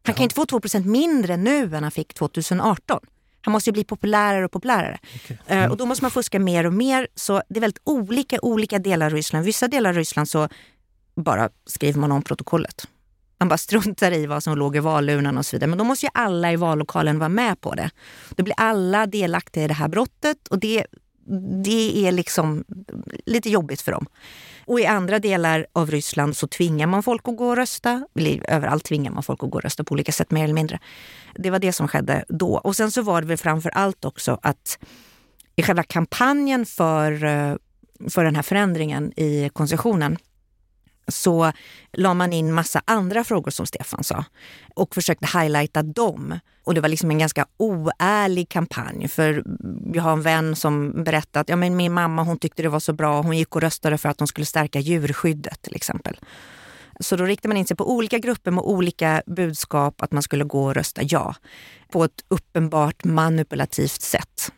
Han 0.05 0.15
kan 0.15 0.23
inte 0.23 0.35
få 0.35 0.45
2% 0.45 0.85
mindre 0.85 1.37
nu 1.37 1.75
än 1.75 1.83
han 1.83 1.91
fick 1.91 2.13
2018. 2.13 2.99
Han 3.45 3.51
måste 3.51 3.69
ju 3.69 3.71
bli 3.71 3.83
populärare 3.83 4.45
och 4.45 4.51
populärare. 4.51 4.97
Okay. 5.15 5.37
Eh, 5.47 5.57
mm. 5.57 5.71
och 5.71 5.77
då 5.77 5.85
måste 5.85 6.03
man 6.03 6.11
fuska 6.11 6.39
mer 6.39 6.65
och 6.65 6.73
mer. 6.73 7.07
Så 7.15 7.41
det 7.49 7.59
är 7.59 7.61
väldigt 7.61 7.81
olika 7.83 8.39
olika 8.41 8.79
delar 8.79 9.05
av 9.05 9.11
Ryssland. 9.11 9.45
Vissa 9.45 9.67
delar 9.67 9.89
av 9.89 9.95
Ryssland 9.95 10.29
så 10.29 10.49
bara 11.15 11.49
skriver 11.65 11.99
man 11.99 12.11
om 12.11 12.21
protokollet. 12.21 12.87
Man 13.37 13.49
bara 13.49 13.57
struntar 13.57 14.11
i 14.11 14.25
vad 14.25 14.43
som 14.43 14.57
låg 14.57 14.75
i 14.75 14.79
valurnan 14.79 15.37
och 15.37 15.45
så 15.45 15.55
vidare. 15.55 15.67
Men 15.67 15.77
då 15.77 15.83
måste 15.83 16.05
ju 16.05 16.09
alla 16.13 16.51
i 16.51 16.55
vallokalen 16.55 17.19
vara 17.19 17.29
med 17.29 17.61
på 17.61 17.73
det. 17.73 17.89
Då 18.29 18.43
blir 18.43 18.55
alla 18.57 19.05
delaktiga 19.05 19.63
i 19.63 19.67
det 19.67 19.73
här 19.73 19.87
brottet 19.87 20.47
och 20.47 20.59
det, 20.59 20.85
det 21.63 22.07
är 22.07 22.11
liksom 22.11 22.63
lite 23.25 23.49
jobbigt 23.49 23.81
för 23.81 23.91
dem. 23.91 24.05
Och 24.65 24.79
i 24.79 24.85
andra 24.85 25.19
delar 25.19 25.67
av 25.73 25.91
Ryssland 25.91 26.37
så 26.37 26.47
tvingar 26.47 26.87
man 26.87 27.03
folk 27.03 27.27
att 27.27 27.37
gå 27.37 27.47
och 27.47 27.55
rösta. 27.55 28.07
Överallt 28.47 28.83
tvingar 28.83 29.11
man 29.11 29.23
folk 29.23 29.43
att 29.43 29.49
gå 29.49 29.57
och 29.57 29.63
rösta 29.63 29.83
på 29.83 29.93
olika 29.93 30.11
sätt 30.11 30.31
mer 30.31 30.43
eller 30.43 30.53
mindre. 30.53 30.79
Det 31.35 31.49
var 31.49 31.59
det 31.59 31.71
som 31.71 31.87
skedde 31.87 32.25
då. 32.29 32.57
Och 32.57 32.75
sen 32.75 32.91
så 32.91 33.01
var 33.01 33.21
det 33.21 33.27
väl 33.27 33.37
framför 33.37 33.69
allt 33.69 34.05
också 34.05 34.39
att 34.41 34.79
i 35.55 35.63
själva 35.63 35.83
kampanjen 35.83 36.65
för, 36.65 37.23
eh, 37.23 37.55
för 38.09 38.23
den 38.23 38.35
här 38.35 38.43
förändringen 38.43 39.19
i 39.19 39.49
koncessionen 39.53 40.17
så 41.07 41.51
la 41.93 42.13
man 42.13 42.33
in 42.33 42.53
massa 42.53 42.81
andra 42.85 43.23
frågor 43.23 43.51
som 43.51 43.65
Stefan 43.65 44.03
sa 44.03 44.25
och 44.75 44.95
försökte 44.95 45.39
highlighta 45.39 45.83
dem. 45.83 46.39
Och 46.63 46.73
det 46.73 46.81
var 46.81 46.89
liksom 46.89 47.11
en 47.11 47.19
ganska 47.19 47.45
oärlig 47.57 48.49
kampanj. 48.49 49.07
För 49.07 49.43
jag 49.93 50.03
har 50.03 50.13
en 50.13 50.21
vän 50.21 50.55
som 50.55 51.03
berättade 51.03 51.39
att 51.41 51.49
ja, 51.49 51.55
men 51.55 51.75
min 51.75 51.93
mamma 51.93 52.23
hon 52.23 52.39
tyckte 52.39 52.61
det 52.61 52.69
var 52.69 52.79
så 52.79 52.93
bra. 52.93 53.21
Hon 53.21 53.37
gick 53.37 53.55
och 53.55 53.61
röstade 53.61 53.97
för 53.97 54.09
att 54.09 54.17
de 54.17 54.27
skulle 54.27 54.45
stärka 54.45 54.79
djurskyddet 54.79 55.61
till 55.61 55.75
exempel. 55.75 56.19
Så 56.99 57.15
då 57.15 57.23
riktade 57.23 57.47
man 57.47 57.57
in 57.57 57.65
sig 57.65 57.77
på 57.77 57.91
olika 57.91 58.17
grupper 58.17 58.51
med 58.51 58.63
olika 58.63 59.23
budskap 59.25 60.01
att 60.01 60.11
man 60.11 60.23
skulle 60.23 60.43
gå 60.43 60.65
och 60.65 60.75
rösta 60.75 61.01
ja. 61.03 61.35
På 61.91 62.03
ett 62.03 62.25
uppenbart 62.27 63.03
manipulativt 63.03 64.01
sätt. 64.01 64.51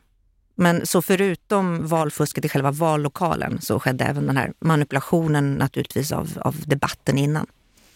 Men 0.60 0.86
så 0.86 1.02
förutom 1.02 1.88
valfusket 1.88 2.46
i 2.46 2.50
själva 2.50 2.72
vallokalen 2.72 3.62
så 3.62 3.80
skedde 3.80 4.06
även 4.06 4.28
den 4.28 4.38
här 4.38 4.54
manipulationen 4.60 5.54
naturligtvis 5.54 6.12
av, 6.12 6.30
av 6.42 6.56
debatten 6.66 7.18
innan. 7.18 7.48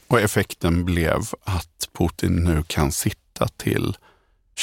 Och 0.07 0.21
effekten 0.21 0.85
blev 0.85 1.21
att 1.43 1.89
Putin 1.97 2.35
nu 2.35 2.63
kan 2.67 2.91
sitta 2.91 3.47
till 3.47 3.97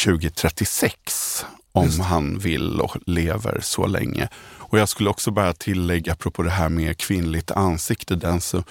2036 0.05 1.45
om 1.73 2.01
han 2.01 2.39
vill 2.39 2.81
och 2.81 2.97
lever 3.07 3.61
så 3.63 3.87
länge. 3.87 4.29
Och 4.59 4.79
jag 4.79 4.89
skulle 4.89 5.11
också 5.11 5.31
bara 5.31 5.53
tillägga, 5.53 6.13
apropå 6.13 6.43
det 6.43 6.51
här 6.51 6.69
med 6.69 6.99
kvinnligt 6.99 7.51
ansikte, 7.51 8.15
den, 8.15 8.41
så, 8.41 8.65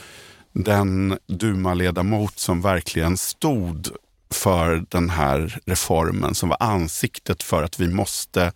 den 0.54 1.18
Duma-ledamot 1.28 2.40
som 2.40 2.62
verkligen 2.62 3.18
stod 3.18 3.88
för 4.30 4.86
den 4.90 5.10
här 5.10 5.60
reformen, 5.66 6.36
som 6.36 6.50
var 6.50 6.58
ansiktet 6.60 7.44
för 7.44 7.64
att 7.64 7.80
vi 7.80 7.88
måste 7.88 8.52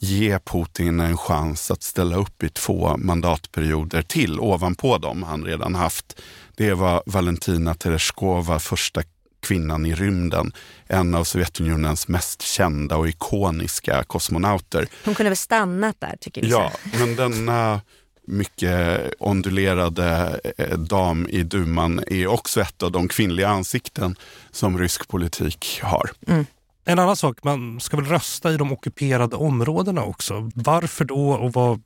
ge 0.00 0.38
Putin 0.38 1.00
en 1.00 1.16
chans 1.16 1.70
att 1.70 1.82
ställa 1.82 2.16
upp 2.16 2.42
i 2.42 2.48
två 2.48 2.96
mandatperioder 2.96 4.02
till 4.02 4.40
ovanpå 4.40 4.98
dem 4.98 5.22
han 5.22 5.44
redan 5.44 5.74
haft. 5.74 6.20
Det 6.56 6.74
var 6.74 7.02
Valentina 7.06 7.74
Tereshkova, 7.74 8.58
första 8.58 9.02
kvinnan 9.40 9.86
i 9.86 9.94
rymden. 9.94 10.52
En 10.86 11.14
av 11.14 11.24
Sovjetunionens 11.24 12.08
mest 12.08 12.42
kända 12.42 12.96
och 12.96 13.08
ikoniska 13.08 14.04
kosmonauter. 14.04 14.88
Hon 15.04 15.14
kunde 15.14 15.30
väl 15.30 15.36
stannat 15.36 15.96
där 16.00 16.16
tycker 16.20 16.42
vi. 16.42 16.48
Ja, 16.48 16.72
men 16.98 17.16
denna 17.16 17.80
mycket 18.26 19.12
ondulerade 19.18 20.40
eh, 20.58 20.78
dam 20.78 21.26
i 21.28 21.42
duman 21.42 22.04
är 22.06 22.26
också 22.26 22.60
ett 22.60 22.82
av 22.82 22.92
de 22.92 23.08
kvinnliga 23.08 23.48
ansikten 23.48 24.16
som 24.50 24.78
rysk 24.78 25.08
politik 25.08 25.80
har. 25.82 26.10
Mm. 26.26 26.46
En 26.90 26.98
annan 26.98 27.16
sak, 27.16 27.44
man 27.44 27.80
ska 27.80 27.96
väl 27.96 28.06
rösta 28.06 28.52
i 28.52 28.56
de 28.56 28.72
ockuperade 28.72 29.36
områdena 29.36 30.04
också. 30.04 30.50
Varför 30.54 31.04
då 31.04 31.30
och 31.30 31.52
vad 31.52 31.82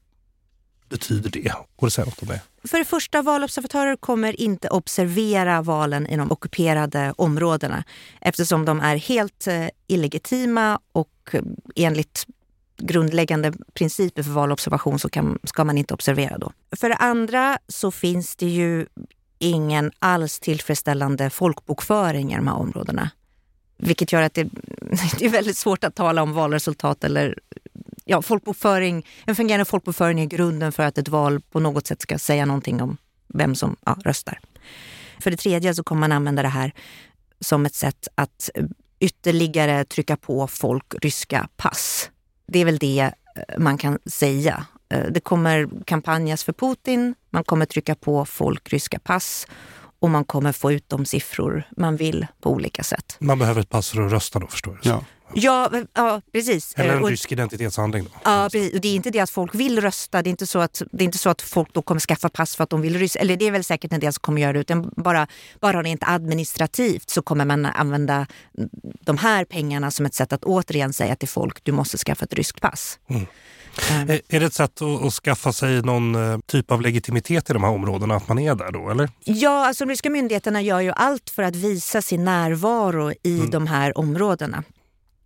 betyder 0.88 1.30
det? 1.30 1.52
Går 1.76 1.86
det 1.86 1.90
säga 1.90 2.04
något 2.04 2.22
om 2.22 2.28
det? 2.28 2.40
För 2.68 2.78
det 2.78 2.84
första, 2.84 3.22
valobservatörer 3.22 3.96
kommer 3.96 4.40
inte 4.40 4.68
observera 4.68 5.62
valen 5.62 6.06
i 6.06 6.16
de 6.16 6.32
ockuperade 6.32 7.14
områdena 7.16 7.84
eftersom 8.20 8.64
de 8.64 8.80
är 8.80 8.96
helt 8.96 9.46
eh, 9.46 9.66
illegitima 9.86 10.78
och 10.92 11.30
eh, 11.32 11.42
enligt 11.76 12.26
grundläggande 12.76 13.52
principer 13.74 14.22
för 14.22 14.30
valobservation 14.30 14.98
så 14.98 15.08
kan, 15.08 15.38
ska 15.44 15.64
man 15.64 15.78
inte 15.78 15.94
observera 15.94 16.38
då. 16.38 16.52
För 16.76 16.88
det 16.88 16.96
andra 16.96 17.58
så 17.68 17.90
finns 17.90 18.36
det 18.36 18.48
ju 18.48 18.86
ingen 19.38 19.90
alls 19.98 20.40
tillfredsställande 20.40 21.30
folkbokföring 21.30 22.32
i 22.32 22.36
de 22.36 22.48
här 22.48 22.56
områdena. 22.56 23.10
Vilket 23.76 24.12
gör 24.12 24.22
att 24.22 24.34
det, 24.34 24.44
det, 25.18 25.24
är 25.24 25.28
väldigt 25.28 25.56
svårt 25.56 25.84
att 25.84 25.94
tala 25.94 26.22
om 26.22 26.32
valresultat 26.32 27.04
eller 27.04 27.38
ja, 28.04 28.22
folkbokföring. 28.22 29.06
En 29.26 29.37
fungerande 29.37 29.64
folkbokföring 29.64 30.20
är 30.20 30.26
grunden 30.26 30.72
för 30.72 30.82
att 30.82 30.99
ett 30.99 31.09
val 31.09 31.40
på 31.40 31.61
något 31.61 31.86
sätt 31.86 32.03
ska 32.03 32.18
säga 32.18 32.46
någonting 32.46 32.82
om 32.82 32.96
vem 33.28 33.55
som 33.55 33.76
ja, 33.86 33.99
röstar. 34.05 34.40
För 35.20 35.30
det 35.30 35.36
tredje 35.36 35.74
så 35.74 35.82
kommer 35.82 36.01
man 36.01 36.12
använda 36.12 36.42
det 36.42 36.49
här 36.49 36.72
som 37.40 37.66
ett 37.66 37.74
sätt 37.74 38.09
att 38.14 38.51
ytterligare 39.01 39.84
trycka 39.84 40.16
på 40.16 40.46
folk 40.46 40.94
ryska 41.03 41.49
pass. 41.57 42.11
Det 42.46 42.59
är 42.59 42.64
väl 42.64 42.78
det 42.78 43.01
eh, 43.36 43.59
man 43.59 43.78
kan 43.78 43.99
säga. 44.07 44.66
Eh, 44.88 45.07
det 45.11 45.20
kommer 45.20 45.68
kampanjas 45.84 46.44
för 46.44 46.53
Putin, 46.53 47.14
man 47.30 47.44
kommer 47.44 47.66
trycka 47.66 47.94
på 47.94 48.24
folk 48.24 48.72
ryska 48.72 48.99
pass 48.99 49.46
och 50.05 50.11
man 50.11 50.24
kommer 50.24 50.52
få 50.52 50.72
ut 50.72 50.88
de 50.88 51.05
siffror 51.05 51.62
man 51.76 51.96
vill 51.96 52.26
på 52.40 52.50
olika 52.50 52.82
sätt. 52.82 53.16
Man 53.18 53.38
behöver 53.38 53.61
ett 53.61 53.70
pass 53.70 53.90
för 53.90 54.07
att 54.07 54.12
rösta 54.12 54.38
då 54.38 54.46
förstår 54.46 54.80
jag. 54.82 54.94
Ja. 54.94 55.05
Ja, 55.34 55.70
ja 55.94 56.20
precis. 56.32 56.74
Eller 56.76 56.96
en 56.96 57.02
och, 57.02 57.09
rysk 57.09 57.32
identitetshandling. 57.32 58.05
Då. 58.05 58.11
Ja, 58.24 58.48
precis. 58.52 58.74
Och 58.74 58.80
det 58.80 58.88
är 58.88 58.94
inte 58.94 59.11
det 59.11 59.20
att 59.20 59.30
folk 59.30 59.55
vill 59.55 59.80
rösta. 59.80 60.22
Det 60.22 60.28
är 60.28 60.30
inte 60.30 60.46
så 60.46 60.59
att, 60.59 60.82
det 60.92 61.02
är 61.02 61.05
inte 61.05 61.18
så 61.18 61.30
att 61.30 61.42
folk 61.42 61.72
då 61.72 61.82
kommer 61.82 62.00
skaffa 62.00 62.28
pass 62.28 62.57
för 62.57 62.64
att 62.64 62.70
de 62.70 62.80
vill 62.80 62.98
rösta. 62.98 63.18
Eller 63.18 63.36
det 63.36 63.46
är 63.46 63.50
väl 63.50 63.64
säkert 63.64 63.92
en 63.92 64.00
del 64.00 64.12
som 64.12 64.20
kommer 64.20 64.42
göra 64.42 64.52
det. 64.52 64.59
Utan 64.59 64.92
bara, 64.96 65.26
bara 65.61 65.82
rent 65.82 66.02
administrativt 66.02 67.11
så 67.11 67.22
kommer 67.22 67.44
man 67.44 67.66
använda 67.66 68.26
de 69.00 69.18
här 69.18 69.44
pengarna 69.44 69.90
som 69.90 70.07
ett 70.07 70.14
sätt 70.14 70.32
att 70.32 70.44
återigen 70.44 70.92
säga 70.92 71.16
till 71.16 71.28
folk 71.28 71.64
du 71.64 71.72
måste 71.72 71.98
skaffa 71.98 72.24
ett 72.24 72.34
ryskt 72.34 72.61
pass. 72.61 72.98
Mm. 73.09 73.26
Mm. 73.91 74.20
Är 74.29 74.41
det 74.41 74.47
ett 74.47 74.55
sätt 74.55 74.83
att, 74.83 75.12
skaffa 75.12 75.53
sig 75.53 75.83
någon 75.83 76.14
eh, 76.14 76.39
typ 76.47 76.70
av 76.70 76.83
legitimitet 76.83 77.51
i 77.51 77.53
de 77.53 77.64
här 77.64 77.70
områdena, 77.70 78.14
att 78.14 78.29
man 78.29 78.39
är 78.39 78.55
där 78.55 78.72
då, 78.72 78.91
eller? 78.91 79.09
Ja, 79.25 79.66
alltså 79.66 79.85
de 79.85 79.91
ryska 79.91 80.11
myndigheterna 80.11 80.62
gör 80.62 80.81
ju 80.81 80.91
allt 80.91 81.31
för 81.31 81.43
att 81.43 81.57
visa 81.57 82.03
sin 82.03 82.25
närvaro 82.25 83.12
i 83.22 83.39
mm. 83.39 83.51
de 83.51 83.66
här 83.66 83.99
områdena. 83.99 84.62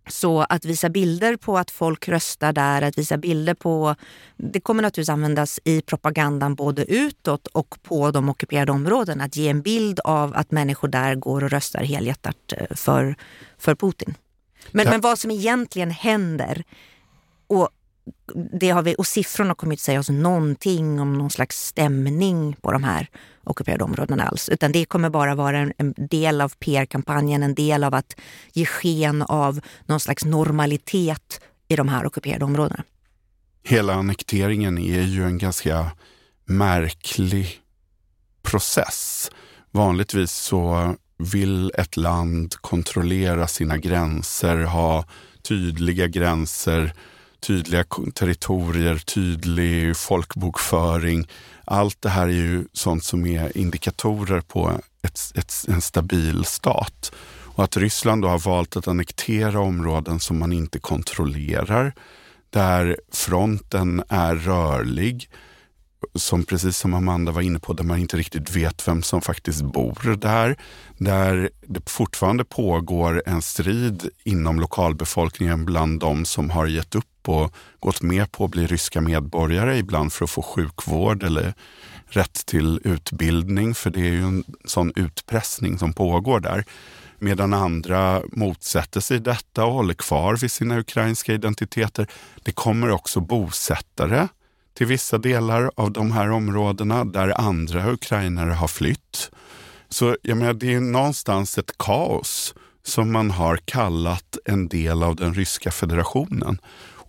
Så 0.07 0.39
att 0.49 0.65
visa 0.65 0.89
bilder 0.89 1.35
på 1.35 1.57
att 1.57 1.71
folk 1.71 2.07
röstar 2.07 2.53
där, 2.53 2.81
att 2.81 2.97
visa 2.97 3.17
bilder 3.17 3.53
på... 3.53 3.95
Det 4.37 4.59
kommer 4.59 4.83
naturligtvis 4.83 5.09
användas 5.09 5.59
i 5.63 5.81
propagandan 5.81 6.55
både 6.55 6.91
utåt 6.93 7.47
och 7.47 7.77
på 7.83 8.11
de 8.11 8.29
ockuperade 8.29 8.71
områdena. 8.71 9.23
Att 9.23 9.35
ge 9.35 9.47
en 9.47 9.61
bild 9.61 9.99
av 10.03 10.35
att 10.35 10.51
människor 10.51 10.87
där 10.87 11.15
går 11.15 11.43
och 11.43 11.51
röstar 11.51 11.83
helhjärtat 11.83 12.53
eh, 12.57 12.75
för, 12.75 13.15
för 13.57 13.75
Putin. 13.75 14.15
Men, 14.71 14.85
ja. 14.85 14.91
men 14.91 15.01
vad 15.01 15.19
som 15.19 15.31
egentligen 15.31 15.91
händer 15.91 16.63
och 17.47 17.69
det 18.59 18.69
har 18.69 18.81
vi, 18.81 18.95
och 18.97 19.07
siffrorna 19.07 19.55
kommer 19.55 19.73
inte 19.73 19.83
säga 19.83 19.99
oss 19.99 20.09
någonting 20.09 20.99
om 20.99 21.17
någon 21.17 21.29
slags 21.29 21.65
stämning 21.65 22.55
på 22.61 22.71
de 22.71 22.83
här 22.83 23.07
ockuperade 23.43 23.83
områdena 23.83 24.23
alls. 24.23 24.49
Utan 24.49 24.71
det 24.71 24.85
kommer 24.85 25.09
bara 25.09 25.35
vara 25.35 25.57
en, 25.57 25.73
en 25.77 25.93
del 25.97 26.41
av 26.41 26.53
PR-kampanjen, 26.59 27.43
en 27.43 27.55
del 27.55 27.83
av 27.83 27.95
att 27.95 28.15
ge 28.53 28.65
sken 28.65 29.21
av 29.21 29.59
någon 29.85 29.99
slags 29.99 30.25
normalitet 30.25 31.41
i 31.67 31.75
de 31.75 31.89
här 31.89 32.05
ockuperade 32.05 32.45
områdena. 32.45 32.83
Hela 33.63 33.93
annekteringen 33.93 34.77
är 34.77 35.01
ju 35.01 35.23
en 35.23 35.37
ganska 35.37 35.91
märklig 36.45 37.59
process. 38.41 39.31
Vanligtvis 39.71 40.31
så 40.31 40.95
vill 41.17 41.71
ett 41.75 41.97
land 41.97 42.55
kontrollera 42.55 43.47
sina 43.47 43.77
gränser, 43.77 44.57
ha 44.57 45.05
tydliga 45.41 46.07
gränser 46.07 46.93
tydliga 47.39 47.83
territorier, 48.13 48.97
tydlig 48.97 49.97
folkbokföring. 49.97 51.27
Allt 51.65 52.01
det 52.01 52.09
här 52.09 52.27
är 52.27 52.31
ju 52.31 52.65
sånt 52.73 53.03
som 53.03 53.25
är 53.25 53.57
indikatorer 53.57 54.41
på 54.41 54.71
ett, 55.01 55.19
ett, 55.35 55.53
en 55.67 55.81
stabil 55.81 56.45
stat. 56.45 57.11
Och 57.59 57.63
att 57.63 57.77
Ryssland 57.77 58.21
då 58.21 58.27
har 58.27 58.39
valt 58.39 58.77
att 58.77 58.87
annektera 58.87 59.59
områden 59.59 60.19
som 60.19 60.39
man 60.39 60.53
inte 60.53 60.79
kontrollerar, 60.79 61.93
där 62.49 62.97
fronten 63.11 64.03
är 64.09 64.35
rörlig, 64.35 65.29
som 66.15 66.43
precis 66.43 66.77
som 66.77 66.93
Amanda 66.93 67.31
var 67.31 67.41
inne 67.41 67.59
på, 67.59 67.73
där 67.73 67.83
man 67.83 67.99
inte 67.99 68.17
riktigt 68.17 68.55
vet 68.55 68.87
vem 68.87 69.03
som 69.03 69.21
faktiskt 69.21 69.61
bor 69.61 70.15
där. 70.17 70.57
Där 70.97 71.49
det 71.67 71.89
fortfarande 71.89 72.43
pågår 72.43 73.23
en 73.25 73.41
strid 73.41 74.09
inom 74.23 74.59
lokalbefolkningen 74.59 75.65
bland 75.65 75.99
de 75.99 76.25
som 76.25 76.49
har 76.49 76.65
gett 76.65 76.95
upp 76.95 77.18
och 77.29 77.53
gått 77.79 78.01
med 78.01 78.31
på 78.31 78.45
att 78.45 78.51
bli 78.51 78.67
ryska 78.67 79.01
medborgare, 79.01 79.77
ibland 79.77 80.13
för 80.13 80.25
att 80.25 80.31
få 80.31 80.41
sjukvård 80.41 81.23
eller 81.23 81.53
rätt 82.07 82.45
till 82.45 82.81
utbildning, 82.83 83.75
för 83.75 83.89
det 83.89 83.99
är 83.99 84.11
ju 84.11 84.23
en 84.23 84.43
sån 84.65 84.93
utpressning 84.95 85.79
som 85.79 85.93
pågår 85.93 86.39
där. 86.39 86.65
Medan 87.19 87.53
andra 87.53 88.21
motsätter 88.31 88.99
sig 88.99 89.19
detta 89.19 89.65
och 89.65 89.73
håller 89.73 89.93
kvar 89.93 90.35
vid 90.35 90.51
sina 90.51 90.79
ukrainska 90.79 91.33
identiteter. 91.33 92.07
Det 92.43 92.51
kommer 92.51 92.89
också 92.89 93.19
bosättare 93.19 94.27
till 94.73 94.87
vissa 94.87 95.17
delar 95.17 95.71
av 95.75 95.91
de 95.91 96.11
här 96.11 96.31
områdena 96.31 97.05
där 97.05 97.41
andra 97.41 97.91
ukrainare 97.91 98.51
har 98.51 98.67
flytt. 98.67 99.31
Så 99.89 100.17
jag 100.21 100.37
menar, 100.37 100.53
det 100.53 100.73
är 100.73 100.79
någonstans 100.79 101.57
ett 101.57 101.77
kaos 101.77 102.55
som 102.83 103.11
man 103.11 103.31
har 103.31 103.57
kallat 103.57 104.37
en 104.45 104.67
del 104.67 105.03
av 105.03 105.15
den 105.15 105.33
ryska 105.33 105.71
federationen. 105.71 106.57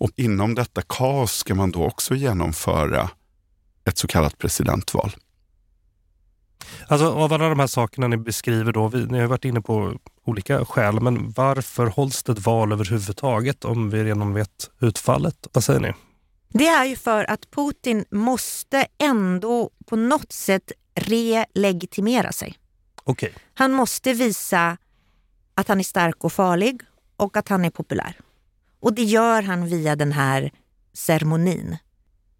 Och 0.01 0.11
inom 0.17 0.55
detta 0.55 0.83
kaos 0.83 1.33
ska 1.33 1.55
man 1.55 1.71
då 1.71 1.85
också 1.85 2.15
genomföra 2.15 3.11
ett 3.85 3.99
så 3.99 4.07
kallat 4.07 4.39
presidentval. 4.39 5.13
Alltså 6.87 7.07
av 7.07 7.33
alla 7.33 7.49
de 7.49 7.61
här 7.61 7.67
sakerna 7.67 8.09
ni 8.09 8.17
beskriver 8.17 8.73
då, 8.73 8.89
vi, 8.89 9.07
ni 9.07 9.21
har 9.21 9.27
varit 9.27 9.45
inne 9.45 9.61
på 9.61 9.95
olika 10.25 10.65
skäl, 10.65 11.01
men 11.01 11.31
varför 11.31 11.87
hålls 11.87 12.23
det 12.23 12.33
ett 12.33 12.47
val 12.47 12.73
överhuvudtaget 12.73 13.65
om 13.65 13.91
vi 13.91 14.05
redan 14.05 14.35
vet 14.35 14.71
utfallet? 14.81 15.49
Vad 15.53 15.65
säger 15.65 15.81
ni? 15.81 15.93
Det 16.49 16.67
är 16.67 16.85
ju 16.85 16.97
för 16.97 17.31
att 17.31 17.51
Putin 17.51 18.05
måste 18.11 18.87
ändå 18.99 19.71
på 19.87 19.97
något 19.97 20.33
sätt 20.33 20.73
relegitimera 20.95 22.33
sig. 22.33 22.55
Okay. 23.05 23.31
Han 23.55 23.73
måste 23.73 24.13
visa 24.13 24.77
att 25.55 25.69
han 25.69 25.79
är 25.79 25.85
stark 25.85 26.25
och 26.25 26.33
farlig 26.33 26.81
och 27.17 27.37
att 27.37 27.49
han 27.49 27.65
är 27.65 27.71
populär. 27.71 28.17
Och 28.81 28.95
det 28.95 29.05
gör 29.05 29.43
han 29.43 29.67
via 29.67 29.97
den 29.97 30.13
här 30.13 30.53
ceremonin. 30.93 31.77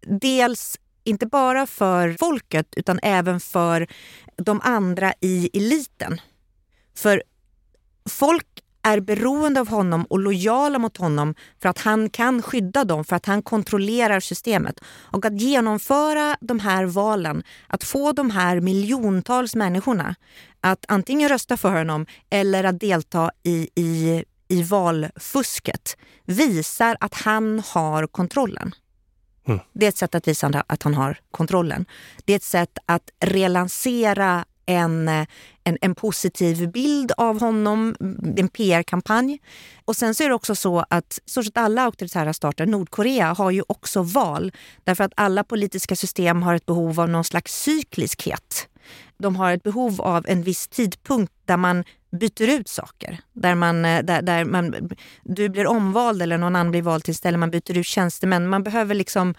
Dels 0.07 0.77
inte 1.03 1.25
bara 1.25 1.67
för 1.67 2.15
folket 2.19 2.67
utan 2.77 2.99
även 3.03 3.39
för 3.39 3.87
de 4.37 4.61
andra 4.63 5.13
i 5.19 5.49
eliten. 5.53 6.21
För 6.95 7.23
folk 8.09 8.47
är 8.83 8.99
beroende 8.99 9.59
av 9.59 9.67
honom 9.67 10.05
och 10.05 10.19
lojala 10.19 10.79
mot 10.79 10.97
honom 10.97 11.35
för 11.61 11.69
att 11.69 11.79
han 11.79 12.09
kan 12.09 12.41
skydda 12.41 12.83
dem, 12.83 13.05
för 13.05 13.15
att 13.15 13.25
han 13.25 13.41
kontrollerar 13.41 14.19
systemet. 14.19 14.79
Och 14.85 15.25
att 15.25 15.41
genomföra 15.41 16.37
de 16.41 16.59
här 16.59 16.85
valen, 16.85 17.43
att 17.67 17.83
få 17.83 18.11
de 18.11 18.31
här 18.31 18.59
miljontals 18.59 19.55
människorna 19.55 20.15
att 20.61 20.85
antingen 20.87 21.29
rösta 21.29 21.57
för 21.57 21.77
honom 21.77 22.05
eller 22.29 22.63
att 22.63 22.79
delta 22.79 23.31
i, 23.43 23.69
i, 23.75 24.23
i 24.51 24.63
valfusket 24.63 25.97
visar 26.25 26.97
att 26.99 27.13
han 27.13 27.63
har 27.67 28.07
kontrollen. 28.07 28.71
Mm. 29.47 29.59
Det 29.73 29.85
är 29.85 29.89
ett 29.89 29.97
sätt 29.97 30.15
att 30.15 30.27
visa 30.27 30.63
att 30.67 30.83
han 30.83 30.93
har 30.93 31.19
kontrollen. 31.31 31.85
Det 32.25 32.33
är 32.33 32.37
ett 32.37 32.43
sätt 32.43 32.77
att 32.85 33.09
relansera 33.19 34.45
en, 34.65 35.07
en, 35.63 35.77
en 35.81 35.95
positiv 35.95 36.71
bild 36.71 37.11
av 37.17 37.39
honom, 37.39 37.95
en 38.37 38.47
PR-kampanj. 38.47 39.39
Och 39.85 39.95
sen 39.95 40.15
så 40.15 40.23
är 40.23 40.29
det 40.29 40.35
också 40.35 40.55
så 40.55 40.85
att 40.89 41.19
stort 41.25 41.45
sett 41.45 41.57
alla 41.57 41.83
auktoritära 41.83 42.33
stater, 42.33 42.65
Nordkorea, 42.65 43.33
har 43.33 43.51
ju 43.51 43.63
också 43.67 44.01
val. 44.03 44.51
Därför 44.83 45.03
att 45.03 45.13
alla 45.15 45.43
politiska 45.43 45.95
system 45.95 46.43
har 46.43 46.55
ett 46.55 46.65
behov 46.65 46.99
av 46.99 47.09
någon 47.09 47.23
slags 47.23 47.61
cykliskhet. 47.61 48.67
De 49.21 49.35
har 49.35 49.53
ett 49.53 49.63
behov 49.63 50.01
av 50.01 50.25
en 50.27 50.43
viss 50.43 50.67
tidpunkt 50.67 51.33
där 51.45 51.57
man 51.57 51.83
byter 52.11 52.49
ut 52.59 52.67
saker. 52.67 53.19
Där 53.33 53.55
man, 53.55 53.85
eh, 53.85 54.03
där, 54.03 54.21
där 54.21 54.45
man, 54.45 54.89
du 55.23 55.49
blir 55.49 55.67
omvald 55.67 56.21
eller 56.21 56.37
någon 56.37 56.55
annan 56.55 56.71
blir 56.71 56.81
vald 56.81 57.03
till 57.03 57.15
ställe, 57.15 57.37
man 57.37 57.51
byter 57.51 57.77
ut 57.77 57.85
tjänstemän. 57.85 58.47
Man 58.47 58.63
behöver 58.63 58.95
liksom 58.95 59.33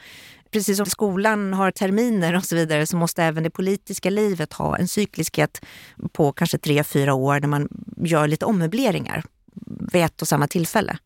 precis 0.50 0.76
som 0.76 0.86
skolan 0.86 1.54
har 1.54 1.70
terminer 1.70 2.36
och 2.36 2.44
så 2.44 2.56
vidare 2.56 2.86
så 2.86 2.96
måste 2.96 3.22
även 3.22 3.42
det 3.42 3.50
politiska 3.50 4.10
livet 4.10 4.52
ha 4.52 4.76
en 4.76 4.88
cykliskhet 4.88 5.64
på 6.12 6.32
kanske 6.32 6.58
tre, 6.58 6.84
fyra 6.84 7.14
år 7.14 7.40
när 7.40 7.48
man 7.48 7.68
gör 7.96 8.28
lite 8.28 8.44
ommöbleringar 8.44 9.24
vid 9.92 10.02
ett 10.02 10.22
och 10.22 10.28
samma 10.28 10.48
tillfälle. 10.48 10.98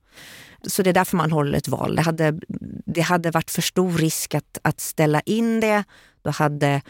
Så 0.67 0.83
det 0.83 0.91
är 0.91 0.95
därför 0.95 1.17
man 1.17 1.33
håller 1.33 1.59
ett 1.59 1.69
val. 1.69 1.97
Det 1.97 2.03
hade, 2.03 2.41
det 2.87 3.01
hade 3.01 3.31
varit 3.31 3.51
för 3.51 3.63
stor 3.63 3.93
risk 3.93 4.35
att, 4.35 4.59
att 4.63 4.81
ställa 4.81 5.21
in 5.21 5.61
det. 5.61 5.85
Då 6.23 6.31
hade 6.31 6.83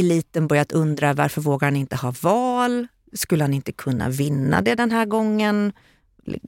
eliten 0.00 0.46
börjat 0.46 0.72
undra 0.72 1.12
varför 1.12 1.40
vågar 1.40 1.66
han 1.66 1.76
inte 1.76 1.96
ha 1.96 2.14
val? 2.20 2.86
Skulle 3.12 3.44
han 3.44 3.54
inte 3.54 3.72
kunna 3.72 4.08
vinna 4.08 4.62
det 4.62 4.74
den 4.74 4.90
här 4.90 5.06
gången? 5.06 5.72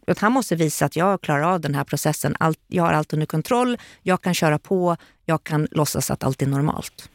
att 0.06 0.18
han 0.18 0.32
måste 0.32 0.56
visa 0.56 0.84
att 0.84 0.96
jag 0.96 1.20
klarar 1.20 1.42
av 1.42 1.60
den 1.60 1.74
här 1.74 1.84
processen. 1.84 2.36
Allt, 2.40 2.58
jag 2.66 2.82
har 2.82 2.92
allt 2.92 3.12
under 3.12 3.26
kontroll, 3.26 3.78
jag 4.02 4.22
kan 4.22 4.34
köra 4.34 4.58
på, 4.58 4.96
jag 5.24 5.44
kan 5.44 5.68
låtsas 5.70 6.10
att 6.10 6.24
allt 6.24 6.42
är 6.42 6.46
normalt. 6.46 7.08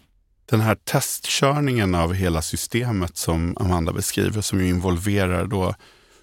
Den 0.45 0.61
här 0.61 0.75
testkörningen 0.75 1.95
av 1.95 2.13
hela 2.13 2.41
systemet 2.41 3.17
som 3.17 3.57
Amanda 3.59 3.93
beskriver, 3.93 4.41
som 4.41 4.61
ju 4.61 4.69
involverar 4.69 5.45
då 5.45 5.75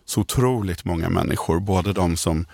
så 0.04 0.20
otroligt 0.20 0.84
många 0.84 1.08
människor, 1.08 1.60
både 1.60 1.92
de 1.92 2.16
som 2.16 2.46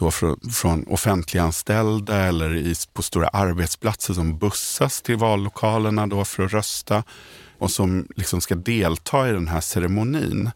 då 0.00 0.10
från, 0.10 0.40
från 0.52 0.84
offentliganställda 0.88 2.16
eller 2.16 2.56
i, 2.56 2.74
på 2.92 3.02
stora 3.02 3.28
arbetsplatser 3.28 4.14
som 4.14 4.38
bussas 4.38 5.02
till 5.02 5.16
vallokalerna 5.16 6.06
då 6.06 6.24
för 6.24 6.42
att 6.42 6.52
rösta 6.52 7.02
och 7.58 7.70
som 7.70 8.06
liksom 8.16 8.40
ska 8.40 8.54
delta 8.54 9.28
i 9.28 9.32
den 9.32 9.48
här 9.48 9.60
ceremonin 9.60 10.50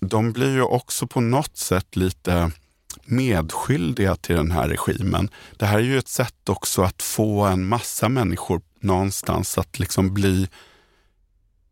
de 0.00 0.32
blir 0.32 0.54
ju 0.54 0.62
också 0.62 1.06
på 1.06 1.20
något 1.20 1.56
sätt 1.56 1.96
lite 1.96 2.50
medskyldiga 3.04 4.16
till 4.16 4.36
den 4.36 4.50
här 4.50 4.68
regimen. 4.68 5.28
Det 5.56 5.66
här 5.66 5.78
är 5.78 5.82
ju 5.82 5.98
ett 5.98 6.08
sätt 6.08 6.48
också 6.48 6.82
att 6.82 7.02
få 7.02 7.40
en 7.40 7.66
massa 7.66 8.08
människor 8.08 8.60
någonstans 8.80 9.58
att 9.58 9.78
liksom 9.78 10.14
bli 10.14 10.48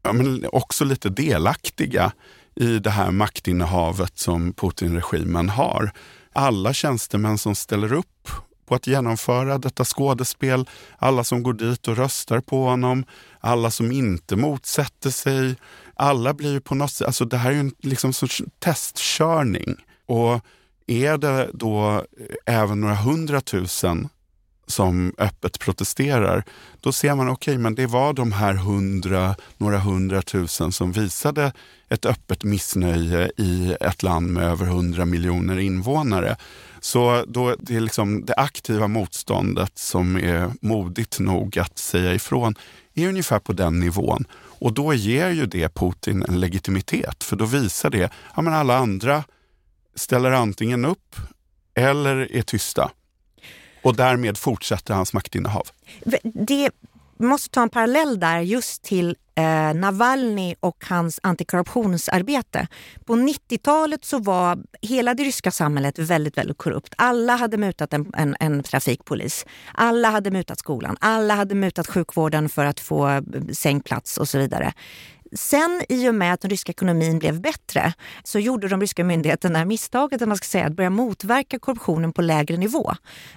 ja, 0.03 0.13
men 0.13 0.47
också 0.53 0.85
lite 0.85 1.09
delaktiga 1.09 2.13
i 2.55 2.79
det 2.79 2.91
här 2.91 3.11
maktinnehavet 3.11 4.19
som 4.19 4.53
Putin-regimen 4.53 5.49
har. 5.49 5.93
Alla 6.33 6.73
tjänstemän 6.73 7.39
som 7.39 7.55
ställer 7.55 7.93
upp 7.93 8.29
på 8.67 8.75
att 8.75 8.87
genomföra 8.87 9.59
detta 9.59 9.85
skådespel, 9.85 10.69
alla 10.99 11.25
som 11.25 11.43
går 11.43 11.53
dit 11.53 11.89
och 11.89 11.97
röstar 11.97 12.41
på 12.41 12.65
honom, 12.65 13.05
alla 13.41 13.71
som 13.71 13.93
inte 13.93 14.37
motsätter 14.37 15.11
sig. 15.11 15.55
Alla 15.95 16.35
blir 16.35 16.61
på 16.61 16.75
något 16.75 16.93
sätt, 16.93 17.07
alltså 17.07 17.25
det 17.25 17.37
här 17.37 17.51
är 17.51 17.55
ju 17.55 17.61
en 17.61 17.73
liksom 17.83 18.13
sorts 18.13 18.43
testkörning. 18.59 19.77
Och 20.07 20.41
är 20.87 21.19
det 21.19 21.51
då 21.55 21.91
eh, 21.91 22.55
även 22.61 22.81
några 22.81 22.95
hundratusen 22.95 24.09
som 24.69 25.15
öppet 25.19 25.59
protesterar, 25.59 26.45
då 26.81 26.93
ser 26.93 27.15
man 27.15 27.29
okej, 27.29 27.53
okay, 27.53 27.63
men 27.63 27.75
det 27.75 27.87
var 27.87 28.13
de 28.13 28.33
här 28.33 28.55
hundra, 28.55 29.35
några 29.57 29.79
hundratusen 29.79 30.73
som 30.73 30.93
visade 30.93 31.53
ett 31.89 32.07
öppet 32.07 32.45
missnöje 32.45 33.31
i 33.37 33.77
ett 33.81 34.03
land 34.03 34.33
med 34.33 34.45
över 34.45 34.67
hundra 34.67 35.05
miljoner 35.05 35.59
invånare. 35.59 36.37
Så 36.81 37.25
då 37.29 37.55
det 37.59 37.77
är 37.77 37.81
liksom 37.81 38.25
det 38.25 38.35
aktiva 38.35 38.89
motståndet 38.89 39.79
som 39.79 40.17
är 40.17 40.51
modigt 40.61 41.19
nog 41.19 41.59
att 41.59 41.79
säga 41.79 42.15
ifrån 42.15 42.55
är 42.95 43.09
ungefär 43.09 43.39
på 43.39 43.53
den 43.53 43.81
nivån. 43.81 44.25
Och 44.61 44.73
då 44.73 44.95
ger 44.95 45.31
ju 45.31 45.47
det 45.47 45.75
Putin 45.75 46.25
en 46.29 46.41
legitimitet, 46.41 47.25
för 47.25 47.37
då 47.37 47.45
visar 47.45 47.91
det 47.91 48.05
att 48.05 48.13
ja, 48.37 48.51
alla 48.51 48.77
andra 48.77 49.25
ställer 49.95 50.31
antingen 50.31 50.85
upp 50.85 51.17
eller 51.75 52.33
är 52.33 52.43
tysta. 52.43 52.91
Och 53.89 53.97
därmed 53.97 54.39
fortsätter 54.39 54.95
hans 54.95 55.13
maktinnehav. 55.13 55.69
Det 56.23 56.71
måste 57.19 57.51
ta 57.51 57.63
en 57.63 57.71
parallell 57.71 58.21
där 58.21 58.41
just 58.41 58.83
till 58.83 59.17
eh, 59.35 59.75
Navalny 59.75 60.55
och 60.61 60.85
hans 60.89 61.21
antikorruptionsarbete. 61.23 62.67
På 63.05 63.15
90-talet 63.15 64.05
så 64.05 64.19
var 64.19 64.59
hela 64.83 65.15
det 65.15 65.23
ryska 65.23 65.51
samhället 65.51 65.99
väldigt, 65.99 66.39
väldigt 66.39 66.59
korrupt. 66.59 66.95
Alla 66.97 67.37
hade 67.37 67.57
mutat 67.57 67.93
en, 67.93 68.13
en, 68.17 68.37
en, 68.41 68.63
trafikpolis. 68.63 69.47
Alla 69.75 70.11
hade 70.11 70.31
mutat 70.31 70.59
skolan. 70.59 70.97
Alla 71.01 71.35
hade 71.35 71.55
mutat 71.55 71.87
sjukvården 71.87 72.49
för 72.49 72.65
att 72.65 72.81
få 72.81 73.09
eh, 73.09 73.23
sängplats 73.53 74.19
och 74.19 74.29
så 74.29 74.39
vidare. 74.39 74.73
Sen 75.33 75.83
i 75.89 76.09
och 76.09 76.15
med 76.15 76.35
att 76.35 76.41
den 76.41 76.51
ryska 76.51 76.71
ekonomin 76.71 77.19
blev 77.19 77.41
bättre 77.41 77.93
så 78.25 78.39
gjorde 78.39 78.69
de 78.69 78.81
ryska 78.81 79.05
myndigheterna 79.05 79.65
misstaget 79.65 80.23
att 80.23 80.29
man 80.29 80.37
ska 80.37 80.45
säga, 80.45 80.67
att 80.67 80.73
börja 80.73 80.91
motverka 80.91 81.59
korruptionen 81.59 82.13
på 82.13 82.23
lägre 82.23 82.57
nivå. 82.57 82.95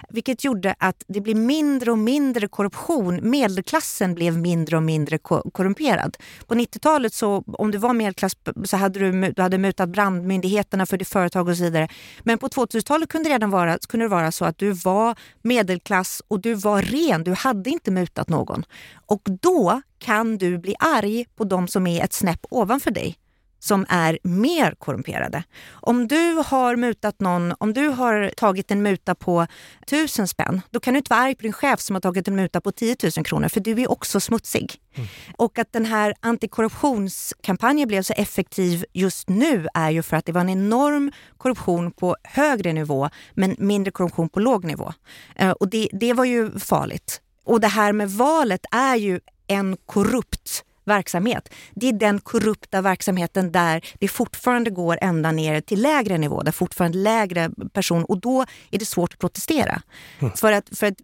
Vilket 0.08 0.44
gjorde 0.44 0.74
att 0.78 1.04
det 1.06 1.20
blev 1.20 1.36
mindre 1.36 1.90
och 1.90 1.98
mindre 1.98 2.48
korruption. 2.48 3.30
Medelklassen 3.30 4.14
blev 4.14 4.38
mindre 4.38 4.76
och 4.76 4.82
mindre 4.82 5.18
korrumperad. 5.52 6.16
På 6.46 6.54
90-talet 6.54 7.14
så 7.14 7.44
om 7.46 7.70
du 7.70 7.78
var 7.78 7.92
medelklass 7.94 8.36
så 8.64 8.76
hade 8.76 8.98
du, 8.98 9.32
du 9.32 9.42
hade 9.42 9.58
mutat 9.58 9.88
brandmyndigheterna 9.88 10.86
för 10.86 10.96
ditt 10.96 11.08
företag 11.08 11.48
och 11.48 11.56
så 11.56 11.62
vidare. 11.62 11.88
Men 12.22 12.38
på 12.38 12.48
2000-talet 12.48 13.08
kunde 13.08 13.28
det 13.28 13.34
redan 13.34 13.50
vara, 13.50 13.78
kunde 13.88 14.04
det 14.04 14.10
vara 14.10 14.32
så 14.32 14.44
att 14.44 14.58
du 14.58 14.72
var 14.72 15.14
medelklass 15.42 16.22
och 16.28 16.40
du 16.40 16.54
var 16.54 16.82
ren. 16.82 17.24
Du 17.24 17.32
hade 17.32 17.70
inte 17.70 17.90
mutat 17.90 18.28
någon. 18.28 18.64
Och 19.12 19.22
då 19.40 19.82
kan 19.98 20.38
du 20.38 20.58
bli 20.58 20.74
arg 20.78 21.26
på 21.36 21.44
de 21.44 21.68
som 21.68 21.86
är 21.86 22.04
ett 22.04 22.12
snäpp 22.12 22.46
ovanför 22.50 22.90
dig 22.90 23.18
som 23.58 23.86
är 23.88 24.18
mer 24.22 24.74
korrumperade. 24.78 25.44
Om 25.70 26.08
du 26.08 26.42
har 26.46 26.76
mutat 26.76 27.20
någon, 27.20 27.54
om 27.58 27.72
du 27.72 27.88
har 27.88 28.32
tagit 28.36 28.70
en 28.70 28.82
muta 28.82 29.14
på 29.14 29.46
tusen 29.86 30.28
spänn, 30.28 30.60
då 30.70 30.80
kan 30.80 30.94
du 30.94 30.98
inte 30.98 31.14
vara 31.14 31.20
arg 31.20 31.34
på 31.34 31.42
din 31.42 31.52
chef 31.52 31.80
som 31.80 31.96
har 31.96 32.00
tagit 32.00 32.28
en 32.28 32.36
muta 32.36 32.60
på 32.60 32.72
10 32.72 32.96
000 33.16 33.24
kronor, 33.24 33.48
för 33.48 33.60
du 33.60 33.82
är 33.82 33.90
också 33.90 34.20
smutsig. 34.20 34.74
Mm. 34.94 35.08
Och 35.38 35.58
att 35.58 35.72
den 35.72 35.84
här 35.84 36.14
antikorruptionskampanjen 36.20 37.88
blev 37.88 38.02
så 38.02 38.12
effektiv 38.12 38.84
just 38.92 39.28
nu 39.28 39.68
är 39.74 39.90
ju 39.90 40.02
för 40.02 40.16
att 40.16 40.26
det 40.26 40.32
var 40.32 40.40
en 40.40 40.48
enorm 40.48 41.12
korruption 41.36 41.92
på 41.92 42.16
högre 42.22 42.72
nivå, 42.72 43.08
men 43.34 43.56
mindre 43.58 43.90
korruption 43.90 44.28
på 44.28 44.40
låg 44.40 44.64
nivå. 44.64 44.92
Eh, 45.36 45.50
och 45.50 45.68
det, 45.68 45.88
det 45.92 46.12
var 46.12 46.24
ju 46.24 46.58
farligt. 46.58 47.20
Och 47.44 47.60
det 47.60 47.68
här 47.68 47.92
med 47.92 48.10
valet 48.10 48.66
är 48.70 48.96
ju 48.96 49.20
en 49.46 49.76
korrupt 49.86 50.64
verksamhet. 50.84 51.54
Det 51.74 51.88
är 51.88 51.92
den 51.92 52.20
korrupta 52.20 52.80
verksamheten 52.80 53.52
där 53.52 53.84
det 53.98 54.08
fortfarande 54.08 54.70
går 54.70 54.98
ända 55.00 55.32
ner 55.32 55.60
till 55.60 55.82
lägre 55.82 56.18
nivå, 56.18 56.42
där 56.42 56.52
fortfarande 56.52 56.98
lägre 56.98 57.50
person 57.72 58.04
och 58.04 58.20
då 58.20 58.44
är 58.70 58.78
det 58.78 58.84
svårt 58.84 59.12
att 59.12 59.18
protestera. 59.18 59.82
Mm. 60.18 60.32
För 60.32 60.52
att, 60.52 60.78
för 60.78 60.86
att 60.86 60.96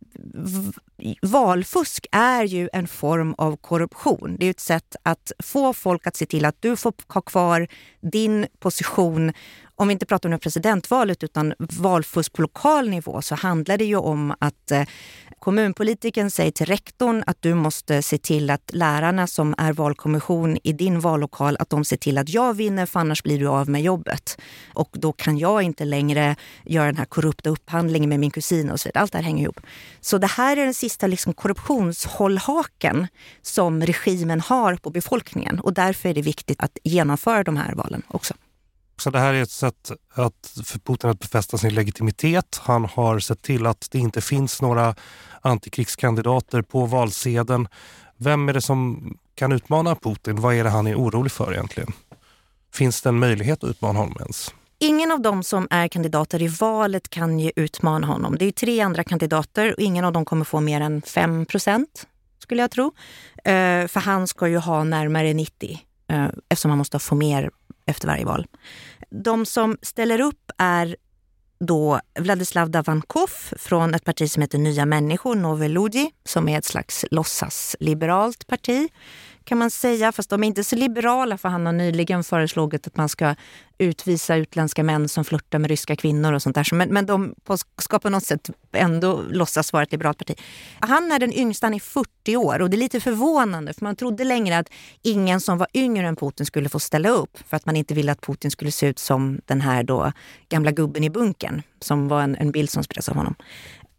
valfusk 1.22 2.06
är 2.12 2.44
ju 2.44 2.68
en 2.72 2.88
form 2.88 3.34
av 3.38 3.56
korruption. 3.56 4.36
Det 4.40 4.46
är 4.46 4.50
ett 4.50 4.60
sätt 4.60 4.96
att 5.02 5.32
få 5.44 5.72
folk 5.72 6.06
att 6.06 6.16
se 6.16 6.26
till 6.26 6.44
att 6.44 6.56
du 6.60 6.76
får 6.76 6.92
ha 7.08 7.20
kvar 7.20 7.68
din 8.00 8.46
position 8.58 9.32
om 9.78 9.88
vi 9.88 9.92
inte 9.92 10.06
pratar 10.06 10.32
om 10.32 10.38
presidentvalet 10.38 11.24
utan 11.24 11.54
valfusk 11.58 12.32
på 12.32 12.42
lokal 12.42 12.88
nivå 12.88 13.22
så 13.22 13.34
handlar 13.34 13.78
det 13.78 13.84
ju 13.84 13.96
om 13.96 14.34
att 14.38 14.70
eh, 14.70 14.82
kommunpolitiken 15.38 16.30
säger 16.30 16.50
till 16.50 16.66
rektorn 16.66 17.24
att 17.26 17.42
du 17.42 17.54
måste 17.54 18.02
se 18.02 18.18
till 18.18 18.50
att 18.50 18.70
lärarna 18.72 19.26
som 19.26 19.54
är 19.58 19.72
valkommission 19.72 20.58
i 20.62 20.72
din 20.72 21.00
vallokal, 21.00 21.56
att 21.60 21.70
de 21.70 21.84
ser 21.84 21.96
till 21.96 22.18
att 22.18 22.28
jag 22.28 22.54
vinner 22.54 22.86
för 22.86 23.00
annars 23.00 23.22
blir 23.22 23.38
du 23.38 23.46
av 23.46 23.68
med 23.68 23.82
jobbet. 23.82 24.40
Och 24.74 24.90
då 24.92 25.12
kan 25.12 25.38
jag 25.38 25.62
inte 25.62 25.84
längre 25.84 26.36
göra 26.64 26.86
den 26.86 26.96
här 26.96 27.04
korrupta 27.04 27.50
upphandlingen 27.50 28.08
med 28.08 28.20
min 28.20 28.30
kusin 28.30 28.70
och 28.70 28.80
så 28.80 28.88
vidare. 28.88 29.02
Allt 29.02 29.12
det 29.12 29.18
här 29.18 29.24
hänger 29.24 29.42
ihop. 29.42 29.60
Så 30.00 30.18
det 30.18 30.26
här 30.26 30.56
är 30.56 30.64
den 30.64 30.74
sista 30.74 31.06
liksom 31.06 31.32
korruptionshållhaken 31.32 33.06
som 33.42 33.82
regimen 33.82 34.40
har 34.40 34.76
på 34.76 34.90
befolkningen 34.90 35.60
och 35.60 35.74
därför 35.74 36.08
är 36.08 36.14
det 36.14 36.22
viktigt 36.22 36.60
att 36.60 36.78
genomföra 36.84 37.44
de 37.44 37.56
här 37.56 37.74
valen 37.74 38.02
också. 38.08 38.34
Så 39.00 39.10
det 39.10 39.18
här 39.18 39.34
är 39.34 39.42
ett 39.42 39.50
sätt 39.50 39.90
att, 40.14 40.52
för 40.64 40.78
Putin 40.78 41.10
att 41.10 41.18
befästa 41.18 41.58
sin 41.58 41.74
legitimitet. 41.74 42.60
Han 42.62 42.84
har 42.84 43.18
sett 43.18 43.42
till 43.42 43.66
att 43.66 43.88
det 43.90 43.98
inte 43.98 44.20
finns 44.20 44.62
några 44.62 44.94
antikrigskandidater 45.40 46.62
på 46.62 46.86
valsedeln. 46.86 47.68
Vem 48.16 48.48
är 48.48 48.52
det 48.52 48.60
som 48.60 49.12
kan 49.34 49.52
utmana 49.52 49.94
Putin? 49.94 50.40
Vad 50.40 50.54
är 50.54 50.64
det 50.64 50.70
han 50.70 50.86
är 50.86 50.94
orolig 50.94 51.32
för 51.32 51.52
egentligen? 51.52 51.92
Finns 52.74 53.02
det 53.02 53.08
en 53.08 53.18
möjlighet 53.18 53.64
att 53.64 53.70
utmana 53.70 53.98
honom 53.98 54.16
ens? 54.20 54.54
Ingen 54.78 55.12
av 55.12 55.20
dem 55.20 55.42
som 55.42 55.66
är 55.70 55.88
kandidater 55.88 56.42
i 56.42 56.48
valet 56.48 57.10
kan 57.10 57.38
ju 57.38 57.52
utmana 57.56 58.06
honom. 58.06 58.36
Det 58.38 58.44
är 58.44 58.52
tre 58.52 58.80
andra 58.80 59.04
kandidater 59.04 59.74
och 59.74 59.80
ingen 59.80 60.04
av 60.04 60.12
dem 60.12 60.24
kommer 60.24 60.44
få 60.44 60.60
mer 60.60 60.80
än 60.80 61.02
5 61.02 61.46
procent, 61.46 62.06
skulle 62.38 62.62
jag 62.62 62.70
tro. 62.70 62.92
Eh, 63.44 63.86
för 63.86 64.00
han 64.00 64.26
ska 64.26 64.48
ju 64.48 64.58
ha 64.58 64.84
närmare 64.84 65.34
90 65.34 65.87
Eh, 66.08 66.28
eftersom 66.48 66.68
man 66.68 66.78
måste 66.78 66.98
få 66.98 67.14
mer 67.14 67.50
efter 67.86 68.08
varje 68.08 68.24
val. 68.24 68.46
De 69.10 69.46
som 69.46 69.78
ställer 69.82 70.20
upp 70.20 70.50
är 70.58 70.96
då 71.60 72.00
Vladislav 72.18 72.70
Davankov 72.70 73.30
från 73.56 73.94
ett 73.94 74.04
parti 74.04 74.30
som 74.30 74.42
heter 74.42 74.58
Nya 74.58 74.86
människor, 74.86 75.34
Nove 75.34 76.10
som 76.24 76.48
är 76.48 76.58
ett 76.58 76.64
slags 76.64 77.04
låtsasliberalt 77.10 78.46
parti 78.46 78.88
kan 79.48 79.58
man 79.58 79.70
säga, 79.70 80.12
fast 80.12 80.30
de 80.30 80.42
är 80.42 80.46
inte 80.46 80.64
så 80.64 80.76
liberala 80.76 81.38
för 81.38 81.48
han 81.48 81.66
har 81.66 81.72
nyligen 81.72 82.24
föreslagit 82.24 82.86
att 82.86 82.96
man 82.96 83.08
ska 83.08 83.34
utvisa 83.78 84.36
utländska 84.36 84.82
män 84.84 85.08
som 85.08 85.24
flörtar 85.24 85.58
med 85.58 85.70
ryska 85.70 85.96
kvinnor 85.96 86.32
och 86.32 86.42
sånt 86.42 86.54
där. 86.54 86.74
Men, 86.74 86.88
men 86.88 87.06
de 87.06 87.34
ska 87.78 87.98
på 87.98 88.10
något 88.10 88.24
sätt 88.24 88.50
ändå 88.72 89.22
låtsas 89.30 89.72
vara 89.72 89.82
ett 89.82 89.92
liberalt 89.92 90.18
parti. 90.18 90.38
Han 90.80 91.12
är 91.12 91.18
den 91.18 91.32
yngsta, 91.32 91.66
han 91.66 91.74
är 91.74 91.80
40 91.80 92.36
år 92.36 92.62
och 92.62 92.70
det 92.70 92.76
är 92.76 92.78
lite 92.78 93.00
förvånande 93.00 93.74
för 93.74 93.84
man 93.84 93.96
trodde 93.96 94.24
längre 94.24 94.58
att 94.58 94.68
ingen 95.02 95.40
som 95.40 95.58
var 95.58 95.68
yngre 95.74 96.08
än 96.08 96.16
Putin 96.16 96.46
skulle 96.46 96.68
få 96.68 96.80
ställa 96.80 97.08
upp 97.08 97.38
för 97.46 97.56
att 97.56 97.66
man 97.66 97.76
inte 97.76 97.94
ville 97.94 98.12
att 98.12 98.20
Putin 98.20 98.50
skulle 98.50 98.72
se 98.72 98.86
ut 98.86 98.98
som 98.98 99.40
den 99.46 99.60
här 99.60 99.82
då 99.82 100.12
gamla 100.48 100.70
gubben 100.70 101.04
i 101.04 101.10
bunkern 101.10 101.62
som 101.80 102.08
var 102.08 102.22
en, 102.22 102.36
en 102.36 102.52
bild 102.52 102.70
som 102.70 102.84
spreds 102.84 103.08
av 103.08 103.14
honom. 103.14 103.34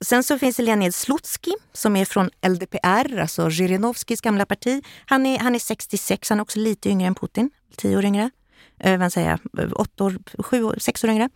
Sen 0.01 0.23
så 0.23 0.39
finns 0.39 0.57
det 0.57 0.63
Leonid 0.63 0.95
Slutski 0.95 1.51
som 1.73 1.95
är 1.95 2.05
från 2.05 2.29
LDPR, 2.47 3.19
alltså 3.19 3.49
Zjirinovskijs 3.49 4.21
gamla 4.21 4.45
parti. 4.45 4.83
Han 5.05 5.25
är, 5.25 5.39
han 5.39 5.55
är 5.55 5.59
66, 5.59 6.29
han 6.29 6.39
är 6.39 6.41
också 6.41 6.59
lite 6.59 6.89
yngre 6.89 7.07
än 7.07 7.15
Putin, 7.15 7.49
tio 7.75 7.97
år 7.97 8.05
yngre. 8.05 8.29
Eh, 8.79 8.99
vad 8.99 9.13
säger 9.13 9.29
jag, 9.53 9.79
åtta 9.79 10.03
år, 10.03 10.19
sju 10.43 10.63
år, 10.63 10.75
sex 10.79 11.03
år 11.03 11.09
yngre. 11.09 11.29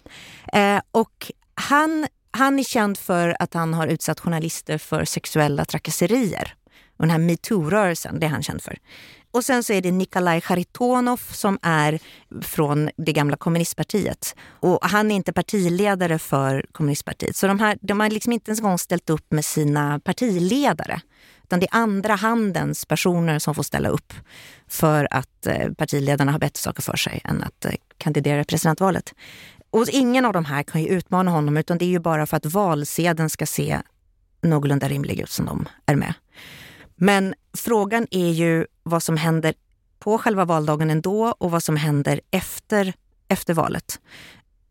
Eh, 0.53 0.81
och 0.91 1.31
han, 1.55 2.07
han 2.31 2.59
är 2.59 2.63
känd 2.63 2.97
för 2.97 3.35
att 3.39 3.53
han 3.53 3.73
har 3.73 3.87
utsatt 3.87 4.19
journalister 4.19 4.77
för 4.77 5.05
sexuella 5.05 5.65
trakasserier. 5.65 6.53
Och 6.97 7.07
den 7.07 7.09
här 7.09 7.19
metoo-rörelsen, 7.19 8.19
det 8.19 8.25
är 8.25 8.29
han 8.29 8.43
känd 8.43 8.61
för. 8.61 8.77
Och 9.33 9.45
sen 9.45 9.63
så 9.63 9.73
är 9.73 9.81
det 9.81 9.91
Nikolaj 9.91 10.41
Charitonov 10.41 11.21
som 11.31 11.59
är 11.61 11.99
från 12.41 12.89
det 12.97 13.13
gamla 13.13 13.37
kommunistpartiet. 13.37 14.35
Och 14.59 14.79
han 14.81 15.11
är 15.11 15.15
inte 15.15 15.33
partiledare 15.33 16.19
för 16.19 16.65
kommunistpartiet. 16.71 17.35
Så 17.35 17.47
de, 17.47 17.59
här, 17.59 17.77
de 17.81 17.99
har 17.99 18.09
liksom 18.09 18.31
inte 18.31 18.49
ens 18.49 18.59
en 18.59 18.65
gång 18.65 18.77
ställt 18.77 19.09
upp 19.09 19.31
med 19.31 19.45
sina 19.45 19.99
partiledare. 19.99 21.01
Utan 21.43 21.59
det 21.59 21.65
är 21.65 21.77
andra 21.77 22.15
handens 22.15 22.85
personer 22.85 23.39
som 23.39 23.55
får 23.55 23.63
ställa 23.63 23.89
upp 23.89 24.13
för 24.67 25.07
att 25.11 25.47
eh, 25.47 25.71
partiledarna 25.77 26.31
har 26.31 26.39
bättre 26.39 26.59
saker 26.59 26.81
för 26.81 26.97
sig 26.97 27.21
än 27.23 27.43
att 27.43 27.65
eh, 27.65 27.71
kandidera 27.97 28.41
i 28.41 28.45
presidentvalet. 28.45 29.13
Och 29.69 29.89
ingen 29.89 30.25
av 30.25 30.33
de 30.33 30.45
här 30.45 30.63
kan 30.63 30.81
ju 30.81 30.87
utmana 30.87 31.31
honom 31.31 31.57
utan 31.57 31.77
det 31.77 31.85
är 31.85 31.89
ju 31.89 31.99
bara 31.99 32.25
för 32.25 32.37
att 32.37 32.45
valsedeln 32.45 33.29
ska 33.29 33.45
se 33.45 33.79
någorlunda 34.41 34.89
rimlig 34.89 35.19
ut 35.19 35.29
som 35.29 35.45
de 35.45 35.65
är 35.85 35.95
med. 35.95 36.13
Men 36.95 37.33
frågan 37.57 38.07
är 38.11 38.29
ju 38.29 38.65
vad 38.83 39.03
som 39.03 39.17
händer 39.17 39.53
på 39.99 40.17
själva 40.17 40.45
valdagen 40.45 40.89
ändå 40.89 41.35
och 41.37 41.51
vad 41.51 41.63
som 41.63 41.77
händer 41.77 42.21
efter, 42.31 42.93
efter 43.27 43.53
valet. 43.53 43.99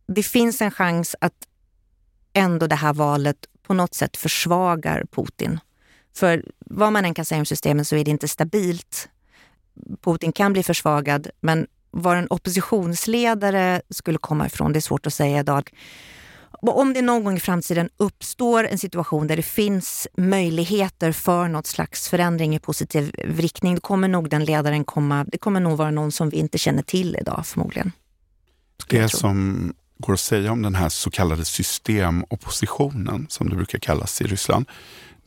Det 0.07 0.23
finns 0.23 0.63
en 0.63 0.71
chans 0.71 1.17
att 1.21 1.49
ändå 2.33 2.67
det 2.67 2.75
här 2.75 2.93
valet 2.93 3.47
på 3.63 3.75
något 3.75 3.95
sätt 3.95 4.17
försvagar 4.17 5.05
Putin. 5.11 5.61
För 6.15 6.45
vad 6.59 6.93
man 6.93 7.05
än 7.05 7.15
kan 7.15 7.25
säga 7.25 7.39
om 7.39 7.47
systemet 7.47 7.89
så 7.89 7.97
är 7.97 8.05
det 8.05 8.11
inte 8.11 8.29
stabilt. 8.29 9.09
Putin 10.01 10.33
kan 10.33 10.53
bli 10.53 10.63
försvagad, 10.63 11.29
men 11.41 11.67
var 11.91 12.17
en 12.17 12.27
oppositionsledare 12.31 13.83
skulle 13.91 14.19
komma 14.19 14.47
ifrån, 14.47 14.73
det 14.73 14.79
är 14.79 14.81
svårt 14.81 15.07
att 15.07 15.15
säga 15.15 15.41
idag. 15.41 15.71
Om 16.61 16.93
det 16.93 17.03
någon 17.03 17.25
gång 17.25 17.37
i 17.37 17.41
framtiden 17.41 17.89
uppstår 17.97 18.65
en 18.65 18.79
situation 18.79 19.27
där 19.27 19.37
det 19.37 19.43
finns 19.43 20.09
möjligheter 20.17 21.13
för 21.13 21.49
något 21.49 21.67
slags 21.67 22.09
förändring 22.09 22.55
i 22.55 22.59
positiv 22.59 23.11
riktning, 23.25 23.75
då 23.75 23.81
kommer 23.81 24.09
nog 24.09 24.31
den 24.31 24.45
ledaren 24.45 24.85
komma, 24.85 25.25
det 25.25 25.39
kommer 25.39 25.61
nog 25.61 25.79
vara 25.79 25.91
någon 25.91 26.13
som 26.13 26.31
vi 26.31 26.37
inte 26.37 26.59
känner 26.59 26.83
till 26.83 27.17
idag 27.21 27.47
förmodligen. 27.47 27.93
Det 28.89 29.09
som 29.09 29.73
går 29.99 30.13
att 30.13 30.21
säga 30.21 30.53
om 30.53 30.63
den 30.63 30.75
här 30.75 30.89
så 30.89 31.11
kallade 31.11 31.45
systemoppositionen, 31.45 33.27
som 33.29 33.49
det 33.49 33.57
brukar 33.57 33.79
kallas 33.79 34.21
i 34.21 34.25
Ryssland, 34.25 34.67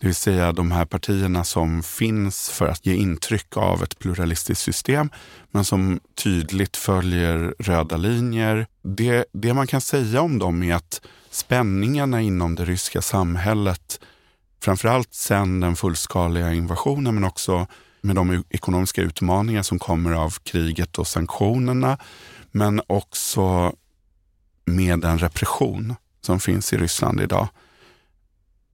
det 0.06 0.10
vill 0.10 0.16
säga 0.16 0.52
de 0.52 0.72
här 0.72 0.86
partierna 0.86 1.44
som 1.44 1.84
finns 1.84 2.50
för 2.50 2.68
att 2.68 2.86
ge 2.86 2.96
intryck 2.96 3.58
av 3.58 3.84
ett 3.84 4.00
pluralistiskt 4.00 4.64
system, 4.64 5.10
men 5.52 5.66
som 5.66 6.00
tydligt 6.16 6.78
följer 6.78 7.56
röda 7.60 7.98
linjer. 7.98 8.68
Det, 8.82 9.26
det 9.34 9.54
man 9.54 9.68
kan 9.68 9.82
säga 9.82 10.22
om 10.22 10.40
dem 10.40 10.64
är 10.64 10.76
att 10.76 11.02
spänningarna 11.30 12.22
inom 12.22 12.56
det 12.56 12.66
ryska 12.66 13.02
samhället, 13.02 14.00
framförallt 14.64 15.14
sen 15.14 15.60
den 15.60 15.76
fullskaliga 15.76 16.54
invasionen, 16.54 17.16
men 17.16 17.24
också 17.24 17.68
med 18.02 18.16
de 18.16 18.44
ekonomiska 18.50 19.02
utmaningar 19.02 19.64
som 19.64 19.80
kommer 19.80 20.12
av 20.12 20.30
kriget 20.44 20.98
och 20.98 21.08
sanktionerna, 21.08 21.98
men 22.52 22.82
också 22.88 23.76
med 24.66 25.00
den 25.00 25.18
repression 25.18 25.96
som 26.22 26.40
finns 26.40 26.74
i 26.74 26.78
Ryssland 26.78 27.22
idag 27.22 27.48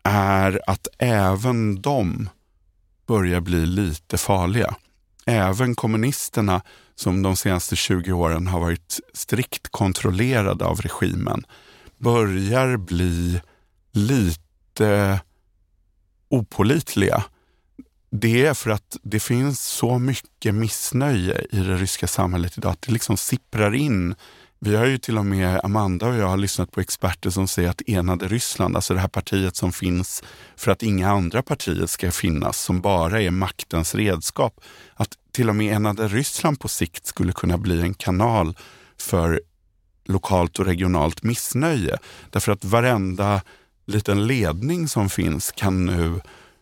är 0.03 0.61
att 0.67 0.87
även 0.97 1.81
de 1.81 2.29
börjar 3.07 3.41
bli 3.41 3.65
lite 3.65 4.17
farliga. 4.17 4.75
Även 5.25 5.75
kommunisterna 5.75 6.61
som 6.95 7.21
de 7.21 7.35
senaste 7.35 7.75
20 7.75 8.11
åren 8.11 8.47
har 8.47 8.59
varit 8.59 8.99
strikt 9.13 9.67
kontrollerade 9.71 10.65
av 10.65 10.81
regimen 10.81 11.45
börjar 11.97 12.77
bli 12.77 13.41
lite 13.91 15.19
opolitliga. 16.29 17.23
Det 18.11 18.45
är 18.45 18.53
för 18.53 18.69
att 18.69 18.97
det 19.03 19.19
finns 19.19 19.63
så 19.63 19.99
mycket 19.99 20.55
missnöje 20.55 21.45
i 21.51 21.59
det 21.59 21.77
ryska 21.77 22.07
samhället 22.07 22.57
idag 22.57 22.71
att 22.71 22.81
det 22.81 22.91
liksom 22.91 23.17
sipprar 23.17 23.75
in 23.75 24.15
vi 24.65 24.75
har 24.75 24.85
ju 24.85 24.97
till 24.97 25.17
och 25.17 25.25
med, 25.25 25.59
Amanda 25.63 26.07
och 26.07 26.15
jag 26.15 26.27
har 26.27 26.37
lyssnat 26.37 26.71
på 26.71 26.81
experter 26.81 27.29
som 27.29 27.47
säger 27.47 27.69
att 27.69 27.81
enade 27.87 28.27
Ryssland, 28.27 28.75
alltså 28.75 28.93
det 28.93 28.99
här 28.99 29.07
partiet 29.07 29.55
som 29.55 29.71
finns 29.71 30.23
för 30.55 30.71
att 30.71 30.83
inga 30.83 31.11
andra 31.11 31.41
partier 31.41 31.85
ska 31.85 32.11
finnas, 32.11 32.57
som 32.59 32.81
bara 32.81 33.21
är 33.21 33.31
maktens 33.31 33.95
redskap, 33.95 34.61
att 34.93 35.09
till 35.31 35.49
och 35.49 35.55
med 35.55 35.75
enade 35.75 36.07
Ryssland 36.07 36.59
på 36.59 36.67
sikt 36.67 37.05
skulle 37.05 37.33
kunna 37.33 37.57
bli 37.57 37.81
en 37.81 37.93
kanal 37.93 38.57
för 38.97 39.41
lokalt 40.05 40.59
och 40.59 40.65
regionalt 40.65 41.23
missnöje. 41.23 41.97
Därför 42.29 42.51
att 42.51 42.65
varenda 42.65 43.41
liten 43.85 44.27
ledning 44.27 44.87
som 44.87 45.09
finns 45.09 45.51
kan 45.51 45.85
nu 45.85 46.21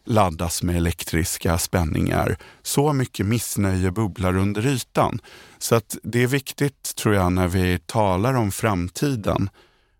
laddas 0.10 0.64
med 0.64 0.78
elektriska 0.78 1.58
spänningar. 1.58 2.38
Så 2.62 2.94
mycket 2.94 3.26
missnöje 3.26 3.92
bubblar 3.92 4.38
under 4.38 4.68
ytan. 4.68 5.22
Så 5.58 5.76
att 5.76 5.98
det 6.04 6.24
är 6.24 6.28
viktigt, 6.28 6.96
tror 6.96 7.16
jag, 7.16 7.32
när 7.32 7.48
vi 7.48 7.80
talar 7.86 8.34
om 8.34 8.52
framtiden, 8.52 9.50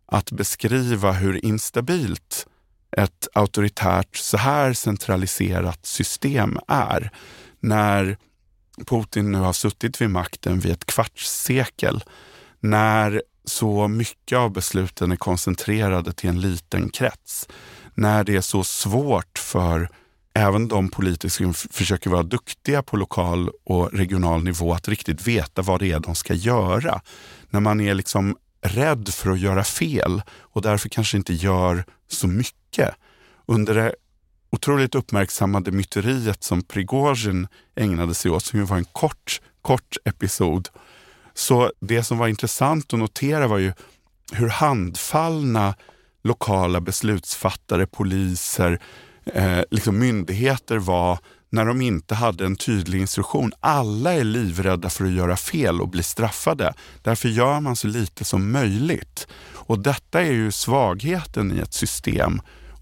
att 0.06 0.32
beskriva 0.32 1.12
hur 1.12 1.46
instabilt 1.46 2.48
ett 2.98 3.28
auktoritärt, 3.34 4.16
så 4.16 4.38
här 4.38 4.74
centraliserat 4.74 5.86
system 5.86 6.60
är. 6.68 7.12
När 7.60 8.18
Putin 8.86 9.32
nu 9.32 9.38
har 9.38 9.54
suttit 9.54 10.02
vid 10.02 10.10
makten 10.10 10.60
vid 10.60 10.72
ett 10.72 10.86
kvarts 10.86 11.30
sekel. 11.30 12.04
när 12.60 13.22
så 13.46 13.88
mycket 13.88 14.38
av 14.38 14.52
besluten 14.52 15.12
är 15.12 15.16
koncentrerade 15.16 16.14
till 16.14 16.30
en 16.30 16.42
liten 16.42 16.90
krets, 16.90 17.48
när 17.94 18.24
det 18.24 18.36
är 18.36 18.42
så 18.42 18.64
svårt 18.64 19.40
för 19.40 19.90
även 20.34 20.68
de 20.68 20.90
politiker 20.90 21.30
som 21.30 21.54
försöker 21.54 22.10
vara 22.10 22.24
duktiga 22.24 22.84
på 22.84 22.98
lokal 22.98 23.50
och 23.64 23.94
regional 23.94 24.44
nivå 24.44 24.74
att 24.74 24.88
riktigt 24.88 25.28
veta 25.28 25.62
vad 25.62 25.80
det 25.80 25.92
är 25.92 26.00
de 26.00 26.16
ska 26.16 26.34
göra. 26.34 27.02
När 27.50 27.60
man 27.60 27.82
är 27.82 27.94
liksom 27.94 28.38
rädd 28.62 29.10
för 29.10 29.32
att 29.32 29.40
göra 29.40 29.64
fel 29.64 30.22
och 30.40 30.62
därför 30.62 30.90
kanske 30.90 31.18
inte 31.18 31.34
gör 31.34 31.84
så 32.08 32.28
mycket. 32.28 32.96
Under 33.46 33.76
det 33.76 33.96
otroligt 34.52 34.96
uppmärksammade 34.96 35.72
myteriet 35.72 36.44
som 36.44 36.62
Prigozjin 36.62 37.48
ägnade 37.76 38.14
sig 38.14 38.32
åt, 38.32 38.44
som 38.44 38.60
ju 38.60 38.66
var 38.66 38.78
en 38.78 38.86
kort, 38.86 39.42
kort 39.62 39.98
episod. 40.06 40.70
Så 41.34 41.72
det 41.80 42.04
som 42.04 42.18
var 42.18 42.28
intressant 42.28 42.94
att 42.94 43.00
notera 43.00 43.48
var 43.48 43.58
ju 43.58 43.74
hur 44.32 44.50
handfallna 44.50 45.76
lokala 46.24 46.82
beslutsfattare, 46.82 47.86
poliser, 47.86 48.82
eh, 49.26 49.60
liksom 49.72 50.00
myndigheter 50.00 50.78
var 50.78 51.20
när 51.52 51.66
de 51.66 51.82
inte 51.82 52.16
hade 52.16 52.46
en 52.46 52.56
tydlig 52.56 53.00
instruktion. 53.00 53.54
Alla 53.60 54.14
är 54.14 54.24
livrädda 54.24 54.90
för 54.90 55.06
att 55.06 55.12
göra 55.12 55.38
fel 55.38 55.82
och 55.82 55.90
bli 55.90 56.04
straffade. 56.04 56.74
Därför 57.02 57.30
gör 57.30 57.60
man 57.60 57.76
så 57.76 57.88
lite 57.88 58.26
som 58.26 58.52
möjligt. 58.52 59.28
Och 59.54 59.80
detta 59.80 60.22
är 60.22 60.32
ju 60.32 60.52
svagheten 60.52 61.58
i 61.58 61.60
ett 61.60 61.74
system. 61.74 62.42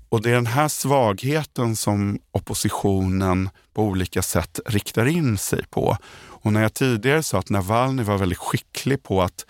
Och 0.09 0.21
det 0.21 0.29
är 0.29 0.33
den 0.33 0.45
här 0.45 0.67
svagheten 0.67 1.75
som 1.75 2.19
oppositionen 2.31 3.49
på 3.73 3.83
olika 3.83 4.21
sätt 4.21 4.59
riktar 4.65 5.05
in 5.05 5.37
sig 5.37 5.65
på. 5.69 5.97
Och 6.47 6.53
när 6.53 6.61
jag 6.61 6.73
tidigare 6.73 7.23
sa 7.23 7.39
att 7.39 7.49
Navalny 7.49 8.03
var 8.03 8.17
väldigt 8.17 8.37
skicklig 8.37 9.03
på 9.03 9.21
att 9.21 9.45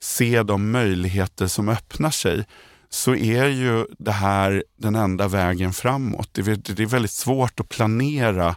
se 0.00 0.42
de 0.42 0.70
möjligheter 0.70 1.46
som 1.46 1.68
öppnar 1.68 2.10
sig 2.10 2.44
så 2.90 3.14
är 3.14 3.46
ju 3.46 3.86
det 3.98 4.12
här 4.12 4.64
den 4.76 4.94
enda 4.94 5.28
vägen 5.28 5.72
framåt. 5.72 6.28
Det 6.32 6.40
är, 6.80 6.86
väldigt 6.86 7.10
svårt 7.10 7.60
att 7.60 7.68
planera 7.68 8.56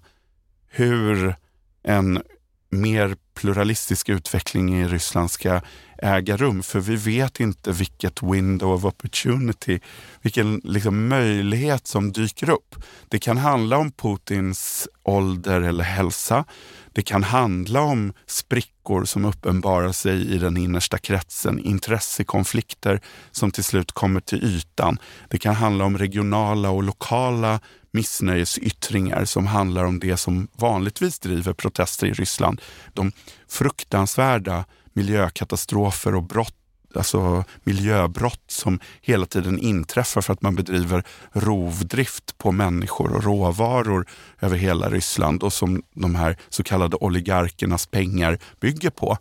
hur 0.70 1.36
en 1.84 2.22
mer 2.70 3.16
pluralistisk 3.34 4.10
utveckling 4.10 4.82
i 4.82 4.88
Ryssland 4.88 5.32
ska 5.32 5.62
äga 6.02 6.38
rum. 6.38 6.64
För 6.64 6.80
vi 6.80 6.96
vet 6.96 7.40
inte 7.40 7.72
vilket 7.72 8.24
window 8.24 8.74
of 8.74 8.86
opportunity, 8.86 9.80
vilken 10.22 10.62
liksom 10.64 11.08
möjlighet 11.08 11.88
som 11.88 12.12
dyker 12.12 12.50
upp. 12.50 12.76
Det 13.10 13.20
kan 13.20 13.38
handla 13.38 13.78
om 13.78 13.92
Putins 13.92 14.88
ålder 15.04 15.62
eller 15.62 15.84
hälsa. 15.84 16.46
Det 16.94 17.02
kan 17.02 17.24
handla 17.24 17.82
om 17.82 18.14
sprickor 18.26 19.06
som 19.06 19.26
uppenbarar 19.26 19.92
sig 19.92 20.34
i 20.36 20.38
den 20.38 20.58
innersta 20.58 20.98
kretsen, 20.98 21.60
intressekonflikter 21.60 23.02
som 23.32 23.52
till 23.52 23.64
slut 23.64 23.92
kommer 23.92 24.20
till 24.20 24.44
ytan. 24.44 24.98
Det 25.30 25.38
kan 25.38 25.56
handla 25.56 25.86
om 25.86 25.98
regionala 25.98 26.70
och 26.70 26.84
lokala 26.84 27.60
missnöjesyttringar 27.94 29.26
som 29.26 29.48
handlar 29.48 29.84
om 29.84 30.00
det 30.00 30.18
som 30.18 30.48
vanligtvis 30.54 31.20
driver 31.20 31.54
protester 31.54 32.08
i 32.08 32.14
Ryssland. 32.14 32.62
De 32.94 33.12
fruktansvärda 33.48 34.66
miljökatastrofer 34.94 36.16
och 36.16 36.24
brott 36.24 36.56
alltså 36.96 37.44
miljöbrott 37.64 38.44
som 38.48 38.80
hela 39.02 39.26
tiden 39.26 39.60
inträffar 39.60 40.22
för 40.22 40.34
att 40.34 40.42
man 40.42 40.56
bedriver 40.56 41.04
rovdrift 41.32 42.38
på 42.38 42.52
människor 42.52 43.16
och 43.16 43.24
råvaror 43.24 44.06
över 44.42 44.58
hela 44.58 44.90
Ryssland 44.90 45.44
och 45.44 45.54
som 45.54 45.84
de 45.94 46.16
här 46.16 46.38
så 46.50 46.64
kallade 46.64 46.98
oligarkernas 46.98 47.86
pengar 47.86 48.40
bygger 48.60 48.90
på. 48.90 49.18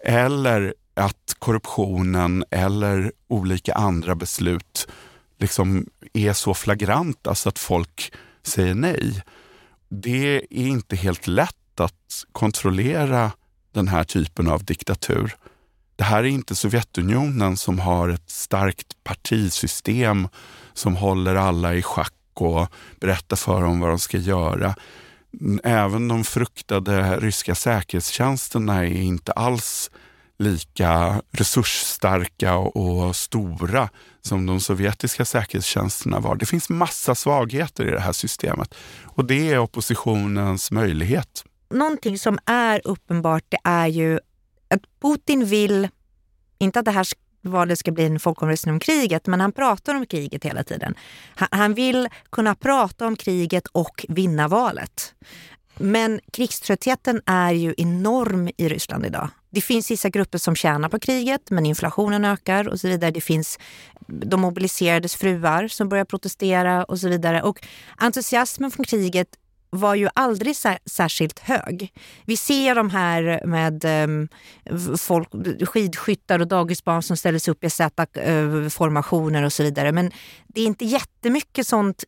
Eller 0.00 0.74
att 0.94 1.36
korruptionen 1.38 2.44
eller 2.50 3.12
olika 3.28 3.74
andra 3.74 4.14
beslut 4.14 4.88
liksom 5.38 5.86
är 6.12 6.32
så 6.32 6.54
flagranta 6.54 7.34
så 7.34 7.48
att 7.48 7.58
folk 7.58 8.12
säger 8.42 8.74
nej. 8.74 9.22
Det 9.88 10.36
är 10.36 10.66
inte 10.66 10.96
helt 10.96 11.26
lätt 11.26 11.80
att 11.80 12.24
kontrollera 12.32 13.30
den 13.74 13.88
här 13.88 14.04
typen 14.04 14.48
av 14.48 14.64
diktatur. 14.64 15.36
Det 15.96 16.04
här 16.04 16.18
är 16.18 16.28
inte 16.28 16.54
Sovjetunionen 16.54 17.56
som 17.56 17.78
har 17.78 18.08
ett 18.08 18.30
starkt 18.30 19.04
partisystem 19.04 20.28
som 20.74 20.96
håller 20.96 21.34
alla 21.34 21.74
i 21.74 21.82
schack 21.82 22.12
och 22.34 22.68
berättar 23.00 23.36
för 23.36 23.62
dem 23.62 23.80
vad 23.80 23.90
de 23.90 23.98
ska 23.98 24.18
göra. 24.18 24.74
Även 25.64 26.08
de 26.08 26.24
fruktade 26.24 27.20
ryska 27.20 27.54
säkerhetstjänsterna 27.54 28.84
är 28.84 29.02
inte 29.02 29.32
alls 29.32 29.90
lika 30.38 31.22
resursstarka 31.30 32.56
och 32.56 33.16
stora 33.16 33.88
som 34.22 34.46
de 34.46 34.60
sovjetiska 34.60 35.24
säkerhetstjänsterna 35.24 36.20
var. 36.20 36.36
Det 36.36 36.46
finns 36.46 36.70
massa 36.70 37.14
svagheter 37.14 37.88
i 37.88 37.90
det 37.90 38.00
här 38.00 38.12
systemet 38.12 38.74
och 39.04 39.24
det 39.24 39.52
är 39.52 39.58
oppositionens 39.58 40.70
möjlighet 40.70 41.44
någonting 41.74 42.18
som 42.18 42.38
är 42.46 42.80
uppenbart 42.84 43.44
det 43.48 43.58
är 43.64 43.86
ju 43.86 44.20
att 44.68 45.00
Putin 45.02 45.44
vill, 45.44 45.88
inte 46.58 46.78
att 46.78 46.84
det 46.84 46.90
här 46.90 47.06
valet 47.42 47.78
ska 47.78 47.92
bli 47.92 48.04
en 48.04 48.20
folkomröstning 48.20 48.72
om 48.72 48.80
kriget, 48.80 49.26
men 49.26 49.40
han 49.40 49.52
pratar 49.52 49.94
om 49.94 50.06
kriget 50.06 50.44
hela 50.44 50.64
tiden. 50.64 50.94
Han, 51.34 51.48
han 51.50 51.74
vill 51.74 52.08
kunna 52.30 52.54
prata 52.54 53.06
om 53.06 53.16
kriget 53.16 53.66
och 53.66 54.06
vinna 54.08 54.48
valet. 54.48 55.14
Men 55.76 56.20
krigströttheten 56.32 57.22
är 57.26 57.52
ju 57.52 57.74
enorm 57.76 58.50
i 58.56 58.68
Ryssland 58.68 59.06
idag. 59.06 59.28
Det 59.50 59.60
finns 59.60 59.90
vissa 59.90 60.08
grupper 60.08 60.38
som 60.38 60.56
tjänar 60.56 60.88
på 60.88 60.98
kriget, 60.98 61.50
men 61.50 61.66
inflationen 61.66 62.24
ökar 62.24 62.68
och 62.68 62.80
så 62.80 62.88
vidare. 62.88 63.10
Det 63.10 63.20
finns 63.20 63.58
de 64.06 64.40
mobiliserades 64.40 65.14
fruar 65.14 65.68
som 65.68 65.88
börjar 65.88 66.04
protestera 66.04 66.84
och 66.84 67.00
så 67.00 67.08
vidare. 67.08 67.42
Och 67.42 67.66
entusiasmen 67.96 68.70
från 68.70 68.84
kriget 68.84 69.28
var 69.74 69.94
ju 69.94 70.08
aldrig 70.14 70.56
särskilt 70.86 71.38
hög. 71.38 71.92
Vi 72.24 72.36
ser 72.36 72.74
de 72.74 72.90
här 72.90 73.46
med 73.46 73.84
um, 73.84 74.28
folk, 74.98 75.28
skidskyttar 75.68 76.38
och 76.38 76.48
dagisbarn 76.48 77.02
som 77.02 77.16
ställer 77.16 77.38
sig 77.38 77.52
upp 77.52 77.64
i 77.64 77.70
Z-formationer 77.70 79.42
eh, 79.42 79.46
och 79.46 79.52
så 79.52 79.62
vidare. 79.62 79.92
Men 79.92 80.10
det 80.46 80.60
är 80.60 80.66
inte 80.66 80.84
jättemycket 80.84 81.66
sånt 81.66 82.04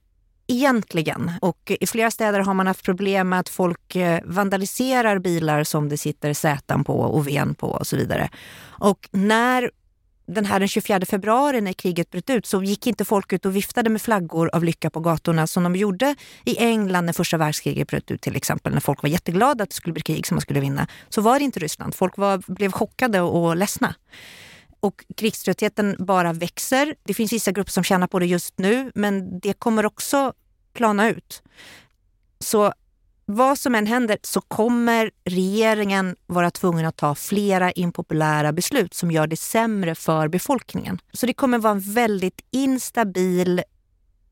egentligen. 0.46 1.32
Och 1.40 1.72
i 1.80 1.86
flera 1.86 2.10
städer 2.10 2.40
har 2.40 2.54
man 2.54 2.66
haft 2.66 2.84
problem 2.84 3.28
med 3.28 3.40
att 3.40 3.48
folk 3.48 3.96
eh, 3.96 4.20
vandaliserar 4.24 5.18
bilar 5.18 5.64
som 5.64 5.88
det 5.88 5.96
sitter 5.96 6.32
Z 6.32 6.78
på 6.86 7.00
och 7.00 7.28
V 7.28 7.42
på 7.58 7.68
och 7.68 7.86
så 7.86 7.96
vidare. 7.96 8.28
Och 8.64 9.08
när 9.12 9.70
den 10.27 10.45
här 10.45 10.59
den 10.59 10.68
24 10.68 11.01
februari 11.07 11.61
när 11.61 11.72
kriget 11.72 12.11
bröt 12.11 12.31
ut 12.31 12.47
så 12.47 12.62
gick 12.62 12.87
inte 12.87 13.05
folk 13.05 13.33
ut 13.33 13.47
och 13.47 13.57
viftade 13.57 13.91
med 13.91 14.03
flaggor 14.03 14.51
av 14.53 14.64
lycka 14.64 14.91
på 14.91 15.01
gatorna 15.01 15.47
som 15.47 15.62
de 15.62 15.77
gjorde 15.77 16.14
i 16.45 16.59
England 16.59 17.07
när 17.07 17.12
första 17.12 17.37
världskriget 17.37 17.89
bröt 17.89 18.11
ut 18.11 18.20
till 18.20 18.37
exempel. 18.37 18.72
När 18.72 18.81
folk 18.81 19.03
var 19.03 19.11
jätteglada 19.11 19.64
att 19.64 19.70
det 19.70 19.77
skulle 19.77 19.93
bli 19.93 20.03
krig 20.03 20.27
som 20.27 20.35
man 20.35 20.41
skulle 20.41 20.61
vinna. 20.61 20.87
Så 21.09 21.20
var 21.20 21.39
det 21.39 21.45
inte 21.45 21.59
i 21.59 21.62
Ryssland. 21.62 21.95
Folk 21.95 22.16
var, 22.16 22.43
blev 22.53 22.72
chockade 22.72 23.20
och 23.20 23.57
ledsna. 23.57 23.95
Och 24.81 25.05
krigströttheten 25.16 25.97
bara 25.99 26.33
växer. 26.33 26.95
Det 27.05 27.14
finns 27.14 27.33
vissa 27.33 27.53
grupper 27.53 27.72
som 27.72 27.85
tjänar 27.85 28.07
på 28.07 28.18
det 28.18 28.27
just 28.27 28.59
nu 28.59 28.93
men 28.95 29.41
det 29.41 29.53
kommer 29.53 29.87
också 29.87 30.33
plana 30.72 31.09
ut. 31.09 31.43
Så 32.39 32.72
vad 33.29 33.59
som 33.59 33.74
än 33.74 33.87
händer 33.87 34.18
så 34.22 34.41
kommer 34.41 35.11
regeringen 35.24 36.16
vara 36.27 36.51
tvungen 36.51 36.87
att 36.87 36.97
ta 36.97 37.14
flera 37.14 37.72
impopulära 37.72 38.53
beslut 38.53 38.95
som 38.95 39.11
gör 39.11 39.27
det 39.27 39.37
sämre 39.37 39.95
för 39.95 40.29
befolkningen. 40.29 40.99
Så 41.12 41.27
det 41.27 41.35
kommer 41.35 41.59
vara 41.59 41.72
en 41.72 41.81
väldigt 41.81 42.41
instabil 42.51 43.62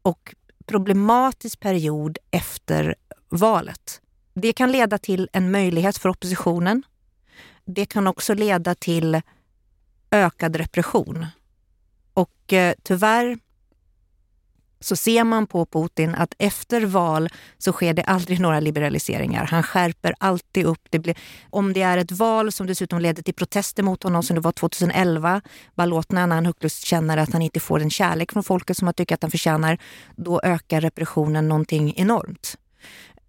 och 0.02 0.34
problematisk 0.66 1.60
period 1.60 2.18
efter 2.30 2.94
valet. 3.28 4.00
Det 4.34 4.52
kan 4.52 4.72
leda 4.72 4.98
till 4.98 5.28
en 5.32 5.50
möjlighet 5.50 5.98
för 5.98 6.08
oppositionen. 6.08 6.82
Det 7.64 7.86
kan 7.86 8.06
också 8.06 8.34
leda 8.34 8.74
till 8.74 9.20
ökad 10.10 10.56
repression. 10.56 11.26
Och 12.14 12.52
eh, 12.52 12.74
tyvärr 12.82 13.38
så 14.84 14.96
ser 14.96 15.24
man 15.24 15.46
på 15.46 15.66
Putin 15.66 16.14
att 16.14 16.34
efter 16.38 16.86
val 16.86 17.28
så 17.58 17.72
sker 17.72 17.94
det 17.94 18.02
aldrig 18.02 18.40
några 18.40 18.60
liberaliseringar. 18.60 19.44
Han 19.44 19.62
skärper 19.62 20.14
alltid 20.18 20.64
upp. 20.64 20.80
Det 20.90 20.98
blir, 20.98 21.16
om 21.50 21.72
det 21.72 21.82
är 21.82 21.98
ett 21.98 22.12
val 22.12 22.52
som 22.52 22.66
dessutom 22.66 23.00
leder 23.00 23.22
till 23.22 23.34
protester 23.34 23.82
mot 23.82 24.02
honom 24.02 24.22
som 24.22 24.34
det 24.34 24.40
var 24.40 24.52
2011, 24.52 25.40
Balotna 25.74 26.26
när 26.26 26.34
han 26.34 26.46
högst 26.46 26.84
känner 26.86 27.16
att 27.16 27.32
han 27.32 27.42
inte 27.42 27.60
får 27.60 27.78
den 27.78 27.90
kärlek 27.90 28.32
från 28.32 28.44
folket 28.44 28.76
som 28.76 28.86
han 28.86 28.94
tycker 28.94 29.14
att 29.14 29.22
han 29.22 29.30
förtjänar, 29.30 29.78
då 30.16 30.40
ökar 30.44 30.80
repressionen 30.80 31.48
någonting 31.48 31.94
enormt. 31.96 32.56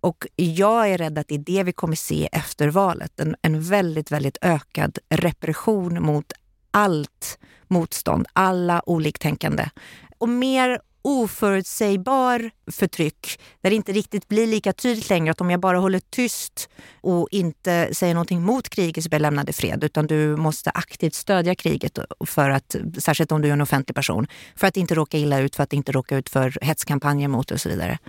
Och 0.01 0.27
jag 0.35 0.89
är 0.89 0.97
rädd 0.97 1.17
att 1.17 1.27
det 1.27 1.35
är 1.35 1.39
det 1.39 1.63
vi 1.63 1.71
kommer 1.71 1.95
se 1.95 2.29
efter 2.31 2.67
valet. 2.67 3.19
En, 3.19 3.35
en 3.41 3.61
väldigt, 3.61 4.11
väldigt 4.11 4.37
ökad 4.41 4.97
repression 5.09 6.03
mot 6.03 6.33
allt 6.71 7.39
motstånd, 7.67 8.27
alla 8.33 8.81
oliktänkande. 8.85 9.69
Och 10.17 10.29
mer 10.29 10.79
oförutsägbar 11.05 12.51
förtryck 12.71 13.39
där 13.61 13.69
det 13.69 13.75
inte 13.75 13.91
riktigt 13.91 14.27
blir 14.27 14.47
lika 14.47 14.73
tydligt 14.73 15.09
längre 15.09 15.31
att 15.31 15.41
om 15.41 15.51
jag 15.51 15.59
bara 15.59 15.77
håller 15.77 15.99
tyst 15.99 16.69
och 17.01 17.27
inte 17.31 17.89
säger 17.93 18.13
någonting 18.13 18.41
mot 18.41 18.69
kriget 18.69 19.03
så 19.03 19.09
blir 19.09 19.15
jag 19.15 19.21
lämnad 19.21 19.49
i 19.49 19.53
fred. 19.53 19.83
Utan 19.83 20.07
du 20.07 20.35
måste 20.35 20.69
aktivt 20.69 21.13
stödja 21.13 21.55
kriget, 21.55 21.99
för 22.25 22.49
att, 22.49 22.75
särskilt 22.97 23.31
om 23.31 23.41
du 23.41 23.47
är 23.47 23.53
en 23.53 23.61
offentlig 23.61 23.95
person, 23.95 24.27
för 24.55 24.67
att 24.67 24.77
inte 24.77 24.95
råka 24.95 25.17
illa 25.17 25.39
ut, 25.39 25.55
för 25.55 25.63
att 25.63 25.73
inte 25.73 25.91
råka 25.91 26.17
ut 26.17 26.29
för 26.29 26.57
hetskampanjer 26.61 27.27
mot 27.27 27.51
och 27.51 27.61
så 27.61 27.69
vidare. 27.69 27.99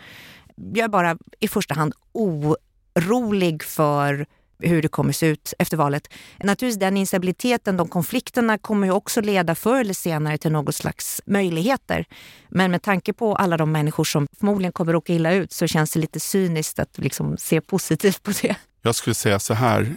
Jag 0.57 0.84
är 0.84 0.88
bara 0.88 1.18
i 1.40 1.49
första 1.49 1.74
hand 1.74 1.94
orolig 2.12 3.62
för 3.62 4.26
hur 4.59 4.83
det 4.83 4.89
kommer 4.89 5.13
se 5.13 5.27
ut 5.27 5.55
efter 5.59 5.77
valet. 5.77 6.09
Naturligtvis 6.39 6.81
den 6.81 6.97
instabiliteten, 6.97 7.77
de 7.77 7.89
konflikterna 7.89 8.59
kommer 8.59 8.87
ju 8.87 8.93
också 8.93 9.21
leda 9.21 9.55
förr 9.55 9.81
eller 9.81 9.95
senare 9.95 10.39
till 10.39 10.53
något 10.53 10.75
slags 10.75 11.21
möjligheter. 11.27 12.05
Men 12.49 12.71
med 12.71 12.83
tanke 12.83 13.13
på 13.13 13.37
alla 13.37 13.57
de 13.57 13.73
människor 13.73 14.05
som 14.05 14.27
förmodligen 14.39 14.73
kommer 14.73 14.95
att 14.95 14.99
åka 14.99 15.13
illa 15.13 15.33
ut 15.33 15.53
så 15.53 15.67
känns 15.67 15.93
det 15.93 16.01
lite 16.01 16.21
cyniskt 16.21 16.79
att 16.79 16.99
liksom 16.99 17.37
se 17.39 17.61
positivt 17.61 18.23
på 18.23 18.33
det. 18.43 18.57
Jag 18.83 18.95
skulle 18.95 19.15
säga 19.15 19.39
så 19.39 19.55
här, 19.55 19.97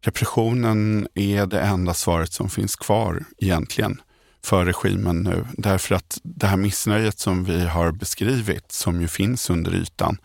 repressionen 0.00 1.08
är 1.14 1.46
det 1.46 1.60
enda 1.60 1.94
svaret 1.94 2.32
som 2.32 2.50
finns 2.50 2.76
kvar 2.76 3.24
egentligen 3.38 4.00
för 4.44 4.64
regimen 4.64 5.22
nu. 5.22 5.46
Därför 5.52 5.94
att 5.94 6.18
det 6.22 6.46
här 6.46 6.56
missnöjet 6.56 7.18
som 7.18 7.44
vi 7.44 7.66
har 7.66 7.92
beskrivit, 7.92 8.72
som 8.72 9.00
ju 9.00 9.08
finns 9.08 9.50
under 9.50 9.74
ytan, 9.74 10.18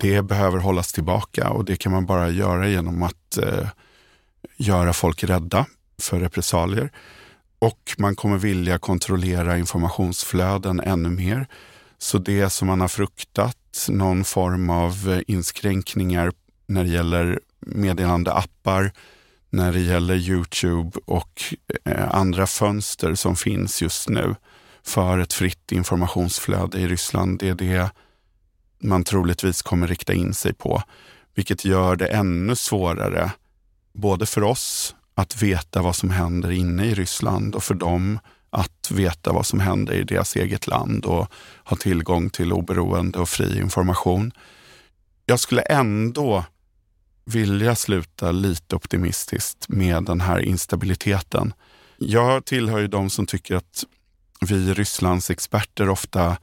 det 0.00 0.22
behöver 0.22 0.58
hållas 0.58 0.92
tillbaka 0.92 1.50
och 1.50 1.64
det 1.64 1.76
kan 1.76 1.92
man 1.92 2.06
bara 2.06 2.30
göra 2.30 2.68
genom 2.68 3.02
att 3.02 3.36
eh, 3.36 3.68
göra 4.56 4.92
folk 4.92 5.24
rädda 5.24 5.66
för 6.02 6.20
repressalier. 6.20 6.90
Och 7.58 7.94
man 7.98 8.16
kommer 8.16 8.38
vilja 8.38 8.78
kontrollera 8.78 9.58
informationsflöden 9.58 10.80
ännu 10.80 11.08
mer. 11.08 11.46
Så 11.98 12.18
det 12.18 12.50
som 12.50 12.68
man 12.68 12.80
har 12.80 12.88
fruktat, 12.88 13.86
någon 13.88 14.24
form 14.24 14.70
av 14.70 15.12
eh, 15.12 15.20
inskränkningar 15.26 16.32
när 16.66 16.84
det 16.84 16.90
gäller 16.90 17.40
meddelandeappar, 17.60 18.92
när 19.50 19.72
det 19.72 19.80
gäller 19.80 20.14
Youtube 20.14 20.98
och 21.04 21.42
eh, 21.84 22.14
andra 22.14 22.46
fönster 22.46 23.14
som 23.14 23.36
finns 23.36 23.82
just 23.82 24.08
nu 24.08 24.34
för 24.82 25.18
ett 25.18 25.32
fritt 25.32 25.72
informationsflöde 25.72 26.78
i 26.78 26.88
Ryssland. 26.88 27.38
Det 27.38 27.48
är 27.48 27.54
det 27.54 27.90
man 28.84 29.04
troligtvis 29.04 29.62
kommer 29.62 29.86
rikta 29.86 30.12
in 30.12 30.34
sig 30.34 30.54
på. 30.54 30.82
Vilket 31.34 31.64
gör 31.64 31.96
det 31.96 32.06
ännu 32.06 32.56
svårare, 32.56 33.30
både 33.92 34.26
för 34.26 34.42
oss 34.42 34.94
att 35.14 35.42
veta 35.42 35.82
vad 35.82 35.96
som 35.96 36.10
händer 36.10 36.50
inne 36.50 36.84
i 36.84 36.94
Ryssland 36.94 37.54
och 37.54 37.64
för 37.64 37.74
dem 37.74 38.18
att 38.50 38.90
veta 38.90 39.32
vad 39.32 39.46
som 39.46 39.60
händer 39.60 39.92
i 39.94 40.04
deras 40.04 40.36
eget 40.36 40.66
land 40.66 41.04
och 41.04 41.32
ha 41.64 41.76
tillgång 41.76 42.30
till 42.30 42.52
oberoende 42.52 43.18
och 43.18 43.28
fri 43.28 43.58
information. 43.58 44.32
Jag 45.26 45.40
skulle 45.40 45.62
ändå 45.62 46.44
vilja 47.24 47.74
sluta 47.74 48.32
lite 48.32 48.76
optimistiskt 48.76 49.68
med 49.68 50.04
den 50.04 50.20
här 50.20 50.38
instabiliteten. 50.38 51.52
Jag 51.96 52.44
tillhör 52.44 52.78
ju 52.78 52.88
de 52.88 53.10
som 53.10 53.26
tycker 53.26 53.56
att 53.56 53.84
vi 54.40 54.74
Rysslands 54.74 55.30
experter 55.30 55.88
ofta 55.88 56.36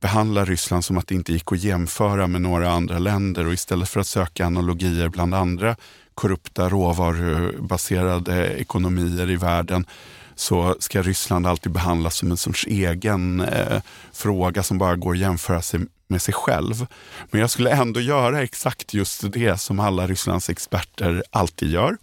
behandla 0.00 0.44
Ryssland 0.44 0.84
som 0.84 0.98
att 0.98 1.06
det 1.06 1.14
inte 1.14 1.32
gick 1.32 1.52
att 1.52 1.58
jämföra 1.58 2.26
med 2.26 2.40
några 2.40 2.70
andra 2.70 2.98
länder 2.98 3.46
och 3.46 3.52
istället 3.52 3.88
för 3.88 4.00
att 4.00 4.06
söka 4.06 4.46
analogier 4.46 5.08
bland 5.08 5.34
andra 5.34 5.76
korrupta 6.14 6.68
råvarubaserade 6.68 8.54
ekonomier 8.54 9.30
i 9.30 9.36
världen 9.36 9.86
så 10.34 10.76
ska 10.78 11.02
Ryssland 11.02 11.46
alltid 11.46 11.72
behandlas 11.72 12.16
som 12.16 12.30
en 12.30 12.36
sorts 12.36 12.66
egen 12.66 13.40
eh, 13.40 13.82
fråga 14.12 14.62
som 14.62 14.78
bara 14.78 14.96
går 14.96 15.12
att 15.12 15.18
jämföra 15.18 15.62
sig 15.62 15.80
med 16.06 16.22
sig 16.22 16.34
själv. 16.34 16.86
Men 17.30 17.40
jag 17.40 17.50
skulle 17.50 17.70
ändå 17.70 18.00
göra 18.00 18.42
exakt 18.42 18.94
just 18.94 19.32
det 19.32 19.60
som 19.60 19.80
alla 19.80 20.06
Rysslands 20.06 20.50
experter 20.50 21.22
alltid 21.30 21.70
gör 21.70 21.96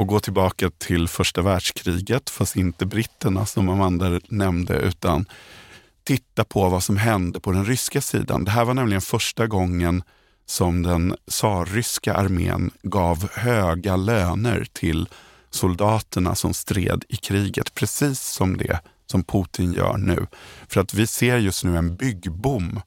och 0.00 0.06
gå 0.06 0.20
tillbaka 0.20 0.70
till 0.70 1.08
första 1.08 1.42
världskriget, 1.42 2.30
fast 2.30 2.56
inte 2.56 2.86
britterna 2.86 3.46
som 3.46 3.68
Amanda 3.68 4.20
nämnde, 4.28 4.74
utan 4.74 5.26
titta 6.10 6.44
på 6.44 6.68
vad 6.68 6.82
som 6.82 6.96
hände 6.96 7.40
på 7.40 7.52
den 7.52 7.64
ryska 7.64 8.00
sidan. 8.00 8.44
Det 8.44 8.50
här 8.50 8.64
var 8.64 8.74
nämligen 8.74 9.00
första 9.00 9.46
gången 9.46 10.02
som 10.46 10.82
den 10.82 11.16
tsarryska 11.30 12.14
armén 12.14 12.70
gav 12.82 13.30
höga 13.32 13.96
löner 13.96 14.66
till 14.72 15.08
soldaterna 15.50 16.34
som 16.34 16.54
stred 16.54 17.04
i 17.08 17.16
kriget. 17.16 17.74
Precis 17.74 18.20
som 18.20 18.56
det 18.56 18.80
som 19.06 19.24
Putin 19.24 19.72
gör 19.72 19.96
nu. 19.96 20.26
För 20.68 20.80
att 20.80 20.94
vi 20.94 21.06
ser 21.06 21.38
just 21.38 21.64
nu 21.64 21.76
en 21.76 21.96
byggbom 21.96 22.80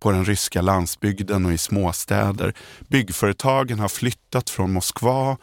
på 0.00 0.10
den 0.10 0.24
ryska 0.24 0.62
landsbygden 0.62 1.46
och 1.46 1.52
i 1.52 1.58
småstäder. 1.58 2.54
Byggföretagen 2.88 3.78
har 3.78 3.88
flyttat 3.88 4.50
från 4.50 4.72
Moskva. 4.72 5.36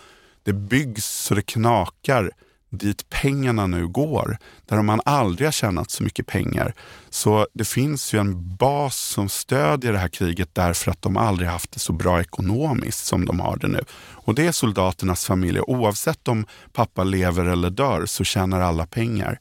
Det 0.43 0.53
byggs 0.53 1.05
så 1.05 1.35
det 1.35 1.41
knakar 1.41 2.31
dit 2.75 3.09
pengarna 3.09 3.67
nu 3.67 3.87
går, 3.87 4.37
där 4.65 4.81
man 4.81 5.01
aldrig 5.05 5.47
har 5.47 5.51
tjänat 5.51 5.91
så 5.91 6.03
mycket 6.03 6.27
pengar. 6.27 6.73
Så 7.09 7.47
det 7.53 7.65
finns 7.65 8.13
ju 8.13 8.19
en 8.19 8.55
bas 8.55 8.95
som 8.95 9.29
stödjer 9.29 9.93
det 9.93 9.99
här 9.99 10.07
kriget 10.07 10.49
därför 10.53 10.91
att 10.91 11.01
de 11.01 11.17
aldrig 11.17 11.49
haft 11.49 11.71
det 11.71 11.79
så 11.79 11.93
bra 11.93 12.21
ekonomiskt 12.21 13.05
som 13.05 13.25
de 13.25 13.39
har 13.39 13.57
det 13.57 13.67
nu. 13.67 13.83
Och 14.13 14.35
det 14.35 14.47
är 14.47 14.51
soldaternas 14.51 15.25
familjer. 15.25 15.69
Oavsett 15.69 16.27
om 16.27 16.45
pappa 16.73 17.03
lever 17.03 17.45
eller 17.45 17.69
dör 17.69 18.05
så 18.05 18.23
tjänar 18.23 18.61
alla 18.61 18.85
pengar. 18.85 19.39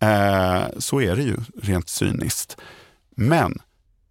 Eh, 0.00 0.64
så 0.78 1.00
är 1.00 1.16
det 1.16 1.22
ju 1.22 1.36
rent 1.62 1.88
cyniskt. 1.88 2.56
Men 3.16 3.58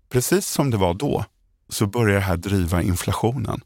precis 0.10 0.48
som 0.48 0.72
det 0.72 0.78
var 0.78 0.94
då 0.94 1.26
så 1.70 1.88
börjar 1.88 2.16
det 2.16 2.26
här 2.26 2.38
driva 2.38 2.82
inflationen. 2.82 3.62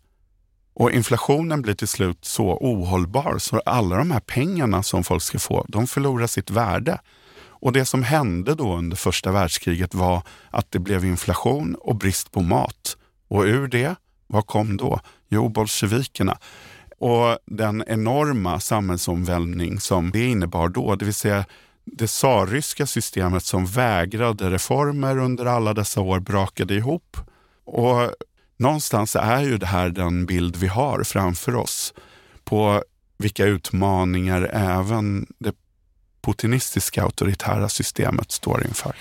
Och 0.79 0.91
inflationen 0.91 1.61
blir 1.61 1.73
till 1.73 1.87
slut 1.87 2.25
så 2.25 2.57
ohållbar 2.61 3.37
så 3.37 3.61
alla 3.65 3.97
de 3.97 4.11
här 4.11 4.19
pengarna 4.19 4.83
som 4.83 5.03
folk 5.03 5.23
ska 5.23 5.39
få, 5.39 5.65
de 5.67 5.87
förlorar 5.87 6.27
sitt 6.27 6.49
värde. 6.49 6.99
Och 7.47 7.73
det 7.73 7.85
som 7.85 8.03
hände 8.03 8.55
då 8.55 8.75
under 8.75 8.97
första 8.97 9.31
världskriget 9.31 9.93
var 9.93 10.21
att 10.49 10.71
det 10.71 10.79
blev 10.79 11.05
inflation 11.05 11.75
och 11.75 11.95
brist 11.95 12.31
på 12.31 12.41
mat. 12.41 12.97
Och 13.27 13.43
ur 13.43 13.67
det, 13.67 13.95
vad 14.27 14.47
kom 14.47 14.77
då? 14.77 14.99
Jo, 15.29 15.49
bolsjevikerna. 15.49 16.37
Och 16.97 17.37
den 17.45 17.83
enorma 17.87 18.59
samhällsomvälvning 18.59 19.79
som 19.79 20.11
det 20.11 20.27
innebar 20.27 20.69
då, 20.69 20.95
det 20.95 21.05
vill 21.05 21.13
säga 21.13 21.45
det 21.85 22.07
tsarryska 22.07 22.87
systemet 22.87 23.43
som 23.43 23.65
vägrade 23.65 24.49
reformer 24.49 25.17
under 25.17 25.45
alla 25.45 25.73
dessa 25.73 26.01
år 26.01 26.19
brakade 26.19 26.73
ihop. 26.73 27.17
Och 27.65 28.11
någonstans 28.59 29.15
är 29.15 29.41
ju 29.41 29.57
det 29.57 29.65
här 29.65 29.89
den 29.89 30.25
bild 30.25 30.55
vi 30.55 30.67
har 30.67 31.03
framför 31.03 31.55
oss 31.55 31.93
på 32.43 32.83
vilka 33.17 33.45
utmaningar 33.45 34.49
även 34.53 35.27
det 35.37 35.55
putinistiska 36.21 37.03
auktoritära 37.03 37.69
systemet 37.69 38.31
står 38.31 38.67
inför. 38.67 38.95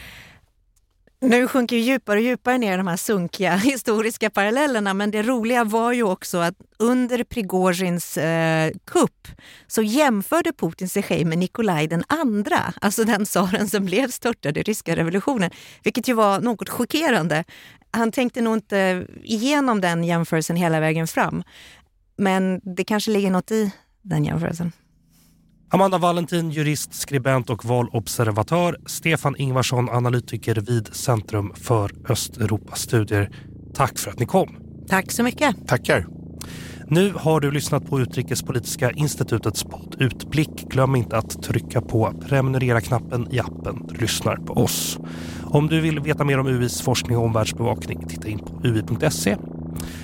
Nu 1.20 1.48
sjunker 1.48 1.76
vi 1.76 1.82
djupare 1.82 2.18
och 2.18 2.24
djupare 2.24 2.58
ner 2.58 2.74
i 2.74 2.76
de 2.76 2.86
här 2.86 2.96
sunkiga 2.96 3.56
historiska 3.56 4.30
parallellerna 4.30 4.94
men 4.94 5.10
det 5.10 5.22
roliga 5.22 5.64
var 5.64 5.92
ju 5.92 6.02
också 6.02 6.38
att 6.38 6.54
under 6.78 7.24
Prigozjins 7.24 8.18
eh, 8.18 8.72
kupp 8.86 9.28
så 9.66 9.82
jämförde 9.82 10.52
Putin 10.52 10.88
sig 10.88 11.02
själv 11.02 11.26
med 11.26 11.38
Nikolaj 11.38 11.86
den 11.86 12.04
andra, 12.08 12.72
alltså 12.80 13.04
den 13.04 13.24
tsaren 13.24 13.68
som 13.68 13.84
blev 13.84 14.08
störtad 14.08 14.58
i 14.58 14.62
ryska 14.62 14.96
revolutionen, 14.96 15.50
vilket 15.82 16.08
ju 16.08 16.12
var 16.12 16.40
något 16.40 16.68
chockerande. 16.68 17.44
Han 17.90 18.12
tänkte 18.12 18.40
nog 18.40 18.54
inte 18.54 19.06
igenom 19.22 19.80
den 19.80 20.04
jämförelsen 20.04 20.56
hela 20.56 20.80
vägen 20.80 21.06
fram, 21.06 21.42
men 22.18 22.60
det 22.76 22.84
kanske 22.84 23.10
ligger 23.10 23.30
något 23.30 23.50
i 23.50 23.72
den 24.02 24.24
jämförelsen. 24.24 24.72
Amanda 25.70 25.98
Valentin, 25.98 26.50
jurist, 26.50 26.94
skribent 26.94 27.50
och 27.50 27.64
valobservatör. 27.64 28.76
Stefan 28.86 29.36
Ingvarsson, 29.36 29.88
analytiker 29.88 30.54
vid 30.54 30.94
Centrum 30.94 31.52
för 31.54 32.10
Östeuropastudier. 32.10 33.30
Tack 33.74 33.98
för 33.98 34.10
att 34.10 34.18
ni 34.18 34.26
kom. 34.26 34.56
Tack 34.88 35.12
så 35.12 35.22
mycket. 35.22 35.68
Tackar. 35.68 36.06
Nu 36.86 37.12
har 37.16 37.40
du 37.40 37.50
lyssnat 37.50 37.86
på 37.86 38.00
Utrikespolitiska 38.00 38.90
institutets 38.90 39.64
podd 39.64 39.96
Utblick. 39.98 40.68
Glöm 40.68 40.96
inte 40.96 41.16
att 41.16 41.42
trycka 41.42 41.80
på 41.80 42.12
prenumerera-knappen 42.28 43.34
i 43.34 43.40
appen 43.40 43.86
du 43.88 43.94
lyssnar 43.94 44.36
på 44.36 44.52
oss. 44.52 44.98
Om 45.50 45.66
du 45.66 45.80
vill 45.80 46.00
veta 46.00 46.24
mer 46.24 46.38
om 46.38 46.46
UIs 46.46 46.82
forskning 46.82 47.16
och 47.18 47.24
omvärldsbevakning, 47.24 48.06
titta 48.08 48.28
in 48.28 48.38
på 48.38 48.60
ui.se. 48.64 49.36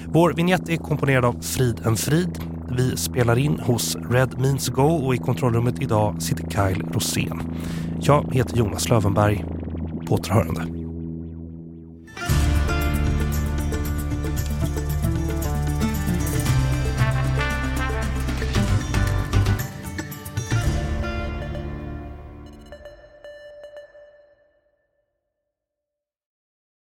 Vår 0.07 0.33
vignett 0.33 0.69
är 0.69 0.77
komponerad 0.77 1.25
av 1.25 1.41
Frid 1.41 1.81
en 1.85 1.97
Frid. 1.97 2.39
Vi 2.77 2.97
spelar 2.97 3.39
in 3.39 3.59
hos 3.59 3.97
Red 4.11 4.41
Means 4.41 4.69
Go 4.69 4.83
och 4.83 5.15
i 5.15 5.19
kontrollrummet 5.19 5.83
idag 5.83 6.23
sitter 6.23 6.51
Kyle 6.51 6.85
Rosén. 6.93 7.41
Jag 8.01 8.35
heter 8.35 8.57
Jonas 8.57 8.89
Lövenberg. 8.89 9.45
På 10.07 10.15
återhörande. 10.15 10.84